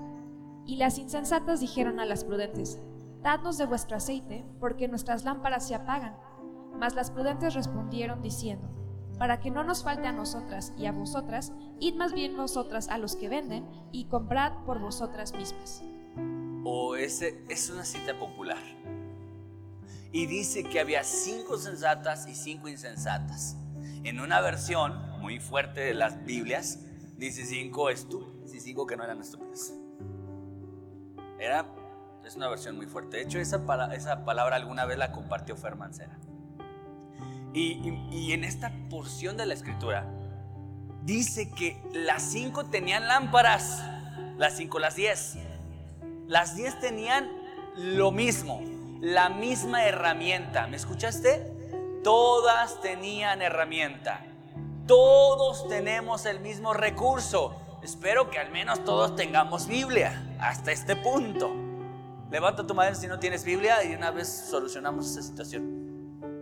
Y 0.65 0.77
las 0.77 0.97
insensatas 0.97 1.59
dijeron 1.59 1.99
a 1.99 2.05
las 2.05 2.23
prudentes, 2.23 2.79
Dadnos 3.21 3.57
de 3.57 3.65
vuestro 3.65 3.97
aceite, 3.97 4.45
porque 4.59 4.87
nuestras 4.87 5.23
lámparas 5.23 5.67
se 5.67 5.73
apagan. 5.73 6.15
Mas 6.79 6.93
las 6.93 7.09
prudentes 7.09 7.55
respondieron 7.55 8.21
diciendo, 8.21 8.67
Para 9.17 9.39
que 9.39 9.49
no 9.49 9.63
nos 9.63 9.83
falte 9.83 10.07
a 10.07 10.11
nosotras 10.11 10.73
y 10.77 10.87
a 10.87 10.91
vosotras, 10.91 11.53
id 11.79 11.95
más 11.95 12.13
bien 12.13 12.35
vosotras 12.35 12.89
a 12.89 12.97
los 12.97 13.15
que 13.15 13.29
venden 13.29 13.65
y 13.91 14.05
comprad 14.05 14.51
por 14.65 14.79
vosotras 14.79 15.33
mismas. 15.33 15.81
O 16.65 16.95
ese 16.95 17.43
es 17.47 17.69
una 17.69 17.85
cita 17.85 18.17
popular. 18.19 18.57
Y 20.11 20.25
dice 20.25 20.63
que 20.63 20.79
había 20.79 21.03
cinco 21.03 21.57
sensatas 21.57 22.27
y 22.27 22.35
cinco 22.35 22.67
insensatas. 22.67 23.57
En 24.03 24.19
una 24.19 24.41
versión 24.41 25.19
muy 25.19 25.39
fuerte 25.39 25.81
de 25.81 25.93
las 25.93 26.25
Biblias, 26.25 26.79
dice 27.17 27.45
cinco 27.45 27.89
estúpidas 27.89 28.53
y 28.53 28.59
cinco 28.59 28.85
que 28.85 28.97
no 28.97 29.03
eran 29.03 29.21
estúpidas. 29.21 29.73
Era, 31.39 31.65
es 32.25 32.35
una 32.35 32.49
versión 32.49 32.75
muy 32.75 32.85
fuerte. 32.85 33.17
De 33.17 33.23
hecho, 33.23 33.39
esa, 33.39 33.63
esa 33.93 34.25
palabra 34.25 34.57
alguna 34.57 34.85
vez 34.85 34.97
la 34.97 35.11
compartió 35.11 35.55
Fer 35.55 35.75
Y, 37.55 38.33
en 38.33 38.43
esta 38.43 38.69
porción 38.89 39.37
de 39.37 39.45
la 39.45 39.53
escritura 39.53 40.05
dice 41.03 41.51
que 41.51 41.81
las 41.93 42.21
cinco 42.21 42.65
tenían 42.65 43.07
lámparas, 43.07 43.81
las 44.37 44.57
cinco, 44.57 44.77
las 44.77 44.95
diez. 44.95 45.37
Las 46.27 46.57
diez 46.57 46.77
tenían 46.81 47.31
lo 47.77 48.11
mismo, 48.11 48.61
la 48.99 49.29
misma 49.29 49.85
herramienta. 49.85 50.67
¿Me 50.67 50.75
escuchaste? 50.75 51.53
Todas 52.03 52.81
tenían 52.81 53.41
herramienta. 53.41 54.25
Todos 54.85 55.69
tenemos 55.69 56.25
el 56.25 56.41
mismo 56.41 56.73
recurso. 56.73 57.55
Espero 57.81 58.29
que 58.29 58.39
al 58.39 58.51
menos 58.51 58.83
todos 58.83 59.15
tengamos 59.15 59.67
Biblia 59.67 60.35
hasta 60.39 60.73
este 60.73 60.97
punto. 60.97 61.53
Levanta 62.29 62.67
tu 62.67 62.75
mano 62.75 62.95
si 62.95 63.07
no 63.07 63.17
tienes 63.17 63.45
Biblia 63.45 63.81
y 63.85 63.95
una 63.95 64.11
vez 64.11 64.27
solucionamos 64.49 65.09
esa 65.09 65.21
situación. 65.21 65.84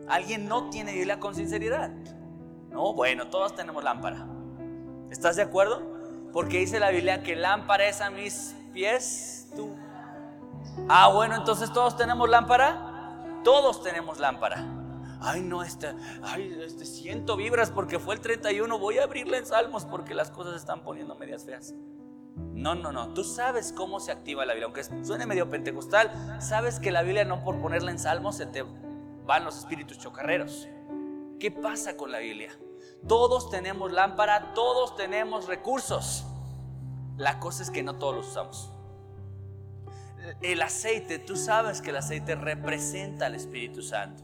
¿Alguien 0.08 0.48
no 0.48 0.70
tiene 0.70 0.94
Biblia 0.94 1.20
con 1.20 1.36
sinceridad? 1.36 1.92
No, 2.70 2.94
bueno, 2.94 3.28
todos 3.28 3.56
tenemos 3.56 3.84
lámpara. 3.84 4.28
¿Estás 5.10 5.36
de 5.36 5.44
acuerdo? 5.44 5.82
Porque 6.32 6.60
dice 6.60 6.80
la 6.80 6.90
Biblia 6.90 7.24
que 7.24 7.36
lámpara 7.36 7.88
es 7.88 8.02
a 8.02 8.10
mis 8.10 8.56
pies 8.74 9.50
tú. 9.56 9.76
Ah, 10.90 11.10
bueno, 11.14 11.36
entonces 11.36 11.72
todos 11.72 11.96
tenemos 11.96 12.30
lámpara. 12.30 13.42
Todos 13.44 13.84
tenemos 13.84 14.20
lámpara 14.20 14.84
ay 15.24 15.42
no, 15.42 15.64
este, 15.64 15.94
ay, 16.22 16.56
este 16.66 16.86
siento 16.86 17.36
vibras 17.36 17.72
porque 17.72 17.98
fue 17.98 18.16
el 18.16 18.22
31, 18.22 18.78
voy 18.78 19.00
a 19.00 19.04
abrirle 19.04 19.38
en 19.38 19.46
Salmos 19.46 19.86
porque 19.86 20.14
las 20.14 20.30
cosas 20.30 20.56
están 20.56 20.84
poniendo 20.84 21.16
medias 21.16 21.46
feas. 21.46 21.74
No, 22.36 22.76
no, 22.76 22.92
no, 22.92 23.14
tú 23.14 23.24
sabes 23.24 23.72
cómo 23.74 24.00
se 24.00 24.12
activa 24.12 24.46
la 24.46 24.54
Biblia, 24.54 24.66
aunque 24.66 24.84
suene 25.06 25.26
medio 25.26 25.50
pentecostal, 25.50 26.12
sabes 26.40 26.80
que 26.80 26.92
la 26.92 27.04
Biblia 27.04 27.26
no 27.26 27.44
por 27.44 27.60
ponerla 27.62 27.92
en 27.92 28.00
Salmos 28.00 28.38
se 28.38 28.46
te 28.46 28.64
van 29.26 29.46
los 29.46 29.58
espíritus 29.58 29.98
chocarreros. 30.00 30.68
¿Qué 31.40 31.52
pasa 31.52 31.98
con 31.98 32.12
la 32.12 32.20
Biblia? 32.20 32.58
Todos 33.08 33.50
tenemos 33.50 33.92
lámpara, 33.92 34.54
todos 34.54 34.96
tenemos 34.96 35.48
recursos. 35.48 36.26
La 37.18 37.40
cosa 37.40 37.64
es 37.64 37.70
que 37.70 37.84
no 37.84 37.98
todos 37.98 38.16
los 38.16 38.28
usamos. 38.28 38.72
El 40.42 40.62
aceite, 40.62 41.20
tú 41.20 41.36
sabes 41.36 41.82
que 41.82 41.90
el 41.90 41.98
aceite 41.98 42.36
representa 42.36 43.26
al 43.26 43.36
Espíritu 43.36 43.82
Santo. 43.82 44.24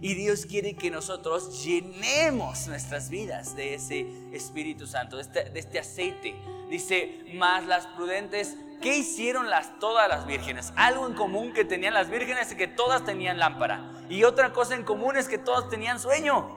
Y 0.00 0.14
Dios 0.14 0.46
quiere 0.46 0.74
que 0.74 0.90
nosotros 0.90 1.62
llenemos 1.62 2.66
nuestras 2.68 3.10
vidas 3.10 3.54
de 3.54 3.74
ese 3.74 4.06
Espíritu 4.32 4.86
Santo, 4.86 5.16
de 5.16 5.22
este, 5.22 5.50
de 5.50 5.60
este 5.60 5.78
aceite. 5.78 6.34
Dice, 6.70 7.22
más 7.34 7.66
las 7.66 7.86
prudentes, 7.88 8.56
¿qué 8.80 8.96
hicieron 8.96 9.50
las, 9.50 9.78
todas 9.78 10.08
las 10.08 10.26
vírgenes? 10.26 10.72
Algo 10.76 11.06
en 11.06 11.14
común 11.14 11.52
que 11.52 11.64
tenían 11.64 11.94
las 11.94 12.10
vírgenes 12.10 12.50
es 12.50 12.54
que 12.56 12.68
todas 12.68 13.04
tenían 13.04 13.38
lámpara. 13.38 13.92
Y 14.08 14.24
otra 14.24 14.52
cosa 14.52 14.74
en 14.74 14.84
común 14.84 15.16
es 15.16 15.28
que 15.28 15.38
todas 15.38 15.68
tenían 15.68 16.00
sueño. 16.00 16.56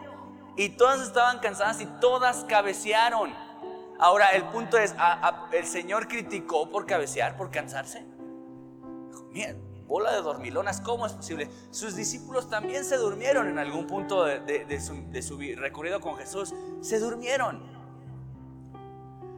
Y 0.56 0.70
todas 0.70 1.02
estaban 1.02 1.40
cansadas 1.40 1.82
y 1.82 1.86
todas 2.00 2.46
cabecearon. 2.46 3.34
Ahora, 4.00 4.30
el 4.30 4.44
punto 4.46 4.78
es, 4.78 4.96
¿el 5.52 5.66
Señor 5.66 6.08
criticó 6.08 6.70
por 6.70 6.86
cabecear, 6.86 7.38
por 7.38 7.52
cansarse? 7.52 8.06
Dijo, 9.32 9.50
bola 9.88 10.12
de 10.14 10.22
dormilonas, 10.22 10.82
¿cómo 10.82 11.06
es 11.06 11.14
posible? 11.14 11.50
Sus 11.72 11.96
discípulos 11.96 12.50
también 12.50 12.84
se 12.84 12.98
durmieron 12.98 13.48
en 13.48 13.60
algún 13.60 13.88
punto 13.88 14.26
de, 14.26 14.82
su, 14.82 15.38
recorrido 15.56 16.02
con 16.02 16.18
Jesús. 16.18 16.54
Se 16.82 17.00
durmieron. 17.00 17.83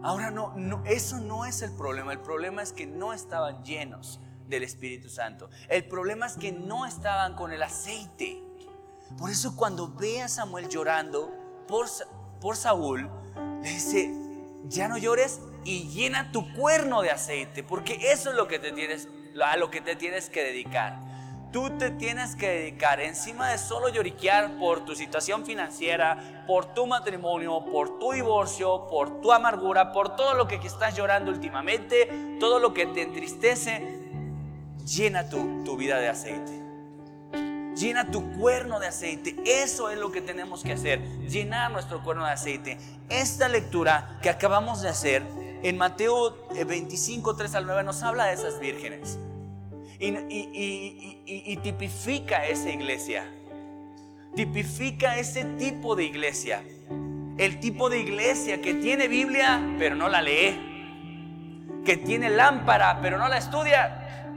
Ahora 0.06 0.30
no, 0.30 0.53
eso 0.86 1.20
no 1.20 1.47
es 1.47 1.64
el 1.64 1.72
problema. 1.72 2.14
El 2.14 2.20
problema 2.20 2.62
es 2.62 2.72
que 2.72 2.86
no 2.86 3.12
estaban 3.12 3.64
llenos 3.64 4.20
del 4.47 4.62
Espíritu 4.62 5.10
Santo. 5.10 5.49
El 5.68 5.88
problema 5.88 6.28
es 6.28 6.34
que 6.34 6.51
no 6.51 6.86
estaban 6.86 7.34
con 7.34 7.51
el 7.51 7.64
aceite. 7.64 8.39
Por 9.18 9.32
eso 9.32 9.56
cuando 9.56 9.88
ve 9.95 10.22
a 10.22 10.28
Samuel 10.28 10.70
llorando 10.70 11.34
por, 11.68 11.88
por 12.39 12.56
Saúl, 12.56 13.10
le 13.64 13.68
dice, 13.68 14.14
ya 14.66 14.88
no 14.88 14.99
llores 14.99 15.39
y 15.64 15.89
llena 15.89 16.32
tu 16.32 16.53
cuerno 16.53 17.01
de 17.01 17.10
aceite, 17.10 17.64
porque 17.64 18.12
eso 18.12 18.30
es 18.30 18.36
lo 18.36 18.47
que 18.47 18.60
te 18.60 18.72
tienes, 18.74 19.08
a 19.43 19.58
lo 19.58 19.72
que 19.72 19.82
te 19.82 19.95
tienes 19.95 20.30
que 20.30 20.43
dedicar. 20.43 20.99
Tú 21.56 21.70
te 21.70 21.89
tienes 21.89 22.36
que 22.36 22.49
dedicar 22.49 22.99
encima 22.99 23.49
de 23.49 23.58
solo 23.58 23.88
lloriquear 23.88 24.58
por 24.58 24.84
tu 24.84 24.93
situación 24.93 25.45
financiera, 25.45 26.43
por 26.45 26.74
tu 26.74 26.86
matrimonio, 26.86 27.64
por 27.64 27.97
tu 27.97 28.12
divorcio, 28.12 28.88
por 28.89 29.22
tu 29.22 29.32
amargura, 29.32 29.93
por 29.93 30.18
todo 30.18 30.34
lo 30.34 30.49
que 30.49 30.56
estás 30.56 30.97
llorando 30.97 31.32
últimamente, 31.32 32.10
todo 32.41 32.60
lo 32.60 32.74
que 32.74 32.88
te 32.88 33.03
entristece, 33.03 34.01
llena 34.86 35.30
tu, 35.30 35.64
tu 35.64 35.78
vida 35.78 35.97
de 35.97 36.10
aceite. 36.10 36.51
Llena 37.78 38.12
tu 38.12 38.34
cuerno 38.34 38.82
de 38.82 38.88
aceite. 38.88 39.38
Eso 39.45 39.89
es 39.89 39.97
lo 39.97 40.12
que 40.12 40.20
tenemos 40.20 40.62
que 40.62 40.74
hacer. 40.74 40.99
Llenar 41.22 41.72
nuestro 41.72 42.03
cuerno 42.03 42.26
de 42.26 42.34
aceite. 42.34 42.78
Esta 43.08 43.47
lectura 43.47 44.20
que 44.22 44.30
acabamos 44.30 44.82
de 44.82 44.89
hacer 44.89 45.24
en 45.64 45.78
Mateo 45.78 46.36
25, 46.51 47.38
3 47.38 47.56
al 47.56 47.66
9 47.66 47.84
nos 47.84 48.03
habla 48.03 48.26
de 48.26 48.34
esas 48.34 48.60
vírgenes. 48.60 49.18
Y, 50.00 51.58
tipifica 51.64 52.46
esa 52.46 52.70
iglesia. 52.70 53.24
Tipifica 54.36 55.18
ese 55.18 55.46
tipo 55.46 55.96
de 55.96 56.04
iglesia. 56.04 56.64
El 57.38 57.60
tipo 57.60 57.89
de 57.89 58.00
iglesia 58.00 58.62
que 58.62 58.74
tiene 58.76 59.08
Biblia 59.08 59.76
pero 59.78 59.96
no 59.96 60.10
la 60.10 60.22
lee. 60.22 61.82
Que 61.86 61.98
tiene 61.98 62.30
lámpara 62.30 63.00
pero 63.02 63.18
no 63.18 63.28
la 63.28 63.38
estudia. 63.38 64.32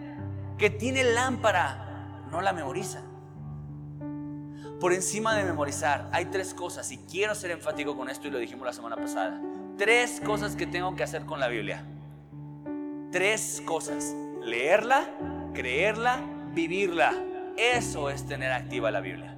Que 0.59 0.71
tiene 0.71 1.05
lámpara, 1.05 2.25
no 2.31 2.41
la 2.41 2.53
memoriza 2.53 3.03
por 4.81 4.93
encima 4.93 5.35
de 5.35 5.45
memorizar, 5.45 6.09
hay 6.13 6.27
tres 6.27 6.55
cosas, 6.55 6.91
y 6.93 6.99
quiero 6.99 7.35
ser 7.35 7.51
enfático 7.51 7.97
con 7.97 8.09
esto 8.09 8.29
y 8.29 8.31
lo 8.31 8.39
dijimos 8.39 8.65
la 8.65 8.73
semana 8.73 8.97
pasada. 8.97 9.41
Tres 9.77 10.21
cosas 10.25 10.55
que 10.55 10.67
tengo 10.67 10.95
que 10.95 11.03
hacer 11.03 11.25
con 11.25 11.41
la 11.41 11.49
Biblia. 11.49 11.85
Tres 13.11 13.63
cosas. 13.65 14.15
Leerla, 14.43 15.09
creerla, 15.53 16.21
vivirla. 16.53 17.13
Eso 17.57 18.11
es 18.11 18.27
tener 18.27 18.53
activa 18.53 18.91
la 18.91 19.01
Biblia. 19.01 19.37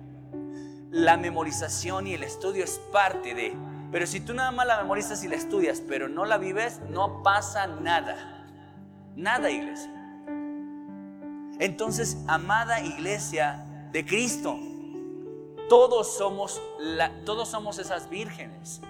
La 0.90 1.16
memorización 1.16 2.06
y 2.06 2.14
el 2.14 2.22
estudio 2.22 2.64
es 2.64 2.80
parte 2.92 3.34
de. 3.34 3.56
Pero 3.92 4.06
si 4.06 4.20
tú 4.20 4.34
nada 4.34 4.50
más 4.50 4.66
la 4.66 4.78
memorizas 4.78 5.24
y 5.24 5.28
la 5.28 5.36
estudias, 5.36 5.80
pero 5.80 6.08
no 6.08 6.24
la 6.24 6.38
vives, 6.38 6.80
no 6.90 7.22
pasa 7.22 7.66
nada. 7.66 8.46
Nada, 9.16 9.50
iglesia. 9.50 9.90
Entonces, 11.58 12.16
amada 12.26 12.80
iglesia 12.80 13.66
de 13.92 14.04
Cristo, 14.06 14.58
todos 15.68 16.16
somos, 16.16 16.60
todos 17.24 17.48
somos 17.48 17.78
esas 17.78 18.08
vírgenes. 18.08 18.80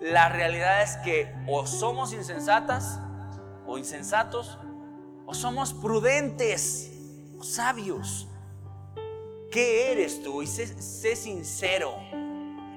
La 0.00 0.28
realidad 0.28 0.82
es 0.82 0.96
que 0.98 1.34
o 1.46 1.66
somos 1.66 2.12
insensatas 2.12 2.98
o 3.66 3.78
insensatos, 3.78 4.58
o 5.26 5.34
somos 5.34 5.72
prudentes 5.72 6.92
o 7.38 7.42
sabios. 7.42 8.28
¿Qué 9.50 9.92
eres 9.92 10.22
tú? 10.22 10.42
Y 10.42 10.46
sé, 10.46 10.66
sé 10.82 11.16
sincero. 11.16 11.94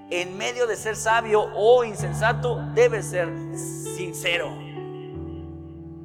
En 0.10 0.38
medio 0.38 0.68
de 0.68 0.76
ser 0.76 0.96
sabio 0.96 1.50
o 1.54 1.84
insensato, 1.84 2.62
debes 2.74 3.08
ser 3.08 3.28
sincero. 3.98 4.68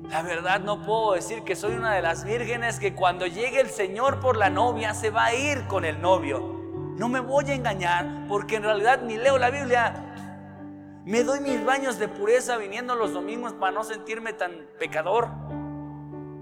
La 0.08 0.22
verdad 0.22 0.60
no 0.60 0.82
puedo 0.82 1.12
decir 1.14 1.42
que 1.42 1.56
soy 1.56 1.72
una 1.72 1.94
de 1.94 2.02
las 2.02 2.24
vírgenes 2.24 2.78
que 2.78 2.94
cuando 2.94 3.26
llegue 3.26 3.60
el 3.60 3.70
Señor 3.70 4.20
por 4.20 4.36
la 4.36 4.50
novia 4.50 4.92
se 4.92 5.10
va 5.10 5.26
a 5.26 5.34
ir 5.34 5.66
con 5.68 5.84
el 5.84 6.02
novio. 6.02 6.40
No 6.96 7.08
me 7.08 7.20
voy 7.20 7.46
a 7.46 7.54
engañar 7.54 8.26
porque 8.28 8.56
en 8.56 8.64
realidad 8.64 9.00
ni 9.02 9.16
leo 9.16 9.38
la 9.38 9.50
Biblia. 9.50 10.12
Me 11.06 11.24
doy 11.24 11.40
mis 11.40 11.64
baños 11.64 11.98
de 11.98 12.08
pureza 12.08 12.58
viniendo 12.58 12.94
los 12.94 13.12
domingos 13.12 13.54
para 13.54 13.72
no 13.72 13.84
sentirme 13.84 14.34
tan 14.34 14.52
pecador. 14.78 15.30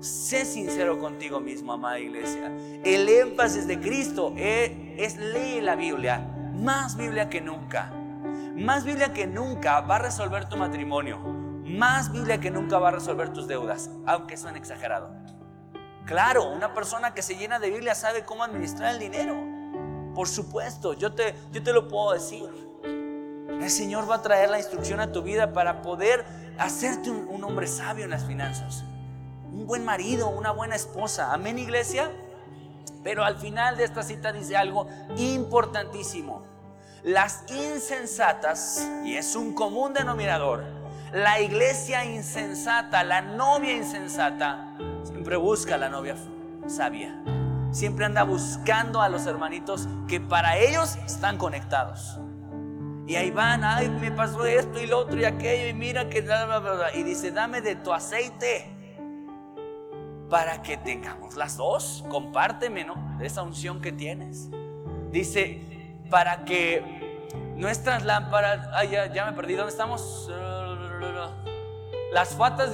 Sé 0.01 0.47
sincero 0.47 0.99
contigo 0.99 1.41
mismo, 1.41 1.75
amada 1.75 1.99
iglesia. 1.99 2.51
El 2.85 3.07
énfasis 3.07 3.67
de 3.67 3.79
Cristo 3.79 4.33
es, 4.35 4.73
es 4.97 5.19
lee 5.19 5.61
la 5.61 5.77
Biblia. 5.77 6.27
Más 6.55 6.97
Biblia 6.97 7.29
que 7.29 7.43
nunca. 7.43 7.93
Más 8.57 8.85
Biblia 8.85 9.13
que 9.13 9.27
nunca 9.27 9.83
va 9.83 9.97
a 9.97 9.99
resolver 9.99 10.49
tu 10.49 10.57
matrimonio. 10.57 11.19
Más 11.19 12.11
Biblia 12.11 12.41
que 12.41 12.51
nunca 12.51 12.79
va 12.79 12.89
a 12.89 12.93
resolver 12.93 13.31
tus 13.35 13.47
deudas, 13.47 13.91
aunque 14.07 14.39
suene 14.39 14.59
exagerado. 14.59 15.11
Claro, 16.07 16.51
una 16.51 16.73
persona 16.73 17.13
que 17.13 17.21
se 17.21 17.37
llena 17.37 17.59
de 17.59 17.69
Biblia 17.69 17.95
sabe 17.95 18.25
cómo 18.25 18.43
administrar 18.43 18.95
el 18.95 19.01
dinero. 19.01 19.37
Por 20.15 20.29
supuesto, 20.29 20.95
yo 20.95 21.13
te, 21.13 21.35
yo 21.53 21.63
te 21.63 21.75
lo 21.75 21.89
puedo 21.89 22.15
decir. 22.15 22.49
El 22.83 23.71
Señor 23.71 24.11
va 24.11 24.15
a 24.17 24.23
traer 24.23 24.49
la 24.49 24.57
instrucción 24.57 24.99
a 25.01 25.13
tu 25.13 25.21
vida 25.21 25.53
para 25.53 25.83
poder 25.83 26.25
hacerte 26.59 27.11
un 27.11 27.45
hombre 27.45 27.67
sabio 27.67 28.05
en 28.05 28.11
las 28.11 28.25
finanzas. 28.25 28.83
Un 29.53 29.67
buen 29.67 29.85
marido, 29.85 30.29
una 30.29 30.51
buena 30.51 30.75
esposa. 30.75 31.33
Amén, 31.33 31.59
iglesia. 31.59 32.11
Pero 33.03 33.25
al 33.25 33.37
final 33.37 33.77
de 33.77 33.85
esta 33.85 34.03
cita 34.03 34.33
dice 34.33 34.57
algo 34.57 34.87
importantísimo. 35.17 36.43
Las 37.03 37.45
insensatas, 37.51 38.87
y 39.05 39.17
es 39.17 39.35
un 39.35 39.55
común 39.55 39.95
denominador, 39.95 40.65
la 41.13 41.41
iglesia 41.41 42.05
insensata, 42.05 43.03
la 43.05 43.23
novia 43.23 43.73
insensata, 43.73 44.77
siempre 45.05 45.37
busca 45.37 45.77
a 45.77 45.79
la 45.79 45.89
novia 45.89 46.15
sabia 46.67 47.17
siempre 47.73 48.05
anda 48.05 48.25
buscando 48.25 49.01
a 49.01 49.09
los 49.09 49.27
hermanitos 49.27 49.89
que 50.09 50.21
para 50.21 50.59
ellos 50.59 50.97
están 51.07 51.39
conectados. 51.39 52.19
Y 53.07 53.17
ahí 53.17 53.31
van, 53.31 53.65
ay, 53.65 53.89
me 53.89 54.13
pasó 54.13 54.47
esto 54.47 54.81
y 54.81 54.87
lo 54.87 54.99
otro 54.99 55.19
y 55.19 55.25
aquello, 55.25 55.69
y 55.69 55.75
mira 55.75 56.09
que 56.09 56.25
Y 56.95 57.03
dice, 57.03 57.33
dame 57.33 57.61
de 57.61 57.77
tu 57.77 57.93
aceite 57.93 58.80
para 60.31 60.63
que 60.63 60.77
tengamos 60.77 61.35
las 61.35 61.57
dos. 61.57 62.05
Compárteme, 62.09 62.85
¿no? 62.85 63.19
Esa 63.21 63.43
unción 63.43 63.83
que 63.83 63.93
tienes. 63.93 64.49
Dice, 65.11 65.61
para 66.09 66.45
que 66.45 67.27
nuestras 67.57 68.05
lámparas, 68.05 68.69
ay, 68.73 68.91
ya, 69.13 69.27
me 69.27 69.33
perdí, 69.33 69.55
¿dónde 69.55 69.73
estamos? 69.73 70.31
Las 72.13 72.35
fatas, 72.35 72.71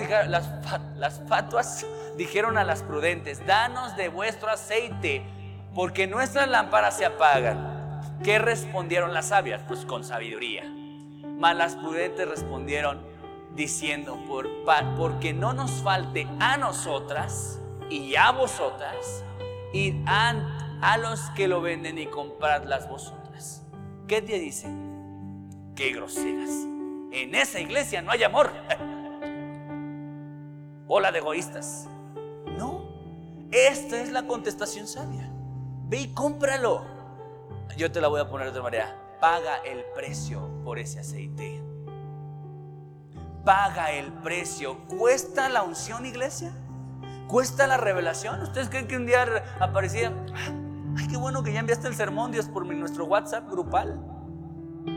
las, 0.96 1.22
fatuas 1.28 1.86
dijeron 2.16 2.56
a 2.56 2.64
las 2.64 2.82
prudentes, 2.82 3.44
danos 3.46 3.96
de 3.96 4.08
vuestro 4.08 4.48
aceite, 4.48 5.22
porque 5.74 6.06
nuestras 6.06 6.48
lámparas 6.48 6.96
se 6.96 7.04
apagan. 7.04 8.00
¿Qué 8.22 8.38
respondieron 8.38 9.12
las 9.12 9.26
sabias? 9.26 9.62
Pues 9.66 9.84
con 9.84 10.04
sabiduría. 10.04 10.64
Mas 11.38 11.54
las 11.54 11.76
prudentes 11.76 12.26
respondieron 12.26 13.15
diciendo, 13.56 14.18
por, 14.28 14.48
porque 14.96 15.32
no 15.32 15.54
nos 15.54 15.82
falte 15.82 16.28
a 16.38 16.58
nosotras 16.58 17.60
y 17.90 18.14
a 18.14 18.30
vosotras, 18.30 19.24
y 19.72 20.02
a, 20.06 20.78
a 20.82 20.98
los 20.98 21.30
que 21.30 21.48
lo 21.48 21.62
venden 21.62 21.98
y 21.98 22.06
compradlas 22.06 22.88
vosotras. 22.88 23.64
¿Qué 24.06 24.22
te 24.22 24.38
dice? 24.38 24.68
Qué 25.74 25.92
groseras. 25.92 26.50
En 27.10 27.34
esa 27.34 27.58
iglesia 27.58 28.02
no 28.02 28.10
hay 28.10 28.22
amor. 28.22 28.52
Hola 30.86 31.10
de 31.10 31.18
egoístas. 31.18 31.88
No, 32.56 32.84
esta 33.50 34.00
es 34.00 34.12
la 34.12 34.26
contestación 34.26 34.86
sabia. 34.86 35.28
Ve 35.88 36.00
y 36.00 36.14
cómpralo. 36.14 36.84
Yo 37.76 37.90
te 37.90 38.00
la 38.00 38.08
voy 38.08 38.20
a 38.20 38.28
poner 38.28 38.46
de 38.46 38.50
otra 38.50 38.62
manera. 38.62 39.18
Paga 39.20 39.56
el 39.64 39.84
precio 39.94 40.48
por 40.62 40.78
ese 40.78 41.00
aceite. 41.00 41.65
Paga 43.46 43.92
el 43.92 44.12
precio. 44.12 44.76
¿Cuesta 44.98 45.48
la 45.48 45.62
unción, 45.62 46.04
iglesia? 46.04 46.50
¿Cuesta 47.28 47.68
la 47.68 47.76
revelación? 47.76 48.42
¿Ustedes 48.42 48.68
creen 48.68 48.88
que 48.88 48.96
un 48.96 49.06
día 49.06 49.24
aparecía? 49.60 50.12
Ay, 50.98 51.06
qué 51.06 51.16
bueno 51.16 51.44
que 51.44 51.52
ya 51.52 51.60
enviaste 51.60 51.86
el 51.86 51.94
sermón, 51.94 52.32
Dios, 52.32 52.48
por 52.48 52.66
nuestro 52.66 53.04
WhatsApp 53.04 53.48
grupal. 53.48 54.00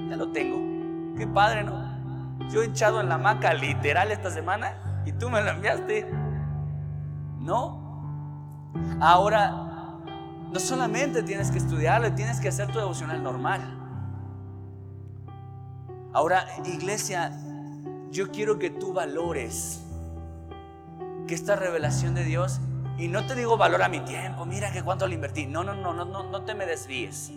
Ya 0.10 0.16
lo 0.16 0.32
tengo. 0.32 1.16
Qué 1.16 1.28
padre, 1.28 1.64
¿no? 1.64 2.50
Yo 2.50 2.64
he 2.64 2.66
echado 2.66 3.00
en 3.02 3.10
la 3.10 3.20
maca 3.20 3.54
literal 3.54 4.12
esta 4.12 4.32
semana 4.32 5.04
y 5.06 5.12
tú 5.12 5.30
me 5.30 5.42
lo 5.42 5.52
enviaste. 5.52 6.10
No. 7.38 8.74
Ahora, 9.00 9.52
no 10.52 10.60
solamente 10.60 11.22
tienes 11.22 11.52
que 11.52 11.60
estudiarlo, 11.60 12.12
tienes 12.14 12.40
que 12.40 12.48
hacer 12.48 12.66
tu 12.72 12.80
devocional 12.80 13.22
normal. 13.22 13.62
Ahora, 16.14 16.48
iglesia, 16.66 17.32
yo 18.12 18.32
quiero 18.32 18.60
que 18.60 18.70
tú 18.70 18.94
valores 18.94 19.84
que 21.28 21.36
esta 21.36 21.56
revelación 21.56 22.16
de 22.16 22.24
Dios 22.24 22.60
y 22.98 23.08
no 23.08 23.26
te 23.26 23.36
digo 23.36 23.56
valora 23.56 23.88
mi 23.88 24.02
tiempo, 24.02 24.46
mira 24.46 24.72
que 24.72 24.84
cuánto 24.84 25.08
le 25.08 25.16
invertí. 25.16 25.46
No, 25.46 25.64
no, 25.64 25.74
no, 25.74 25.94
no, 25.94 26.04
no, 26.04 26.24
no 26.24 26.44
te 26.44 26.54
me 26.54 26.66
desvíes. 26.66 27.32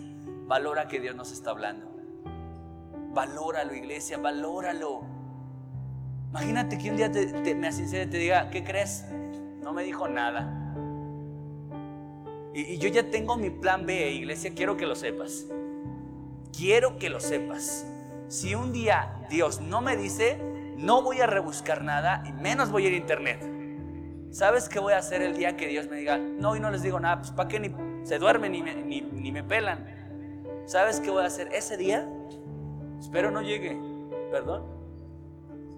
Valora 0.45 0.87
que 0.87 0.99
Dios 0.99 1.15
nos 1.15 1.31
está 1.31 1.51
hablando. 1.51 1.87
Valóralo, 3.13 3.73
iglesia, 3.73 4.17
valóralo. 4.17 5.03
Imagínate 6.31 6.77
que 6.77 6.89
un 6.89 6.97
día 6.97 7.11
te, 7.11 7.55
me 7.55 7.71
sincere 7.71 8.03
y 8.03 8.07
te 8.07 8.17
diga, 8.17 8.49
¿qué 8.49 8.63
crees? 8.63 9.05
No 9.61 9.71
me 9.71 9.83
dijo 9.83 10.07
nada. 10.07 10.59
Y 12.53 12.77
yo 12.77 12.89
ya 12.89 13.09
tengo 13.09 13.37
mi 13.37 13.49
plan 13.49 13.85
B, 13.85 14.11
iglesia, 14.11 14.53
quiero 14.53 14.75
que 14.75 14.85
lo 14.85 14.95
sepas. 14.95 15.45
Quiero 16.51 16.97
que 16.97 17.09
lo 17.09 17.19
sepas. 17.19 17.85
Si 18.27 18.53
un 18.53 18.73
día 18.73 19.25
Dios 19.29 19.61
no 19.61 19.79
me 19.81 19.95
dice, 19.95 20.39
no 20.77 21.01
voy 21.01 21.21
a 21.21 21.27
rebuscar 21.27 21.83
nada 21.83 22.23
y 22.25 22.31
menos 22.33 22.71
voy 22.71 22.85
a 22.85 22.89
ir 22.89 22.93
a 22.93 22.97
internet. 22.97 23.53
¿Sabes 24.31 24.67
qué 24.67 24.79
voy 24.79 24.93
a 24.93 24.97
hacer 24.97 25.21
el 25.21 25.37
día 25.37 25.55
que 25.55 25.67
Dios 25.67 25.87
me 25.87 25.97
diga, 25.97 26.17
no, 26.17 26.55
y 26.55 26.59
no 26.59 26.71
les 26.71 26.81
digo 26.81 26.99
nada, 26.99 27.19
pues 27.19 27.31
para 27.31 27.47
qué 27.47 27.59
ni 27.59 27.75
se 28.03 28.17
duermen 28.17 28.51
ni 28.51 28.63
me, 28.63 28.75
ni, 28.75 29.31
me 29.31 29.43
pelan? 29.43 29.85
¿Sabes 30.65 30.99
qué 30.99 31.11
voy 31.11 31.23
a 31.23 31.27
hacer 31.27 31.49
ese 31.53 31.77
día? 31.77 32.09
Espero 32.99 33.29
no 33.29 33.41
llegue, 33.41 33.79
perdón. 34.31 34.65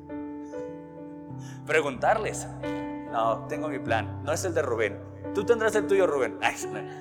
Preguntarles. 1.66 2.48
No, 3.12 3.46
tengo 3.48 3.68
mi 3.68 3.80
plan, 3.80 4.24
no 4.24 4.32
es 4.32 4.46
el 4.46 4.54
de 4.54 4.62
Rubén. 4.62 5.00
Tú 5.34 5.46
tendrás 5.46 5.76
el 5.76 5.88
tuyo, 5.88 6.08
Rubén. 6.08 6.40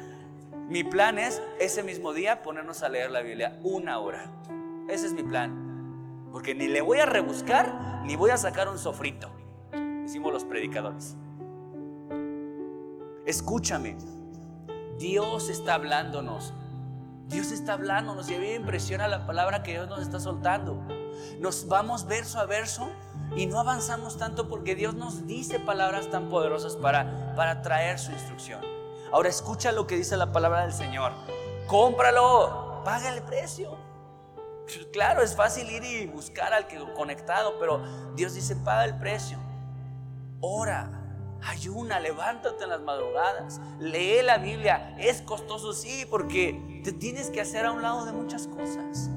mi 0.68 0.82
plan 0.82 1.18
es 1.18 1.40
ese 1.61 1.84
mismo 1.84 2.12
día 2.12 2.42
ponernos 2.42 2.82
a 2.82 2.88
leer 2.88 3.12
la 3.12 3.20
Biblia 3.20 3.59
una 3.62 4.01
hora. 4.01 4.30
Ese 4.88 5.07
es 5.07 5.12
mi 5.12 5.22
plan. 5.22 5.63
Porque 6.35 6.53
ni 6.53 6.66
le 6.66 6.80
voy 6.80 6.99
a 6.99 7.07
rebuscar, 7.07 8.03
ni 8.05 8.16
voy 8.16 8.30
a 8.30 8.37
sacar 8.37 8.68
un 8.68 8.76
sofrito. 8.76 9.30
Decimos 10.03 10.32
los 10.32 10.43
predicadores. 10.43 11.16
Escúchame, 13.24 13.97
Dios 14.99 15.49
está 15.49 15.74
hablándonos. 15.74 16.53
Dios 17.28 17.53
está 17.53 17.74
hablándonos 17.74 18.28
y 18.28 18.35
a 18.35 18.41
mí 18.41 18.47
me 18.47 18.55
impresiona 18.57 19.07
la 19.07 19.28
palabra 19.28 19.62
que 19.62 19.70
Dios 19.70 19.89
nos 19.89 20.01
está 20.01 20.18
soltando. 20.18 20.82
Nos 21.39 21.68
vamos 21.68 22.05
verso 22.05 22.41
a 22.41 22.47
verso 22.47 22.91
y 23.37 23.47
no 23.47 23.61
avanzamos 23.61 24.18
tanto 24.18 24.49
porque 24.49 24.74
Dios 24.74 24.93
nos 24.93 25.28
dice 25.28 25.61
palabras 25.61 26.11
tan 26.11 26.30
poderosas 26.30 26.74
para, 26.74 27.37
para 27.37 27.62
traer 27.62 28.01
su 28.01 28.11
instrucción. 28.11 28.61
Ahora 29.12 29.28
escucha 29.28 29.70
lo 29.70 29.87
que 29.87 29.97
dice 29.97 30.16
la 30.16 30.32
palabra 30.32 30.62
del 30.62 30.72
Señor. 30.72 31.12
Cómpralo, 31.68 32.82
paga 32.85 33.14
el 33.14 33.22
precio. 33.22 33.84
Claro, 34.92 35.22
es 35.22 35.36
fácil 35.36 35.70
ir 35.70 35.84
y 35.84 36.06
buscar 36.06 36.52
al 36.52 36.66
que 36.66 36.78
conectado, 36.94 37.58
pero 37.58 37.82
Dios 38.16 38.34
dice, 38.34 38.56
paga 38.56 38.84
el 38.84 38.96
precio. 38.98 39.38
Ora, 40.40 41.04
Ayuna, 41.46 42.00
levántate 42.00 42.64
en 42.64 42.70
las 42.70 42.80
madrugadas, 42.80 43.60
lee 43.78 44.22
la 44.22 44.38
Biblia. 44.38 44.96
Es 44.98 45.20
costoso, 45.20 45.74
sí, 45.74 46.06
porque 46.08 46.80
te 46.82 46.92
tienes 46.92 47.28
que 47.28 47.40
hacer 47.40 47.66
a 47.66 47.72
un 47.72 47.82
lado 47.82 48.06
de 48.06 48.12
muchas 48.12 48.46
cosas. 48.46 49.10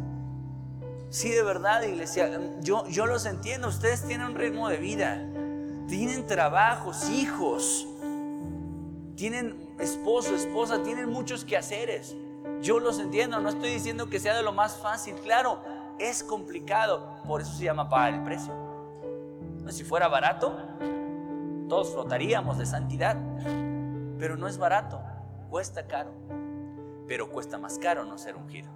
Sí, 1.10 1.30
de 1.30 1.42
verdad, 1.42 1.84
iglesia, 1.84 2.30
yo, 2.60 2.86
yo 2.88 3.06
los 3.06 3.26
entiendo. 3.26 3.70
Ustedes 3.70 4.06
tienen 4.06 4.28
un 4.28 4.36
ritmo 4.36 4.68
de 4.68 4.78
vida, 4.78 5.26
tienen 5.88 6.28
trabajos, 6.28 7.10
hijos, 7.10 7.88
tienen 9.16 9.76
esposo, 9.80 10.36
esposa, 10.36 10.84
tienen 10.84 11.10
muchos 11.10 11.46
quehaceres. 11.46 12.14
Yo 12.62 12.80
los 12.80 13.00
entiendo, 13.00 13.40
no 13.40 13.50
estoy 13.50 13.70
diciendo 13.70 14.10
que 14.10 14.20
sea 14.20 14.36
de 14.36 14.44
lo 14.44 14.52
más 14.52 14.78
fácil, 14.78 15.16
claro, 15.16 15.62
es 16.00 16.24
complicado, 16.24 17.22
por 17.26 17.42
eso 17.42 17.54
se 17.54 17.66
llama 17.66 17.90
pagar 17.90 18.14
el 18.14 18.24
precio. 18.24 18.54
Si 19.70 19.84
fuera 19.84 20.08
barato, 20.08 20.58
todos 21.68 21.92
flotaríamos 21.92 22.58
de 22.58 22.66
santidad, 22.66 23.18
pero 24.18 24.38
no 24.38 24.48
es 24.48 24.58
barato, 24.58 25.02
cuesta 25.50 25.88
caro, 25.88 26.12
pero 27.08 27.30
cuesta 27.30 27.58
más 27.58 27.78
caro 27.78 28.06
no 28.06 28.18
ser 28.18 28.36
ungido. 28.36 28.72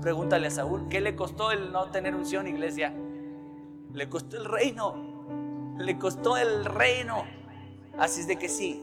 Pregúntale 0.00 0.46
a 0.46 0.50
Saúl, 0.50 0.88
¿qué 0.88 1.00
le 1.00 1.16
costó 1.16 1.50
el 1.50 1.72
no 1.72 1.90
tener 1.90 2.14
unción, 2.14 2.46
iglesia? 2.46 2.94
Le 3.92 4.08
costó 4.08 4.36
el 4.36 4.44
reino, 4.44 4.94
le 5.78 5.98
costó 5.98 6.36
el 6.36 6.64
reino. 6.64 7.24
Así 7.98 8.20
es 8.20 8.26
de 8.26 8.36
que 8.36 8.48
sí, 8.48 8.82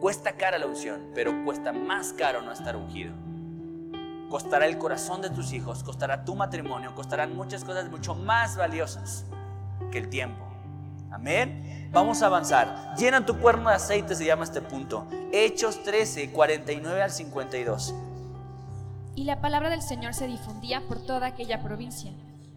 cuesta 0.00 0.32
cara 0.32 0.58
la 0.58 0.66
unción, 0.66 1.10
pero 1.14 1.44
cuesta 1.44 1.72
más 1.72 2.12
caro 2.14 2.40
no 2.40 2.50
estar 2.50 2.74
ungido. 2.74 3.12
Costará 4.30 4.66
el 4.66 4.78
corazón 4.78 5.20
de 5.20 5.30
tus 5.30 5.52
hijos, 5.52 5.84
costará 5.84 6.24
tu 6.24 6.34
matrimonio, 6.34 6.94
costarán 6.94 7.36
muchas 7.36 7.64
cosas 7.64 7.90
mucho 7.90 8.14
más 8.14 8.56
valiosas 8.56 9.26
que 9.92 9.98
el 9.98 10.08
tiempo. 10.08 10.44
Amén. 11.10 11.88
Vamos 11.92 12.22
a 12.22 12.26
avanzar. 12.26 12.94
Llena 12.96 13.26
tu 13.26 13.36
cuerno 13.38 13.68
de 13.68 13.76
aceite, 13.76 14.14
se 14.14 14.24
llama 14.24 14.44
este 14.44 14.60
punto. 14.60 15.06
Hechos 15.32 15.82
13, 15.82 16.30
49 16.30 17.02
al 17.02 17.10
52. 17.10 17.94
Y 19.16 19.24
la 19.24 19.40
palabra 19.40 19.68
del 19.68 19.82
Señor 19.82 20.14
se 20.14 20.28
difundía 20.28 20.82
por 20.86 21.04
toda 21.04 21.26
aquella 21.26 21.62
provincia. 21.62 22.12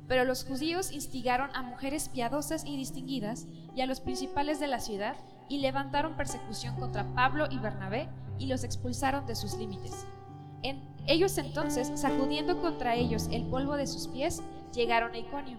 Pero 0.07 0.23
los 0.23 0.45
judíos 0.45 0.91
instigaron 0.91 1.49
a 1.55 1.63
mujeres 1.63 2.09
piadosas 2.09 2.63
y 2.65 2.77
distinguidas 2.77 3.47
y 3.75 3.81
a 3.81 3.87
los 3.87 3.99
principales 3.99 4.59
de 4.59 4.67
la 4.67 4.79
ciudad 4.79 5.15
y 5.49 5.59
levantaron 5.59 6.15
persecución 6.15 6.75
contra 6.75 7.05
Pablo 7.13 7.47
y 7.49 7.57
Bernabé 7.57 8.09
y 8.37 8.47
los 8.47 8.63
expulsaron 8.63 9.25
de 9.25 9.35
sus 9.35 9.55
límites. 9.57 10.05
En, 10.61 10.93
ellos 11.05 11.37
entonces, 11.37 11.91
sacudiendo 11.95 12.61
contra 12.61 12.95
ellos 12.95 13.27
el 13.31 13.45
polvo 13.47 13.75
de 13.75 13.87
sus 13.87 14.07
pies, 14.07 14.41
llegaron 14.73 15.13
a 15.13 15.17
Iconio 15.17 15.57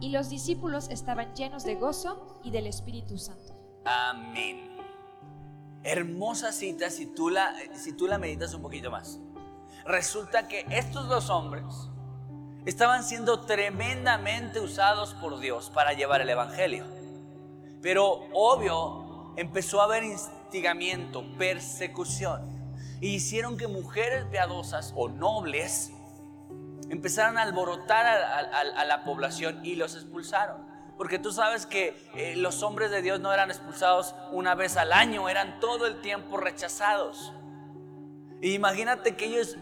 y 0.00 0.10
los 0.10 0.28
discípulos 0.28 0.88
estaban 0.90 1.34
llenos 1.34 1.64
de 1.64 1.74
gozo 1.76 2.40
y 2.44 2.50
del 2.50 2.66
Espíritu 2.66 3.18
Santo. 3.18 3.54
Amén. 3.84 4.76
Hermosa 5.82 6.52
cita 6.52 6.90
si 6.90 7.06
tú 7.06 7.30
la, 7.30 7.54
si 7.74 7.92
tú 7.92 8.06
la 8.06 8.18
meditas 8.18 8.54
un 8.54 8.62
poquito 8.62 8.90
más. 8.90 9.18
Resulta 9.84 10.48
que 10.48 10.64
estos 10.70 11.08
dos 11.08 11.28
hombres 11.28 11.64
estaban 12.64 13.04
siendo 13.04 13.40
tremendamente 13.40 14.60
usados 14.60 15.14
por 15.14 15.38
Dios 15.40 15.70
para 15.70 15.92
llevar 15.92 16.22
el 16.22 16.30
Evangelio. 16.30 16.86
Pero 17.82 18.28
obvio, 18.32 19.03
empezó 19.36 19.80
a 19.80 19.84
haber 19.84 20.04
instigamiento, 20.04 21.24
persecución. 21.38 22.48
Y 23.00 23.08
hicieron 23.08 23.56
que 23.56 23.66
mujeres 23.66 24.24
piadosas 24.26 24.92
o 24.96 25.08
nobles 25.08 25.90
empezaron 26.90 27.38
a 27.38 27.42
alborotar 27.42 28.06
a, 28.06 28.84
la 28.84 29.04
población 29.04 29.64
y 29.64 29.76
los 29.76 29.94
expulsaron. 29.94 30.64
Porque 30.96 31.18
tú 31.18 31.32
sabes 31.32 31.66
que 31.66 31.96
eh, 32.14 32.36
los 32.36 32.62
hombres 32.62 32.90
de 32.90 33.02
Dios 33.02 33.18
no 33.20 33.32
eran 33.32 33.50
expulsados 33.50 34.14
una 34.30 34.54
vez 34.54 34.76
al 34.76 34.92
año, 34.92 35.28
eran 35.28 35.58
todo 35.58 35.86
el 35.86 36.00
tiempo 36.00 36.36
rechazados. 36.36 37.32
Y 38.40 38.52
imagínate 38.52 39.16
que 39.16 39.24
ellos 39.26 39.56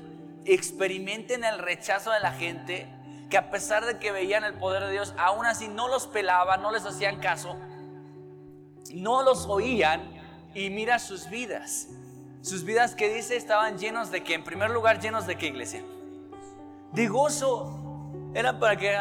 experimenten 0.44 1.44
el 1.44 1.58
rechazo 1.58 2.10
de 2.10 2.20
la 2.20 2.32
gente, 2.32 2.88
que 3.30 3.38
a 3.38 3.50
pesar 3.50 3.86
de 3.86 3.98
que 3.98 4.12
veían 4.12 4.44
el 4.44 4.54
poder 4.54 4.84
de 4.84 4.92
Dios, 4.92 5.14
aún 5.16 5.46
así 5.46 5.68
no 5.68 5.88
los 5.88 6.06
pelaban, 6.06 6.60
no 6.60 6.70
les 6.70 6.84
hacían 6.84 7.18
caso, 7.20 7.56
no 8.94 9.22
los 9.22 9.46
oían 9.46 10.02
y 10.54 10.70
mira 10.70 10.98
sus 10.98 11.28
vidas. 11.28 11.88
Sus 12.40 12.64
vidas 12.64 12.94
que 12.94 13.12
dice 13.12 13.36
estaban 13.36 13.78
llenos 13.78 14.10
de 14.10 14.24
que, 14.24 14.34
en 14.34 14.44
primer 14.44 14.70
lugar, 14.70 15.00
llenos 15.00 15.26
de 15.26 15.36
qué 15.36 15.46
iglesia? 15.46 15.82
de 16.92 17.08
gozo. 17.08 17.78
Era 18.34 18.58
para 18.58 18.76
que 18.76 18.92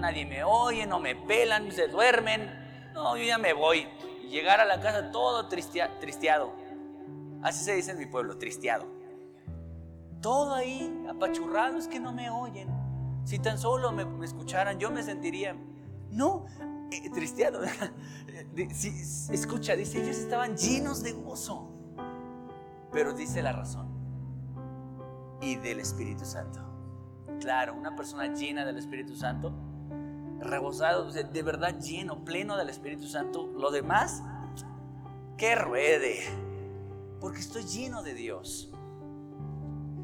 nadie 0.00 0.26
me 0.26 0.42
oye, 0.42 0.86
no 0.86 0.98
me 0.98 1.14
pelan, 1.14 1.70
se 1.70 1.88
duermen. 1.88 2.50
No, 2.94 3.16
yo 3.16 3.24
ya 3.24 3.38
me 3.38 3.52
voy. 3.52 3.86
llegar 4.28 4.60
a 4.60 4.64
la 4.64 4.80
casa 4.80 5.10
todo 5.10 5.48
tristeado. 5.48 6.52
Así 7.42 7.64
se 7.64 7.74
dice 7.74 7.92
en 7.92 7.98
mi 7.98 8.06
pueblo, 8.06 8.36
tristeado. 8.36 8.86
Todo 10.20 10.54
ahí, 10.54 10.92
apachurrado, 11.08 11.78
es 11.78 11.86
que 11.86 12.00
no 12.00 12.12
me 12.12 12.28
oyen. 12.30 12.68
Si 13.24 13.38
tan 13.38 13.58
solo 13.58 13.92
me, 13.92 14.24
escucharan, 14.24 14.78
yo 14.78 14.90
me 14.90 15.02
sentiría, 15.02 15.54
no, 16.10 16.46
eh, 16.90 17.10
tristeado. 17.10 17.60
escucha, 19.32 19.76
dice, 19.76 20.02
ellos 20.02 20.16
estaban 20.16 20.56
llenos 20.56 21.02
de 21.02 21.12
gozo. 21.12 21.70
Pero 22.92 23.12
dice 23.12 23.42
la 23.42 23.52
razón. 23.52 23.88
Y 25.40 25.56
del 25.56 25.80
Espíritu 25.80 26.24
Santo. 26.24 26.60
Claro, 27.40 27.74
una 27.74 27.94
persona 27.94 28.34
llena 28.34 28.64
del 28.64 28.78
Espíritu 28.78 29.14
Santo, 29.14 29.52
rebosado, 30.40 31.12
de 31.12 31.42
verdad 31.42 31.78
lleno, 31.78 32.24
pleno 32.24 32.56
del 32.56 32.68
Espíritu 32.68 33.06
Santo. 33.06 33.46
Lo 33.46 33.70
demás, 33.70 34.22
que 35.36 35.54
ruede, 35.54 36.18
porque 37.20 37.38
estoy 37.38 37.62
lleno 37.62 38.02
de 38.02 38.14
Dios. 38.14 38.72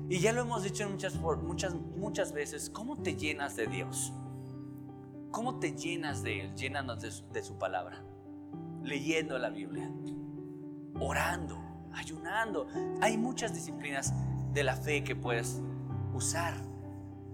Y 0.08 0.20
ya 0.20 0.32
lo 0.32 0.42
hemos 0.42 0.62
dicho 0.62 0.88
muchas, 0.88 1.16
muchas, 1.16 1.74
muchas 1.74 2.32
veces, 2.32 2.70
¿cómo 2.70 2.96
te 2.96 3.16
llenas 3.16 3.56
de 3.56 3.66
Dios? 3.66 4.12
¿Cómo 5.34 5.58
te 5.58 5.72
llenas 5.72 6.22
de 6.22 6.42
Él? 6.42 6.54
Llénanos 6.54 7.00
de 7.00 7.10
de 7.32 7.42
su 7.42 7.58
palabra, 7.58 8.04
leyendo 8.84 9.36
la 9.36 9.50
Biblia, 9.50 9.90
orando, 11.00 11.58
ayunando. 11.92 12.68
Hay 13.00 13.18
muchas 13.18 13.52
disciplinas 13.52 14.14
de 14.52 14.62
la 14.62 14.76
fe 14.76 15.02
que 15.02 15.16
puedes 15.16 15.60
usar, 16.12 16.54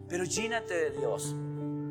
pero 0.08 0.24
llénate 0.24 0.72
de 0.72 0.90
Dios. 0.92 1.36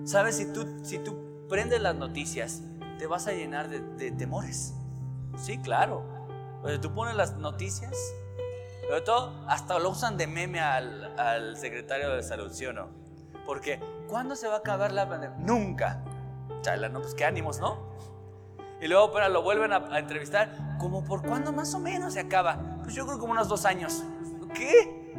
Sabes, 0.04 0.38
si 0.38 0.52
tú, 0.52 0.80
si 0.82 0.98
tú 0.98 1.46
prendes 1.48 1.80
las 1.80 1.96
noticias, 1.96 2.64
te 2.98 3.06
vas 3.06 3.28
a 3.28 3.34
llenar 3.34 3.70
de, 3.70 4.12
temores. 4.12 4.74
Sí, 5.38 5.60
claro. 5.60 6.04
Pero 6.64 6.82
tú 6.82 6.92
pones 6.92 7.16
las 7.16 7.38
noticias, 7.38 7.96
pero 8.82 9.04
todo, 9.04 9.46
hasta 9.48 9.78
lo 9.78 9.92
usan 9.92 10.18
de 10.18 10.26
meme 10.26 10.60
al, 10.60 11.56
secretario 11.56 12.10
de 12.16 12.24
salud, 12.24 12.52
¿sí 12.52 12.66
o 12.66 12.74
no? 12.74 12.90
Porque, 13.46 13.80
¿cuándo 14.10 14.36
se 14.36 14.48
va 14.48 14.56
a 14.56 14.58
acabar 14.58 14.92
la 14.92 15.08
pandemia? 15.08 15.38
Nunca. 15.40 16.04
Chala, 16.62 16.90
no, 16.90 17.00
pues 17.02 17.14
qué 17.14 17.26
ánimos, 17.26 17.60
¿no? 17.60 17.78
Y 18.82 18.88
luego, 18.88 19.12
pero 19.12 19.30
lo 19.30 19.42
vuelven 19.42 19.74
a, 19.74 19.78
a 19.78 20.00
entrevistar, 20.00 20.78
como 20.80 21.04
por 21.04 21.22
cuándo 21.22 21.52
más 21.52 21.74
o 21.74 21.80
menos 21.80 22.14
se 22.14 22.20
acaba. 22.20 22.58
Pues 22.84 22.96
yo 22.96 23.06
creo 23.06 23.20
como 23.20 23.34
unos 23.34 23.48
dos 23.48 23.66
años. 23.66 24.04
¿Qué? 24.54 25.14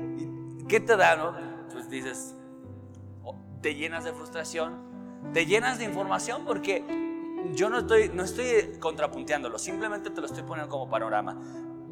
¿Qué 0.69 0.81
te 0.81 0.97
da, 0.97 1.17
no? 1.17 1.35
Pues 1.73 1.89
dices, 1.91 2.35
te 3.61 3.75
llenas 3.75 4.05
de 4.05 4.13
frustración, 4.13 4.75
te 5.33 5.47
llenas 5.47 5.79
de 5.79 5.85
información 5.85 6.45
porque 6.45 6.85
yo 7.55 7.69
no 7.69 7.79
estoy, 7.79 8.11
no 8.11 8.23
estoy 8.23 8.79
contrapunteándolo, 8.79 9.59
simplemente 9.59 10.11
te 10.11 10.21
lo 10.21 10.27
estoy 10.27 10.43
poniendo 10.43 10.71
como 10.71 10.89
panorama. 10.89 11.37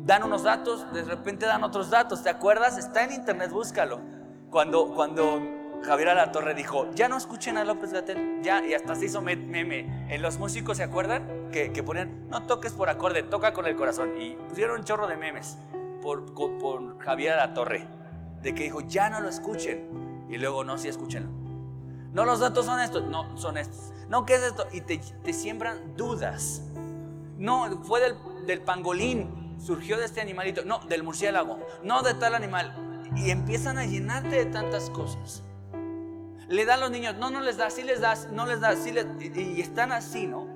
Dan 0.04 0.22
unos 0.22 0.42
datos, 0.44 0.90
de 0.92 1.02
repente 1.02 1.46
dan 1.46 1.64
otros 1.64 1.90
datos, 1.90 2.22
¿te 2.22 2.30
acuerdas? 2.30 2.78
Está 2.78 3.04
en 3.04 3.12
internet, 3.12 3.50
búscalo. 3.50 4.00
Cuando, 4.50 4.94
cuando 4.94 5.40
Javier 5.84 6.10
Alatorre 6.10 6.54
dijo, 6.54 6.90
ya 6.94 7.08
no 7.08 7.16
escuchen 7.16 7.56
a 7.56 7.64
López 7.64 7.92
Gatel, 7.92 8.40
ya, 8.42 8.64
y 8.64 8.74
hasta 8.74 8.94
se 8.94 9.06
hizo 9.06 9.22
meme. 9.22 10.06
En 10.08 10.22
los 10.22 10.38
músicos, 10.38 10.76
¿se 10.76 10.82
acuerdan? 10.82 11.50
Que, 11.52 11.72
que 11.72 11.82
ponían, 11.82 12.28
no 12.28 12.42
toques 12.46 12.72
por 12.72 12.88
acorde, 12.88 13.22
toca 13.22 13.52
con 13.52 13.66
el 13.66 13.76
corazón. 13.76 14.20
Y 14.20 14.36
pusieron 14.48 14.80
un 14.80 14.84
chorro 14.84 15.06
de 15.06 15.16
memes 15.16 15.58
por, 16.02 16.34
por 16.34 16.98
Javier 16.98 17.34
Alatorre, 17.34 17.86
de 18.42 18.54
que 18.54 18.64
dijo, 18.64 18.80
ya 18.82 19.08
no 19.08 19.20
lo 19.20 19.28
escuchen. 19.28 20.26
Y 20.28 20.36
luego, 20.36 20.64
no, 20.64 20.76
sí, 20.78 20.88
escúchenlo. 20.88 21.30
No, 22.12 22.24
los 22.24 22.40
datos 22.40 22.66
son 22.66 22.80
estos. 22.80 23.04
No, 23.04 23.36
son 23.36 23.56
estos. 23.56 23.92
No, 24.08 24.24
¿qué 24.24 24.34
es 24.34 24.42
esto? 24.42 24.66
Y 24.72 24.80
te, 24.80 25.32
siembran 25.32 25.96
dudas. 25.96 26.62
No, 27.36 27.82
fue 27.84 28.00
del, 28.00 28.16
del, 28.46 28.60
pangolín. 28.60 29.56
Surgió 29.58 29.98
de 29.98 30.04
este 30.04 30.20
animalito. 30.20 30.64
No, 30.64 30.80
del 30.80 31.02
murciélago. 31.02 31.58
No, 31.82 32.02
de 32.02 32.14
tal 32.14 32.34
animal. 32.34 32.74
Y 33.16 33.30
empiezan 33.30 33.78
a 33.78 33.84
llenarte 33.84 34.44
de 34.44 34.46
tantas 34.46 34.90
cosas. 34.90 35.44
Le 36.48 36.64
dan 36.64 36.78
a 36.78 36.82
los 36.82 36.90
niños. 36.90 37.16
No, 37.16 37.30
no 37.30 37.40
les 37.40 37.56
das. 37.56 37.74
Sí 37.74 37.82
les 37.82 38.00
das. 38.00 38.28
No 38.32 38.46
les 38.46 38.60
das. 38.60 38.78
Sí 38.78 38.92
les, 38.92 39.06
y, 39.20 39.60
están 39.60 39.92
así, 39.92 40.26
¿no? 40.26 40.46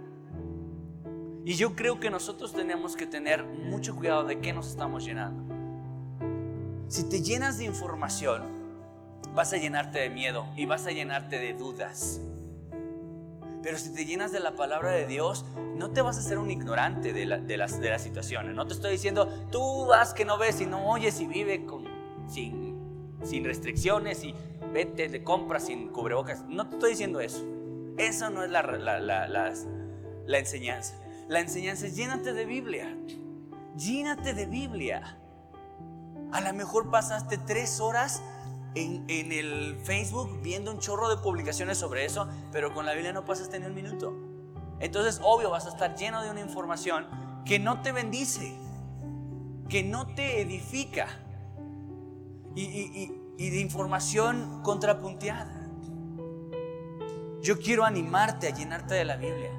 Y 1.44 1.54
yo 1.54 1.74
creo 1.74 2.00
que 2.00 2.10
nosotros 2.10 2.52
tenemos 2.52 2.96
que 2.96 3.06
tener 3.06 3.44
mucho 3.44 3.96
cuidado 3.96 4.24
de 4.24 4.40
qué 4.40 4.52
nos 4.52 4.68
estamos 4.68 5.04
llenando. 5.04 5.52
Si 6.88 7.08
te 7.08 7.20
llenas 7.20 7.58
de 7.58 7.64
información, 7.64 8.42
vas 9.34 9.52
a 9.52 9.56
llenarte 9.56 9.98
de 9.98 10.10
miedo 10.10 10.46
y 10.56 10.66
vas 10.66 10.86
a 10.86 10.92
llenarte 10.92 11.38
de 11.38 11.54
dudas. 11.54 12.20
Pero 13.62 13.78
si 13.78 13.92
te 13.92 14.04
llenas 14.04 14.32
de 14.32 14.40
la 14.40 14.56
palabra 14.56 14.90
de 14.90 15.06
Dios, 15.06 15.44
no 15.76 15.90
te 15.90 16.02
vas 16.02 16.18
a 16.18 16.22
ser 16.22 16.38
un 16.38 16.50
ignorante 16.50 17.12
de, 17.12 17.26
de, 17.40 17.56
las, 17.56 17.80
de 17.80 17.90
las 17.90 18.02
situaciones. 18.02 18.54
No 18.54 18.66
te 18.66 18.74
estoy 18.74 18.92
diciendo, 18.92 19.26
tú 19.50 19.86
vas 19.86 20.14
que 20.14 20.24
no 20.24 20.38
ves 20.38 20.60
y 20.60 20.66
no 20.66 20.90
oyes 20.90 21.20
y 21.20 21.26
vive 21.26 21.64
con, 21.64 21.84
sin, 22.28 22.76
sin 23.22 23.44
restricciones 23.44 24.24
y 24.24 24.34
vete 24.72 25.08
de 25.08 25.22
compra 25.22 25.60
sin 25.60 25.88
cubrebocas. 25.88 26.44
No 26.48 26.68
te 26.68 26.74
estoy 26.74 26.90
diciendo 26.90 27.20
eso. 27.20 27.44
Eso 27.98 28.30
no 28.30 28.42
es 28.42 28.50
la, 28.50 28.62
la, 28.62 29.00
la, 29.00 29.28
la 30.26 30.38
enseñanza. 30.38 30.94
La 31.28 31.40
enseñanza 31.40 31.86
es 31.86 31.96
llénate 31.96 32.32
de 32.32 32.44
Biblia. 32.44 32.96
Llénate 33.76 34.34
de 34.34 34.46
Biblia. 34.46 35.18
A 36.32 36.40
lo 36.40 36.52
mejor 36.54 36.90
pasaste 36.90 37.38
tres 37.38 37.80
horas 37.80 38.22
en, 38.74 39.04
el 39.08 39.78
Facebook 39.82 40.40
viendo 40.42 40.72
un 40.72 40.78
chorro 40.78 41.08
de 41.08 41.22
publicaciones 41.22 41.78
sobre 41.78 42.04
eso, 42.04 42.28
pero 42.50 42.72
con 42.72 42.86
la 42.86 42.94
Biblia 42.94 43.12
no 43.12 43.24
pasaste 43.24 43.58
ni 43.60 43.66
un 43.66 43.74
minuto. 43.74 44.14
Entonces, 44.80 45.20
obvio, 45.22 45.50
vas 45.50 45.66
a 45.66 45.68
estar 45.70 45.94
lleno 45.94 46.22
de 46.22 46.30
una 46.30 46.40
información 46.40 47.06
que 47.44 47.58
no 47.58 47.82
te 47.82 47.92
bendice, 47.92 48.54
que 49.68 49.82
no 49.82 50.14
te 50.14 50.40
edifica 50.40 51.08
y, 52.54 52.62
y 52.62 53.21
de 53.50 53.60
información 53.60 54.60
contrapunteada. 54.62 55.68
Yo 57.40 57.58
quiero 57.58 57.84
animarte 57.84 58.48
a 58.48 58.54
llenarte 58.54 58.94
de 58.94 59.04
la 59.04 59.16
Biblia. 59.16 59.50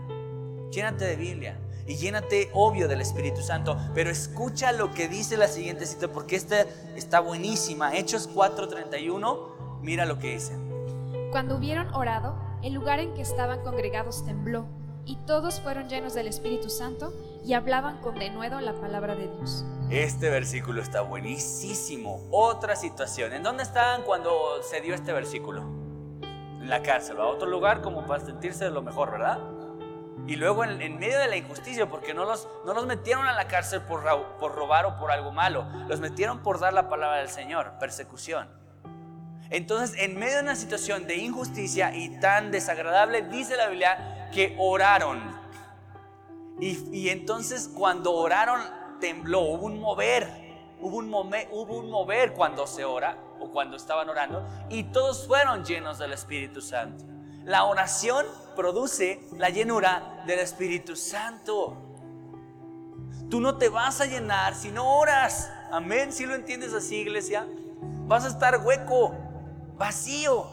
Llénate 0.71 1.05
de 1.05 1.15
Biblia 1.15 1.59
y 1.85 1.95
llénate, 1.95 2.49
obvio, 2.53 2.87
del 2.87 3.01
Espíritu 3.01 3.41
Santo. 3.41 3.77
Pero 3.93 4.09
escucha 4.09 4.71
lo 4.71 4.93
que 4.93 5.07
dice 5.07 5.37
la 5.37 5.47
siguiente 5.47 5.85
cita, 5.85 6.07
porque 6.07 6.35
esta 6.35 6.61
está 6.95 7.19
buenísima. 7.19 7.95
Hechos 7.95 8.29
4:31, 8.33 9.81
mira 9.81 10.05
lo 10.05 10.17
que 10.17 10.33
dice. 10.33 10.53
Cuando 11.31 11.57
hubieron 11.57 11.93
orado, 11.93 12.37
el 12.61 12.73
lugar 12.73 12.99
en 12.99 13.13
que 13.13 13.21
estaban 13.21 13.61
congregados 13.63 14.23
tembló, 14.23 14.65
y 15.05 15.17
todos 15.25 15.59
fueron 15.59 15.89
llenos 15.89 16.13
del 16.13 16.27
Espíritu 16.27 16.69
Santo 16.69 17.13
y 17.45 17.53
hablaban 17.53 17.97
con 17.97 18.17
denuedo 18.17 18.59
la 18.61 18.73
palabra 18.73 19.15
de 19.15 19.27
Dios. 19.27 19.65
Este 19.89 20.29
versículo 20.29 20.81
está 20.81 21.01
buenísimo. 21.01 22.27
Otra 22.31 22.75
situación. 22.75 23.33
¿En 23.33 23.43
dónde 23.43 23.63
estaban 23.63 24.03
cuando 24.03 24.61
se 24.63 24.81
dio 24.81 24.95
este 24.95 25.11
versículo? 25.13 25.61
En 26.21 26.69
la 26.69 26.81
cárcel, 26.81 27.19
a 27.19 27.25
otro 27.25 27.47
lugar 27.47 27.81
como 27.81 28.05
para 28.05 28.23
sentirse 28.23 28.69
lo 28.69 28.81
mejor, 28.81 29.11
¿verdad? 29.11 29.39
Y 30.25 30.37
luego 30.37 30.63
en, 30.63 30.97
medio 30.97 31.19
de 31.19 31.27
la 31.27 31.35
injusticia, 31.35 31.89
porque 31.89 32.13
no 32.13 32.23
los, 32.23 32.47
no 32.65 32.73
los 32.73 32.85
metieron 32.85 33.27
a 33.27 33.33
la 33.33 33.47
cárcel 33.47 33.81
por, 33.81 34.03
por 34.39 34.55
robar 34.55 34.85
o 34.85 34.97
por 34.97 35.11
algo 35.11 35.33
malo, 35.33 35.67
los 35.89 35.99
metieron 35.99 36.39
por 36.39 36.59
dar 36.59 36.73
la 36.73 36.87
palabra 36.87 37.17
del 37.17 37.29
Señor, 37.29 37.73
persecución. 37.77 38.47
Entonces, 39.49 39.99
en 39.99 40.17
medio 40.17 40.37
de 40.37 40.43
una 40.43 40.55
situación 40.55 41.05
de 41.07 41.17
injusticia 41.17 41.93
y 41.93 42.19
tan 42.19 42.51
desagradable, 42.51 43.23
dice 43.23 43.57
la 43.57 43.67
Biblia 43.67 44.29
que 44.33 44.55
oraron. 44.57 45.32
Y, 46.59 47.09
entonces 47.09 47.69
cuando 47.73 48.13
oraron, 48.13 48.61
tembló, 48.99 49.41
hubo 49.41 49.65
un 49.65 49.79
mover, 49.79 50.29
hubo 50.79 50.97
un, 50.97 51.89
mover 51.89 52.33
cuando 52.33 52.67
se 52.67 52.85
ora 52.85 53.17
o 53.39 53.51
cuando 53.51 53.75
estaban 53.75 54.07
orando, 54.09 54.47
y 54.69 54.83
todos 54.83 55.27
fueron 55.27 55.65
llenos 55.65 55.97
del 55.97 56.13
Espíritu 56.13 56.61
Santo. 56.61 57.03
La 57.43 57.65
oración 57.65 58.25
produce 58.55 59.19
la 59.37 59.49
llenura 59.49 60.23
del 60.25 60.39
Espíritu 60.39 60.95
Santo. 60.95 61.75
Tú 63.29 63.41
no 63.41 63.57
te 63.57 63.67
vas 63.67 63.99
a 63.99 64.05
llenar 64.05 64.55
si 64.55 64.71
no 64.71 64.97
oras. 64.97 65.51
Amén. 65.71 66.13
Si 66.13 66.25
lo 66.25 66.35
entiendes 66.35 66.73
así, 66.73 66.97
iglesia, 66.97 67.45
vas 68.07 68.23
a 68.23 68.29
estar 68.29 68.61
hueco, 68.63 69.13
vacío. 69.77 70.47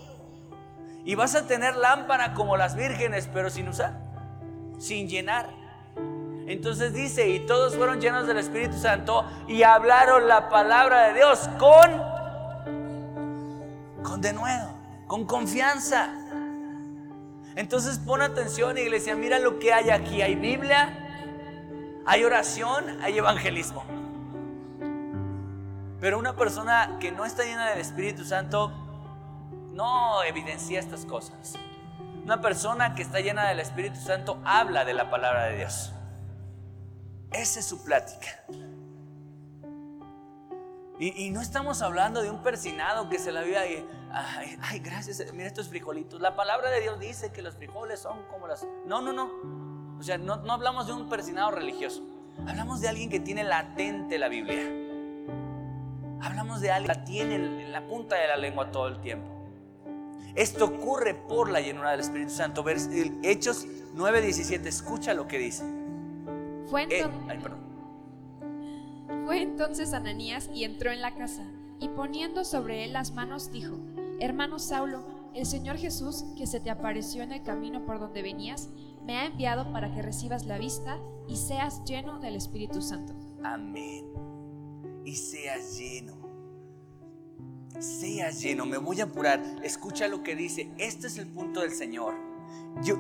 Y 1.05 1.15
vas 1.15 1.35
a 1.35 1.47
tener 1.47 1.77
lámpara 1.77 2.35
como 2.35 2.57
las 2.57 2.75
vírgenes, 2.75 3.29
pero 3.33 3.51
sin 3.51 3.69
usar, 3.69 4.01
sin 4.79 5.09
llenar. 5.09 5.60
Entonces 6.51 6.93
dice, 6.93 7.29
y 7.29 7.39
todos 7.47 7.77
fueron 7.77 8.01
llenos 8.01 8.27
del 8.27 8.37
Espíritu 8.37 8.77
Santo 8.77 9.25
y 9.47 9.63
hablaron 9.63 10.27
la 10.27 10.49
palabra 10.49 11.07
de 11.07 11.15
Dios 11.15 11.49
con, 11.61 12.03
con 14.03 14.21
denuedo, 14.21 14.69
con 15.07 15.27
confianza. 15.27 16.13
Entonces 17.55 18.01
pon 18.01 18.21
atención, 18.21 18.77
iglesia, 18.79 19.15
mira 19.15 19.39
lo 19.39 19.61
que 19.61 19.73
hay 19.73 19.91
aquí. 19.91 20.23
Hay 20.23 20.35
Biblia, 20.35 22.03
hay 22.05 22.25
oración, 22.25 23.01
hay 23.01 23.17
evangelismo. 23.17 23.85
Pero 26.01 26.19
una 26.19 26.35
persona 26.35 26.97
que 26.99 27.13
no 27.13 27.25
está 27.25 27.45
llena 27.45 27.71
del 27.71 27.79
Espíritu 27.79 28.25
Santo 28.25 28.73
no 29.73 30.25
evidencia 30.25 30.81
estas 30.81 31.07
cosas. 31.07 31.55
Una 32.25 32.41
persona 32.41 32.97
que 32.97 33.03
está 33.03 33.21
llena 33.21 33.47
del 33.47 33.61
Espíritu 33.61 34.01
Santo 34.01 34.41
habla 34.45 34.85
de 34.85 34.95
la 34.95 35.11
palabra 35.11 35.45
de 35.45 35.59
Dios. 35.59 35.93
Esa 37.33 37.61
es 37.61 37.67
su 37.67 37.83
plática. 37.83 38.29
Y, 40.99 41.31
no 41.31 41.41
estamos 41.41 41.81
hablando 41.81 42.21
de 42.21 42.29
un 42.29 42.43
persinado 42.43 43.09
que 43.09 43.19
se 43.19 43.33
la 43.33 43.47
y, 43.47 43.55
ay, 44.13 44.59
ay, 44.61 44.81
gracias, 44.81 45.33
mira 45.33 45.47
estos 45.47 45.71
frijolitos. 45.71 46.21
La 46.21 46.37
palabra 46.37 46.69
de 46.69 46.83
Dios 46.83 47.01
dice 47.01 47.33
que 47.33 47.41
los 47.41 47.57
frijoles 47.57 48.01
son 48.01 48.27
como 48.27 48.47
las... 48.47 48.67
No, 48.85 49.01
no, 49.01 49.11
no. 49.11 49.99
O 49.99 50.03
sea, 50.03 50.19
no, 50.19 50.37
no 50.37 50.53
hablamos 50.53 50.87
de 50.89 50.93
un 50.93 51.09
persinado 51.09 51.53
religioso. 51.53 52.03
Hablamos 52.47 52.83
de 52.83 52.89
alguien 52.89 53.09
que 53.09 53.19
tiene 53.19 53.45
latente 53.45 54.19
la 54.19 54.29
Biblia. 54.29 54.61
Hablamos 56.21 56.61
de 56.61 56.71
alguien 56.71 56.93
que 56.93 56.99
la 56.99 57.05
tiene 57.07 57.35
en 57.37 57.73
la 57.73 57.87
punta 57.87 58.17
de 58.17 58.29
la 58.29 58.37
lengua 58.37 58.71
todo 58.71 58.89
el 58.89 59.01
tiempo. 59.01 59.41
Esto 60.35 60.67
ocurre 60.67 61.15
por 61.15 61.51
la 61.51 61.63
llenura 61.63 61.93
del 61.93 62.01
Espíritu 62.01 62.33
Santo. 62.33 62.63
Hechos 62.69 63.67
9:17, 63.95 64.67
escucha 64.67 65.15
lo 65.15 65.27
que 65.27 65.39
dice. 65.39 65.80
Fue, 66.71 66.87
eh, 66.89 67.05
Fue 69.27 69.43
entonces 69.43 69.93
Ananías 69.93 70.49
y 70.55 70.65
entró 70.65 70.91
en 70.93 71.03
la 71.03 71.15
casa, 71.15 71.45
y 71.81 71.89
poniendo 71.89 72.45
sobre 72.45 72.85
él 72.85 72.93
las 72.93 73.13
manos 73.13 73.51
dijo, 73.51 73.77
Hermano 74.21 74.59
Saulo, 74.59 75.05
el 75.35 75.47
Señor 75.47 75.77
Jesús, 75.77 76.25
que 76.37 76.47
se 76.47 76.61
te 76.61 76.71
apareció 76.71 77.23
en 77.23 77.33
el 77.33 77.43
camino 77.43 77.85
por 77.85 77.99
donde 77.99 78.23
venías, 78.23 78.69
me 79.05 79.17
ha 79.17 79.27
enviado 79.27 79.73
para 79.73 79.93
que 79.93 80.03
recibas 80.03 80.47
la 80.47 80.59
vista 80.59 80.99
y 81.29 81.37
seas 81.37 81.85
lleno 81.85 82.21
del 82.21 82.37
Espíritu 82.37 82.83
Santo. 82.83 83.15
Amén. 83.43 84.07
Y 85.05 85.17
seas 85.17 85.77
lleno 85.77 86.21
seas 87.83 88.41
lleno, 88.41 88.67
me 88.67 88.79
voy 88.79 89.01
a 89.01 89.05
apurar. 89.05 89.43
Escucha 89.63 90.09
lo 90.09 90.23
que 90.23 90.37
dice, 90.37 90.71
este 90.79 91.07
es 91.07 91.19
el 91.19 91.27
punto 91.27 91.61
del 91.61 91.73
Señor. 91.73 92.30
Yo, 92.83 92.97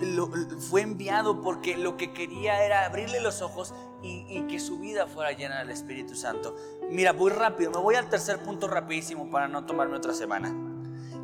fue 0.59 0.83
enviado 0.83 1.41
porque 1.41 1.77
lo 1.77 1.97
que 1.97 2.13
quería 2.13 2.65
era 2.65 2.85
abrirle 2.85 3.21
los 3.21 3.41
ojos 3.41 3.75
y, 4.03 4.43
que 4.43 4.59
su 4.61 4.79
vida 4.79 5.07
fuera 5.07 5.33
llena 5.33 5.61
del 5.61 5.71
Espíritu 5.71 6.15
Santo. 6.15 6.55
Mira, 6.91 7.13
voy 7.13 7.31
rápido, 7.31 7.71
me 7.71 7.79
voy 7.79 7.95
al 7.95 8.09
tercer 8.09 8.41
punto 8.41 8.69
rapidísimo 8.69 9.31
para 9.31 9.49
no 9.49 9.65
tomarme 9.65 9.97
otra 9.97 10.13
semana. 10.13 10.55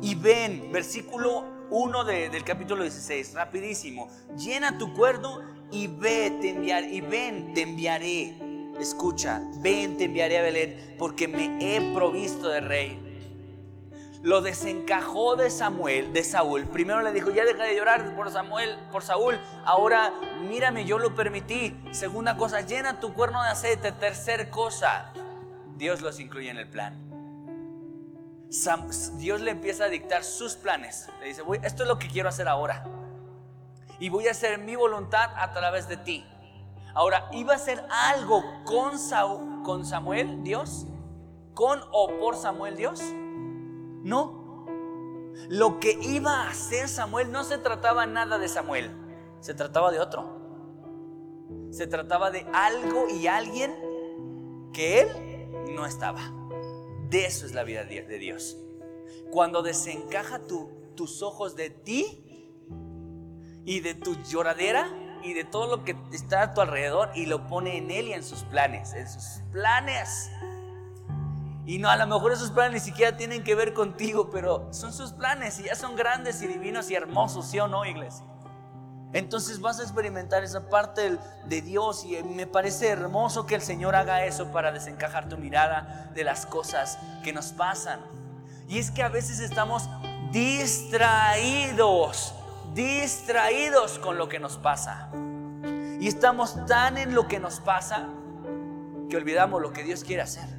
Y 0.01 0.15
ven, 0.15 0.71
versículo 0.71 1.45
1 1.69 2.03
del 2.03 2.43
capítulo 2.43 2.83
16, 2.83 3.33
rapidísimo. 3.33 4.09
Llena 4.37 4.77
tu 4.77 4.93
cuerdo 4.93 5.43
y 5.71 5.87
ve, 5.87 6.37
te 6.41 6.51
enviaré, 6.51 6.93
y 6.93 7.01
ven, 7.01 7.53
te 7.53 7.61
enviaré. 7.61 8.37
Escucha, 8.79 9.41
ven, 9.59 9.97
te 9.97 10.05
enviaré 10.05 10.37
a 10.37 10.41
Belén, 10.43 10.95
porque 10.97 11.27
me 11.27 11.57
he 11.59 11.93
provisto 11.93 12.47
de 12.47 12.61
rey 12.61 13.06
lo 14.27 14.41
desencajó 14.41 15.37
de 15.37 15.49
Samuel, 15.49 16.11
de 16.11 16.21
Saúl. 16.21 16.65
Primero 16.65 17.01
le 17.01 17.13
dijo, 17.13 17.31
ya 17.31 17.45
deja 17.45 17.63
de 17.63 17.77
llorar 17.77 18.13
por 18.13 18.29
Samuel, 18.29 18.77
por 18.91 19.01
Saúl. 19.01 19.39
Ahora, 19.63 20.11
mírame, 20.41 20.83
yo 20.83 20.99
lo 20.99 21.15
permití. 21.15 21.79
Segunda 21.91 22.35
cosa, 22.35 22.59
llena 22.59 22.99
tu 22.99 23.13
cuerno 23.13 23.41
de 23.41 23.47
aceite. 23.47 23.93
Tercer 23.93 24.49
cosa, 24.49 25.13
Dios 25.77 26.01
los 26.01 26.19
incluye 26.19 26.49
en 26.49 26.57
el 26.57 26.67
plan. 26.67 27.01
Dios 29.13 29.39
le 29.39 29.51
empieza 29.51 29.85
a 29.85 29.87
dictar 29.87 30.25
sus 30.25 30.55
planes. 30.55 31.07
Le 31.21 31.27
dice, 31.27 31.43
esto 31.63 31.83
es 31.83 31.87
lo 31.87 31.97
que 31.97 32.09
quiero 32.09 32.27
hacer 32.27 32.49
ahora. 32.49 32.83
Y 33.97 34.09
voy 34.09 34.27
a 34.27 34.31
hacer 34.31 34.57
mi 34.57 34.75
voluntad 34.75 35.29
a 35.37 35.53
través 35.53 35.87
de 35.87 35.95
ti. 35.95 36.25
Ahora, 36.93 37.29
¿iba 37.31 37.53
a 37.53 37.55
hacer 37.55 37.81
algo 37.89 38.43
con, 38.65 38.99
Saúl, 38.99 39.63
con 39.63 39.85
Samuel, 39.85 40.43
Dios? 40.43 40.85
¿Con 41.53 41.79
o 41.93 42.19
por 42.19 42.35
Samuel, 42.35 42.75
Dios? 42.75 43.01
No. 44.03 44.65
Lo 45.49 45.79
que 45.79 45.97
iba 46.01 46.43
a 46.43 46.49
hacer 46.49 46.89
Samuel 46.89 47.31
no 47.31 47.43
se 47.43 47.57
trataba 47.57 48.05
nada 48.05 48.37
de 48.37 48.47
Samuel, 48.47 48.91
se 49.39 49.53
trataba 49.53 49.91
de 49.91 49.99
otro. 49.99 50.37
Se 51.71 51.87
trataba 51.87 52.31
de 52.31 52.45
algo 52.53 53.07
y 53.09 53.27
alguien 53.27 53.73
que 54.73 55.01
él 55.01 55.73
no 55.73 55.85
estaba. 55.85 56.21
De 57.09 57.25
eso 57.25 57.45
es 57.45 57.53
la 57.53 57.63
vida 57.63 57.83
de 57.83 58.17
Dios. 58.17 58.57
Cuando 59.31 59.61
desencaja 59.61 60.41
tus 60.95 61.21
ojos 61.21 61.55
de 61.55 61.69
ti 61.69 62.51
y 63.65 63.81
de 63.81 63.93
tu 63.93 64.15
lloradera 64.23 64.89
y 65.23 65.33
de 65.33 65.43
todo 65.43 65.67
lo 65.67 65.83
que 65.83 65.95
está 66.11 66.41
a 66.41 66.53
tu 66.53 66.61
alrededor 66.61 67.09
y 67.15 67.25
lo 67.25 67.47
pone 67.47 67.77
en 67.77 67.91
él 67.91 68.07
y 68.07 68.13
en 68.13 68.23
sus 68.23 68.43
planes, 68.43 68.93
en 68.93 69.07
sus 69.09 69.41
planes. 69.51 70.29
Y 71.67 71.79
no, 71.79 71.89
a 71.89 71.97
lo 71.97 72.07
mejor 72.07 72.31
esos 72.31 72.49
planes 72.49 72.71
ni 72.71 72.79
siquiera 72.79 73.17
tienen 73.17 73.43
que 73.43 73.53
ver 73.53 73.73
contigo, 73.73 74.29
pero 74.31 74.69
son 74.71 74.93
sus 74.93 75.11
planes 75.11 75.59
y 75.59 75.63
ya 75.63 75.75
son 75.75 75.97
grandes 75.97 76.41
y 76.41 76.47
divinos 76.47 76.89
y 76.89 76.95
hermosos, 76.95 77.45
¿sí 77.45 77.59
o 77.59 77.67
no, 77.67 77.85
iglesia? 77.85 78.25
Entonces 79.11 79.59
vas 79.59 79.81
a 79.81 79.83
experimentar 79.83 80.45
esa 80.45 80.69
parte 80.69 81.17
de 81.45 81.61
Dios 81.61 82.05
y 82.05 82.23
me 82.23 82.47
parece 82.47 82.87
hermoso 82.87 83.45
que 83.45 83.55
el 83.55 83.61
Señor 83.61 83.97
haga 83.97 84.23
eso 84.23 84.49
para 84.53 84.71
desencajar 84.71 85.27
tu 85.27 85.37
mirada 85.37 86.09
de 86.15 86.23
las 86.23 86.45
cosas 86.45 86.99
que 87.21 87.33
nos 87.33 87.47
pasan. 87.47 87.99
Y 88.69 88.79
es 88.79 88.89
que 88.89 89.03
a 89.03 89.09
veces 89.09 89.41
estamos 89.41 89.89
distraídos, 90.31 92.33
distraídos 92.73 93.99
con 93.99 94.17
lo 94.17 94.29
que 94.29 94.39
nos 94.39 94.57
pasa. 94.57 95.09
Y 95.99 96.07
estamos 96.07 96.65
tan 96.65 96.97
en 96.97 97.13
lo 97.13 97.27
que 97.27 97.41
nos 97.41 97.59
pasa 97.59 98.07
que 99.09 99.17
olvidamos 99.17 99.61
lo 99.61 99.73
que 99.73 99.83
Dios 99.83 100.05
quiere 100.05 100.21
hacer. 100.21 100.56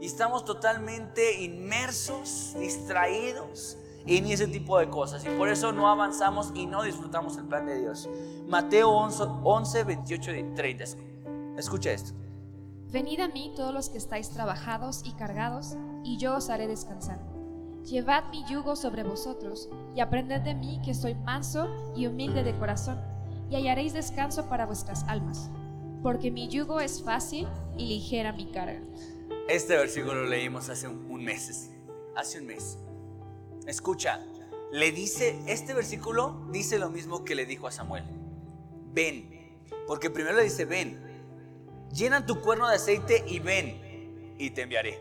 Y 0.00 0.06
estamos 0.06 0.44
totalmente 0.44 1.42
inmersos, 1.42 2.54
distraídos 2.58 3.78
en 4.06 4.26
ese 4.26 4.46
tipo 4.46 4.78
de 4.78 4.88
cosas. 4.88 5.24
Y 5.24 5.28
por 5.30 5.48
eso 5.48 5.72
no 5.72 5.88
avanzamos 5.88 6.52
y 6.54 6.66
no 6.66 6.82
disfrutamos 6.82 7.36
el 7.36 7.44
plan 7.44 7.66
de 7.66 7.80
Dios. 7.80 8.08
Mateo 8.46 8.90
11, 8.90 9.24
11 9.42 9.84
28 9.84 10.34
y 10.34 10.42
30. 10.54 10.84
Escucha 11.56 11.92
esto. 11.92 12.12
Venid 12.90 13.20
a 13.20 13.28
mí 13.28 13.52
todos 13.56 13.74
los 13.74 13.88
que 13.88 13.98
estáis 13.98 14.30
trabajados 14.30 15.02
y 15.04 15.12
cargados, 15.12 15.76
y 16.04 16.18
yo 16.18 16.36
os 16.36 16.50
haré 16.50 16.68
descansar. 16.68 17.18
Llevad 17.84 18.30
mi 18.30 18.44
yugo 18.48 18.76
sobre 18.76 19.02
vosotros, 19.02 19.68
y 19.94 20.00
aprended 20.00 20.42
de 20.42 20.54
mí 20.54 20.80
que 20.84 20.94
soy 20.94 21.14
manso 21.14 21.68
y 21.96 22.06
humilde 22.06 22.44
de 22.44 22.56
corazón, 22.56 23.00
y 23.50 23.56
hallaréis 23.56 23.92
descanso 23.92 24.48
para 24.48 24.66
vuestras 24.66 25.04
almas, 25.08 25.50
porque 26.02 26.30
mi 26.30 26.48
yugo 26.48 26.80
es 26.80 27.02
fácil 27.02 27.48
y 27.76 27.86
ligera 27.86 28.32
mi 28.32 28.46
carga. 28.46 28.80
Este 29.48 29.76
versículo 29.76 30.14
lo 30.14 30.26
leímos 30.26 30.68
hace 30.68 30.88
un, 30.88 31.24
mes, 31.24 31.70
hace 32.16 32.40
un 32.40 32.46
mes. 32.46 32.78
Escucha, 33.66 34.24
le 34.72 34.90
dice, 34.90 35.40
este 35.46 35.72
versículo 35.72 36.46
dice 36.50 36.78
lo 36.78 36.90
mismo 36.90 37.24
que 37.24 37.34
le 37.34 37.46
dijo 37.46 37.68
a 37.68 37.70
Samuel. 37.70 38.04
Ven, 38.92 39.56
porque 39.86 40.10
primero 40.10 40.36
le 40.36 40.42
dice, 40.42 40.64
ven, 40.64 41.00
llena 41.92 42.26
tu 42.26 42.40
cuerno 42.40 42.68
de 42.68 42.74
aceite 42.74 43.24
y 43.26 43.38
ven, 43.38 44.34
y 44.38 44.50
te 44.50 44.62
enviaré. 44.62 45.00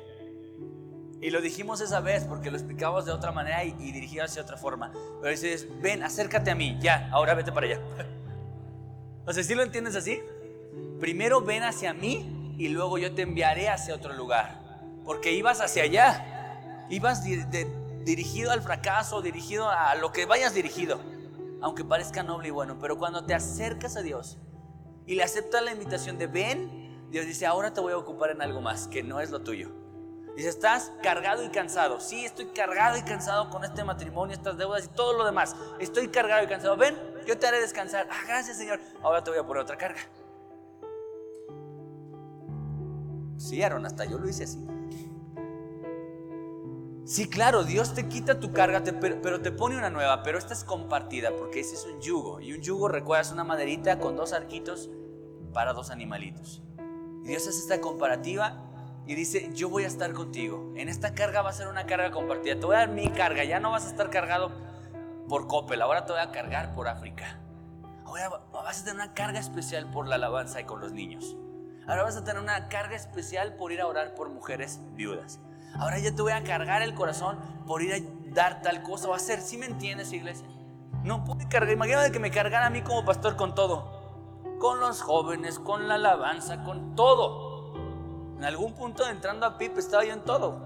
Y 1.22 1.32
lo 1.32 1.42
dijimos 1.42 1.82
esa 1.82 2.02
vez 2.02 2.26
porque 2.26 2.52
lo 2.52 2.58
explicamos 2.58 3.06
de 3.06 3.12
otra 3.12 3.32
manera 3.32 3.64
y, 3.64 3.76
y 3.80 3.92
dirigido 3.92 4.26
otra 4.26 4.58
forma. 4.58 4.94
Pero 5.22 5.32
dices, 5.32 5.68
ven, 5.82 6.04
acércate 6.04 6.52
a 6.52 6.56
mí, 6.56 6.78
ya, 6.80 7.10
ahora 7.12 7.34
vete 7.34 7.52
para 7.52 7.68
allá. 7.68 7.82
O 9.28 9.34
sea, 9.34 9.44
¿sí 9.44 9.56
lo 9.56 9.64
entiendes 9.64 9.96
así? 9.96 10.22
Primero 11.00 11.42
ven 11.42 11.64
hacia 11.64 11.96
mí 11.96 12.35
y 12.58 12.70
luego 12.70 12.98
yo 12.98 13.14
te 13.14 13.24
enviaré 13.24 13.70
hacia 13.70 13.96
otro 13.96 14.14
lugar. 14.14 14.62
Porque 15.04 15.34
ibas 15.34 15.62
hacia 15.62 15.84
allá, 15.84 16.88
ibas 16.90 17.24
dirigido 17.24 18.52
al 18.52 18.62
fracaso, 18.62 19.22
dirigido 19.22 19.70
a 19.70 19.96
lo 19.96 20.12
que 20.12 20.26
vayas 20.26 20.54
dirigido, 20.54 21.00
aunque 21.62 21.84
parezca 21.84 22.24
noble 22.24 22.50
y 22.50 22.52
bueno, 22.52 22.78
pero 22.80 22.98
cuando 22.98 23.26
te 23.26 23.34
acercas 23.34 23.96
a 23.98 24.02
Dios 24.02 24.38
y 25.06 25.16
le 25.16 25.24
aceptas 25.24 25.64
la 25.64 25.72
invitación 25.72 26.18
de 26.18 26.28
ven, 26.28 27.08
Dios 27.12 27.26
dice, 27.26 27.46
ahora 27.46 27.74
te 27.74 27.82
voy 27.82 27.94
a 27.94 27.98
ocupar 27.98 28.32
en 28.32 28.42
algo 28.42 28.62
más, 28.62 28.88
que 28.88 29.04
no 29.04 29.20
es 29.20 29.30
lo 29.30 29.42
tuyo. 29.42 29.72
Dice, 30.36 30.50
estás 30.50 30.92
cargado 31.02 31.46
y 31.46 31.50
cansado. 31.50 32.02
Sí, 32.02 32.26
estoy 32.26 32.48
cargado 32.48 32.98
y 32.98 33.04
cansado 33.04 33.50
con 33.50 33.64
este 33.64 33.86
matrimonio, 33.86 34.36
estas 34.36 34.58
deudas 34.58 34.84
y 34.84 34.88
todo 34.90 35.14
lo 35.14 35.26
demás. 35.26 35.56
Estoy 35.80 36.10
cargado 36.10 36.44
y 36.44 36.48
cansado. 36.48 36.76
Ven, 36.76 36.98
yo 37.26 37.38
te 37.38 37.48
haré 37.48 37.62
descansar. 37.62 38.08
Ah, 38.12 38.22
gracias 38.28 38.58
Señor. 38.58 38.82
Ahora 39.02 39.24
te 39.24 39.30
voy 39.30 39.40
a 39.40 39.44
poner 39.44 39.64
otra 39.64 39.78
carga. 39.78 40.02
Sí, 43.38 43.62
Aaron, 43.64 43.86
hasta 43.86 44.06
yo 44.06 44.18
lo 44.18 44.30
hice 44.30 44.46
así. 44.46 44.66
Sí, 47.06 47.30
claro, 47.30 47.64
Dios 47.64 47.94
te 47.94 48.08
quita 48.08 48.40
tu 48.40 48.52
carga, 48.52 48.84
pero, 49.00 49.40
te 49.40 49.52
pone 49.52 49.78
una 49.78 49.92
nueva, 49.92 50.24
pero 50.24 50.40
esta 50.40 50.54
es 50.54 50.64
compartida, 50.64 51.36
porque 51.38 51.60
ese 51.60 51.76
es 51.76 51.86
un 51.86 52.02
yugo. 52.02 52.42
Y 52.42 52.54
un 52.54 52.62
yugo, 52.62 52.88
recuerdas, 52.88 53.32
una 53.32 53.44
maderita 53.44 54.00
con 54.00 54.16
dos 54.16 54.34
arquitos 54.34 54.90
para 55.54 55.74
dos 55.74 55.92
animalitos. 55.92 56.64
Y 57.24 57.28
Dios 57.28 57.48
hace 57.48 57.60
esta 57.60 57.80
comparativa 57.80 58.58
y 59.06 59.14
dice, 59.14 59.52
yo 59.54 59.70
voy 59.70 59.84
a 59.84 59.88
estar 59.88 60.14
contigo. 60.14 60.74
En 60.76 60.90
esta 60.90 61.14
carga 61.14 61.44
va 61.44 61.52
a 61.52 61.54
ser 61.54 61.68
una 61.68 61.86
carga 61.86 62.10
compartida. 62.10 62.60
Te 62.60 62.66
voy 62.66 62.76
a 62.76 62.80
dar 62.80 62.90
mi 62.90 63.08
carga, 63.10 63.44
ya 63.44 63.60
no 63.60 63.70
vas 63.70 63.86
a 63.86 63.90
estar 63.90 64.10
cargado 64.10 64.52
por 65.30 65.46
Coppel, 65.46 65.84
ahora 65.84 66.06
te 66.06 66.14
voy 66.14 66.22
a 66.22 66.32
cargar 66.32 66.74
por 66.74 66.88
África. 66.88 67.40
Ahora 68.04 68.30
vas 68.52 68.82
a 68.82 68.84
tener 68.84 68.96
una 68.96 69.14
carga 69.14 69.40
especial 69.40 69.92
por 69.92 70.08
la 70.08 70.16
alabanza 70.16 70.60
y 70.60 70.64
con 70.64 70.82
los 70.82 70.92
niños. 70.92 71.38
Ahora 71.88 72.04
vas 72.04 72.18
a 72.18 72.24
tener 72.24 72.42
una 72.42 72.68
carga 72.68 72.96
especial 72.96 73.54
por 73.56 73.72
ir 73.72 73.82
a 73.82 73.88
orar 73.88 74.16
por 74.16 74.30
mujeres 74.30 74.80
viudas. 74.94 75.40
Ahora 75.78 76.00
ya 76.00 76.16
te 76.16 76.22
voy 76.22 76.32
a 76.32 76.44
cargar 76.44 76.82
el 76.82 76.96
corazón 76.96 77.38
por 77.68 77.82
ir 77.82 77.94
a 77.94 77.98
dar 78.34 78.62
tal 78.62 78.82
cosa 78.82 79.10
o 79.10 79.14
hacer. 79.14 79.42
¿Sí 79.42 79.58
me 79.58 79.66
entiendes, 79.66 80.12
iglesia? 80.14 80.48
No 81.04 81.24
pude 81.24 81.48
cargar. 81.48 81.74
Imagínate 81.74 82.12
que 82.12 82.20
me 82.20 82.32
cargara 82.32 82.68
a 82.68 82.70
mí 82.70 82.82
como 82.82 83.06
pastor 83.06 83.36
con 83.36 83.54
todo. 83.54 83.94
Con 84.60 84.80
los 84.80 85.02
jóvenes, 85.02 85.60
con 85.60 85.88
la 85.88 85.96
alabanza, 85.96 86.64
con 86.64 86.96
todo. 86.96 87.74
En 88.38 88.46
algún 88.46 88.74
punto 88.74 89.08
entrando 89.08 89.46
a 89.46 89.58
PIP 89.58 89.78
estaba 89.78 90.04
yo 90.06 90.14
en 90.14 90.24
todo. 90.24 90.58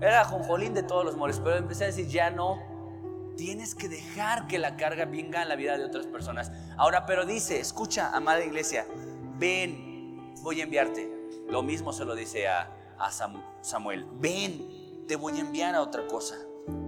Era 0.00 0.24
jonjolín 0.24 0.74
de 0.74 0.82
todos 0.82 1.04
los 1.04 1.16
moles. 1.16 1.40
Pero 1.42 1.56
empecé 1.56 1.84
a 1.84 1.86
decir, 1.86 2.08
ya 2.08 2.30
no. 2.30 2.58
Tienes 3.36 3.74
que 3.74 3.88
dejar 3.88 4.46
que 4.46 4.58
la 4.58 4.76
carga 4.76 5.06
venga 5.06 5.42
en 5.42 5.48
la 5.48 5.56
vida 5.56 5.78
de 5.78 5.84
otras 5.84 6.06
personas. 6.06 6.52
Ahora, 6.76 7.06
pero 7.06 7.24
dice, 7.24 7.58
escucha, 7.58 8.10
amada 8.14 8.44
iglesia, 8.44 8.86
ven, 9.38 9.93
voy 10.44 10.60
a 10.60 10.64
enviarte. 10.64 11.10
Lo 11.48 11.62
mismo 11.62 11.92
se 11.92 12.04
lo 12.04 12.14
dice 12.14 12.46
a, 12.46 12.70
Samuel. 13.60 14.06
Ven, 14.20 15.04
te 15.08 15.16
voy 15.16 15.38
a 15.38 15.40
enviar 15.40 15.74
a 15.74 15.82
otra 15.82 16.06
cosa. 16.06 16.36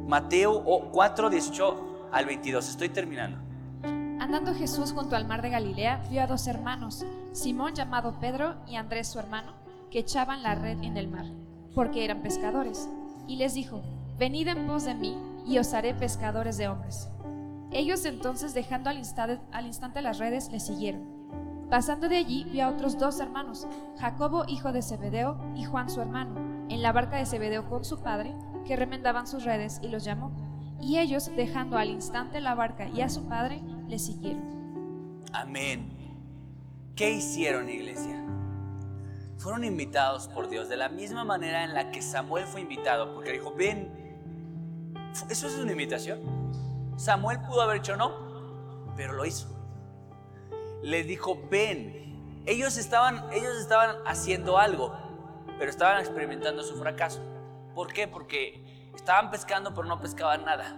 Mateo 0.07 0.63
4, 0.93 1.31
18 1.31 2.09
al 2.13 2.27
22. 2.27 2.69
Estoy 2.69 2.91
terminando. 2.91 3.39
Andando 3.83 4.55
Jesús 4.55 4.93
junto 4.93 5.17
al 5.17 5.27
mar 5.27 5.43
de 5.43 5.51
Galilea, 5.51 6.07
vio 6.11 6.23
a 6.23 6.27
dos 6.27 6.47
hermanos, 6.47 7.05
Simón 7.33 7.75
llamado 7.75 8.19
Pedro 8.21 8.55
y 8.67 8.77
Andrés 8.77 9.09
su 9.09 9.19
hermano, 9.19 9.53
que 9.91 10.01
echaban 10.01 10.43
la 10.43 10.55
red 10.55 10.83
en 10.83 10.97
el 10.97 11.09
mar, 11.09 11.27
porque 11.75 12.05
eran 12.05 12.23
pescadores. 12.23 12.89
Y 13.27 13.37
les 13.37 13.55
dijo, 13.55 13.83
Venid 14.19 14.49
en 14.49 14.67
pos 14.67 14.85
de 14.85 14.95
mí, 14.95 15.17
y 15.47 15.59
os 15.59 15.75
haré 15.75 15.95
pescadores 15.95 16.57
de 16.57 16.69
hombres. 16.69 17.09
Ellos 17.71 18.05
entonces, 18.05 18.55
dejando 18.55 18.91
al 18.91 18.99
instante, 18.99 19.41
al 19.53 19.67
instante 19.67 20.03
las 20.03 20.19
redes, 20.19 20.51
le 20.51 20.61
siguieron. 20.61 21.16
Pasando 21.71 22.09
de 22.09 22.17
allí, 22.17 22.45
vio 22.45 22.65
a 22.65 22.69
otros 22.69 22.97
dos 22.97 23.19
hermanos, 23.19 23.67
Jacobo 23.99 24.45
hijo 24.47 24.71
de 24.71 24.83
Zebedeo 24.83 25.37
y 25.57 25.65
Juan 25.65 25.91
su 25.91 26.01
hermano, 26.01 26.67
en 26.69 26.81
la 26.81 26.93
barca 26.93 27.17
de 27.17 27.27
Zebedeo 27.27 27.69
con 27.69 27.85
su 27.85 28.01
padre, 28.01 28.37
que 28.65 28.77
remendaban 28.77 29.27
sus 29.27 29.45
redes, 29.45 29.81
y 29.83 29.89
los 29.89 30.05
llamó. 30.05 30.31
Y 30.81 30.99
ellos, 30.99 31.31
dejando 31.35 31.77
al 31.77 31.91
instante 31.91 32.41
la 32.41 32.55
barca 32.55 32.89
y 32.89 33.01
a 33.01 33.09
su 33.09 33.27
padre, 33.27 33.63
le 33.89 33.99
siguieron. 33.99 35.25
Amén. 35.33 35.91
¿Qué 36.95 37.11
hicieron, 37.11 37.69
iglesia? 37.69 38.25
Fueron 39.39 39.65
invitados 39.65 40.29
por 40.29 40.49
Dios 40.49 40.69
de 40.69 40.77
la 40.77 40.89
misma 40.89 41.25
manera 41.25 41.65
en 41.65 41.75
la 41.75 41.91
que 41.91 42.01
Samuel 42.01 42.47
fue 42.47 42.61
invitado, 42.61 43.13
porque 43.13 43.33
dijo, 43.33 43.53
ven, 43.57 43.91
eso 45.29 45.49
es 45.49 45.59
una 45.59 45.73
invitación. 45.73 46.21
Samuel 46.97 47.41
pudo 47.41 47.63
haber 47.63 47.79
hecho 47.79 47.97
no, 47.97 48.13
pero 48.97 49.15
lo 49.15 49.25
hizo. 49.25 49.56
Les 50.87 51.05
dijo, 51.05 51.37
ven. 51.51 52.45
Ellos 52.47 52.77
estaban, 52.77 53.25
ellos 53.33 53.57
estaban 53.57 53.97
haciendo 54.07 54.57
algo, 54.57 54.97
pero 55.59 55.69
estaban 55.69 55.99
experimentando 55.99 56.63
su 56.63 56.77
fracaso. 56.77 57.21
¿Por 57.75 57.93
qué? 57.93 58.07
Porque 58.07 58.89
estaban 58.95 59.33
pescando, 59.33 59.75
pero 59.75 59.89
no 59.89 60.01
pescaban 60.01 60.45
nada. 60.45 60.77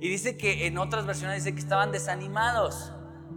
Y 0.00 0.08
dice 0.08 0.36
que 0.36 0.66
en 0.66 0.76
otras 0.76 1.06
versiones 1.06 1.44
dice 1.44 1.54
que 1.54 1.60
estaban 1.60 1.92
desanimados, 1.92 2.90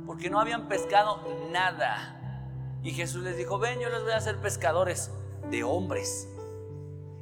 porque 0.08 0.32
no 0.32 0.40
habían 0.40 0.68
pescado 0.68 1.22
nada. 1.52 2.50
Y 2.82 2.90
Jesús 2.90 3.24
les 3.24 3.38
dijo, 3.38 3.60
ven, 3.60 3.80
yo 3.80 3.90
les 3.90 4.02
voy 4.02 4.14
a 4.14 4.18
hacer 4.18 4.38
pescadores 4.38 5.12
de 5.52 5.64
hombres. 5.64 6.28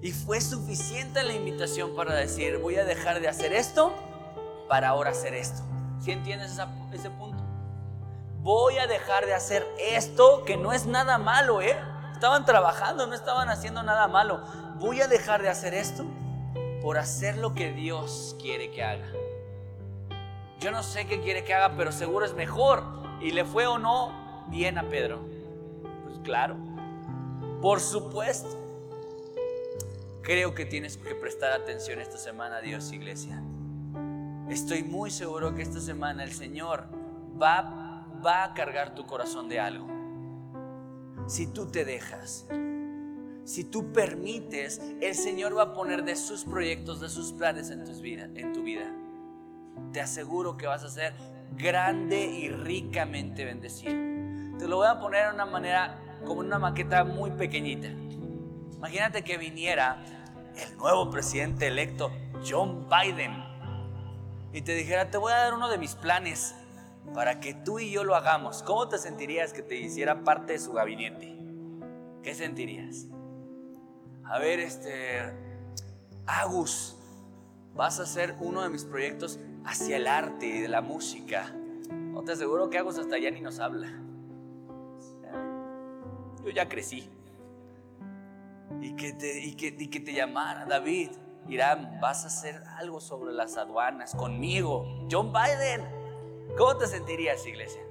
Y 0.02 0.14
fue 0.14 0.40
suficiente 0.40 1.22
la 1.22 1.34
invitación 1.34 1.98
para 1.98 2.16
decir, 2.16 2.60
voy 2.60 2.78
a 2.78 2.86
dejar 2.86 3.20
de 3.20 3.28
hacer 3.28 3.52
esto 3.52 3.94
para 4.70 4.88
ahora 4.88 5.10
hacer 5.10 5.34
esto. 5.34 5.64
¿Sí 6.00 6.12
entiendes 6.12 6.58
ese 6.94 7.10
punto? 7.10 7.33
Voy 8.44 8.78
a 8.78 8.88
dejar 8.88 9.26
de 9.26 9.34
hacer 9.34 9.66
esto 9.80 10.44
que 10.44 10.58
no 10.58 10.74
es 10.74 10.86
nada 10.86 11.18
malo, 11.18 11.62
¿eh? 11.62 11.78
Estaban 12.12 12.44
trabajando, 12.46 13.08
no 13.08 13.14
estaban 13.14 13.48
haciendo 13.48 13.84
nada 13.84 14.10
malo. 14.10 14.42
Voy 14.80 15.00
a 15.00 15.08
dejar 15.08 15.42
de 15.42 15.48
hacer 15.48 15.74
esto 15.74 16.04
por 16.82 16.98
hacer 16.98 17.38
lo 17.38 17.54
que 17.54 17.72
Dios 17.72 18.36
quiere 18.42 18.70
que 18.70 18.84
haga. 18.84 19.08
Yo 20.60 20.72
no 20.72 20.84
sé 20.84 21.08
qué 21.08 21.22
quiere 21.22 21.46
que 21.46 21.54
haga, 21.54 21.78
pero 21.78 21.94
seguro 21.94 22.26
es 22.26 22.34
mejor. 22.34 22.84
Y 23.22 23.32
le 23.32 23.46
fue 23.46 23.66
o 23.66 23.78
no 23.78 24.46
bien 24.50 24.78
a 24.78 24.90
Pedro. 24.90 25.22
Pues 26.04 26.20
claro, 26.20 26.58
por 27.62 27.80
supuesto. 27.80 28.60
Creo 30.22 30.54
que 30.54 30.66
tienes 30.66 30.98
que 30.98 31.16
prestar 31.16 31.54
atención 31.54 32.02
esta 32.02 32.18
semana 32.18 32.58
a 32.58 32.62
Dios, 32.62 32.92
iglesia. 32.92 33.42
Estoy 34.50 34.84
muy 34.84 35.12
seguro 35.12 35.56
que 35.56 35.62
esta 35.62 35.80
semana 35.80 36.26
el 36.26 36.34
Señor 36.34 36.84
va, 37.42 37.83
va 38.26 38.44
a 38.44 38.54
cargar 38.54 38.96
tu 38.96 39.06
corazón 39.06 39.50
de 39.50 39.60
algo. 39.60 39.88
Si 41.28 41.48
tú 41.48 41.68
te 41.68 41.86
dejas, 41.86 42.48
si 43.46 43.66
tú 43.66 43.92
permites, 43.92 44.82
el 45.02 45.16
Señor 45.16 45.58
va 45.58 45.64
a 45.64 45.74
poner 45.74 46.04
de 46.04 46.16
sus 46.16 46.46
proyectos, 46.46 47.02
de 47.02 47.10
sus 47.10 47.34
planes 47.34 47.70
en, 47.70 47.84
tus 47.84 48.02
vida, 48.02 48.30
en 48.36 48.54
tu 48.54 48.64
vida. 48.64 48.92
Te 49.92 50.00
aseguro 50.00 50.56
que 50.56 50.66
vas 50.66 50.84
a 50.84 50.90
ser 50.90 51.14
grande 51.58 52.26
y 52.26 52.50
ricamente 52.50 53.44
bendecido. 53.44 53.94
Te 54.58 54.68
lo 54.68 54.78
voy 54.78 54.88
a 54.88 55.00
poner 55.00 55.28
de 55.28 55.34
una 55.34 55.46
manera 55.46 56.00
como 56.26 56.40
una 56.40 56.58
maqueta 56.58 57.04
muy 57.04 57.32
pequeñita. 57.32 57.90
Imagínate 58.78 59.24
que 59.24 59.38
viniera 59.38 60.04
el 60.56 60.78
nuevo 60.78 61.10
presidente 61.10 61.68
electo, 61.68 62.12
John 62.48 62.88
Biden, 62.90 63.34
y 64.54 64.62
te 64.62 64.76
dijera, 64.76 65.10
te 65.10 65.18
voy 65.18 65.34
a 65.34 65.38
dar 65.38 65.54
uno 65.54 65.70
de 65.70 65.78
mis 65.78 65.96
planes 65.96 66.56
para 67.14 67.40
que 67.40 67.54
tú 67.54 67.80
y 67.80 67.92
yo 67.92 68.04
lo 68.04 68.16
hagamos. 68.16 68.64
¿Cómo 68.64 68.88
te 68.88 68.98
sentirías 68.98 69.54
que 69.54 69.62
te 69.62 69.76
hiciera 69.76 70.24
parte 70.24 70.54
de 70.54 70.60
su 70.60 70.74
gabinete? 70.74 71.36
¿Qué 72.22 72.34
sentirías? 72.34 73.08
A 74.24 74.40
ver, 74.40 74.60
este, 74.60 75.22
Agus, 76.26 76.98
vas 77.76 78.00
a 78.00 78.04
hacer 78.04 78.36
uno 78.40 78.62
de 78.62 78.70
mis 78.70 78.86
proyectos 78.86 79.40
hacia 79.66 79.98
el 79.98 80.08
arte 80.08 80.46
y 80.46 80.68
la 80.68 80.82
música. 80.82 81.54
No 81.92 82.24
te 82.24 82.32
aseguro 82.32 82.70
que 82.70 82.78
Agus 82.78 82.98
hasta 82.98 83.16
allá 83.16 83.32
ni 83.32 83.42
nos 83.42 83.60
habla. 83.60 83.90
Yo 86.44 86.50
ya 86.50 86.68
crecí 86.68 87.10
y 88.82 88.96
que 88.96 89.14
te, 89.14 89.40
y 89.40 89.56
que, 89.56 89.76
y 89.78 89.88
que 89.88 90.00
te 90.00 90.14
llamara 90.14 90.66
David, 90.66 91.12
Irán, 91.48 92.00
vas 92.02 92.24
a 92.24 92.28
hacer 92.28 92.64
algo 92.78 93.00
sobre 93.00 93.34
las 93.34 93.58
aduanas 93.58 94.16
conmigo, 94.16 95.08
John 95.10 95.32
Biden. 95.32 96.03
¿Cómo 96.58 96.78
te 96.78 96.88
sentirías, 96.88 97.46
iglesia? 97.46 97.82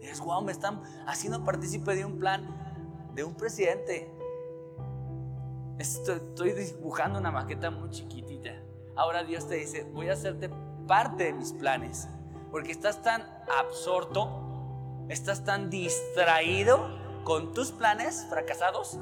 Dices, 0.00 0.20
wow, 0.20 0.42
me 0.42 0.52
están 0.52 0.82
haciendo 1.06 1.44
partícipe 1.44 1.94
de 1.94 2.04
un 2.04 2.18
plan 2.18 3.10
de 3.14 3.24
un 3.24 3.34
presidente. 3.34 4.10
Estoy, 5.78 6.16
estoy 6.16 6.52
dibujando 6.52 7.18
una 7.18 7.30
maqueta 7.30 7.70
muy 7.70 7.90
chiquitita. 7.90 8.50
Ahora 8.96 9.22
Dios 9.24 9.46
te 9.48 9.56
dice, 9.56 9.84
voy 9.92 10.08
a 10.08 10.14
hacerte 10.14 10.50
parte 10.86 11.24
de 11.24 11.32
mis 11.32 11.52
planes. 11.52 12.08
Porque 12.50 12.72
estás 12.72 13.02
tan 13.02 13.22
absorto, 13.60 15.06
estás 15.08 15.44
tan 15.44 15.70
distraído 15.70 16.88
con 17.24 17.52
tus 17.52 17.72
planes 17.72 18.26
fracasados 18.28 18.98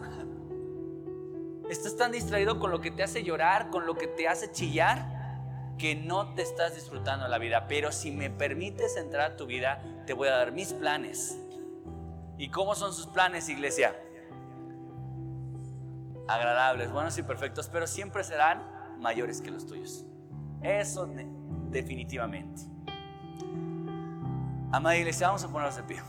Estás 1.71 1.97
tan 1.97 2.13
distraído 2.13 2.61
con 2.61 2.71
lo 2.71 2.81
que 2.81 2.93
te 2.93 3.03
hace 3.03 3.25
llorar, 3.25 3.71
con 3.71 3.87
lo 3.87 3.97
que 3.97 4.07
te 4.07 4.29
hace 4.29 4.53
chillar, 4.53 5.16
que 5.79 5.95
no 5.95 6.35
te 6.35 6.43
estás 6.43 6.75
disfrutando 6.75 7.29
la 7.29 7.39
vida. 7.39 7.67
Pero 7.69 7.93
si 7.93 8.11
me 8.11 8.31
permites 8.31 8.97
entrar 8.97 9.33
a 9.33 9.37
tu 9.37 9.47
vida, 9.47 9.83
te 10.07 10.13
voy 10.13 10.29
a 10.29 10.33
dar 10.33 10.53
mis 10.53 10.73
planes. 10.73 11.39
¿Y 12.39 12.49
cómo 12.51 12.75
son 12.75 12.93
sus 12.93 13.07
planes, 13.07 13.49
iglesia? 13.49 13.95
Agradables, 16.29 16.91
buenos 16.91 17.17
y 17.19 17.23
perfectos, 17.23 17.69
pero 17.69 17.87
siempre 17.87 18.25
serán 18.25 18.63
mayores 19.01 19.41
que 19.41 19.51
los 19.51 19.67
tuyos. 19.67 20.05
Eso 20.63 21.09
definitivamente. 21.71 22.63
Amada 24.73 24.97
iglesia, 24.97 25.29
vamos 25.29 25.45
a 25.45 25.49
ponernos 25.49 25.77
de 25.77 25.83
pie. 25.85 26.03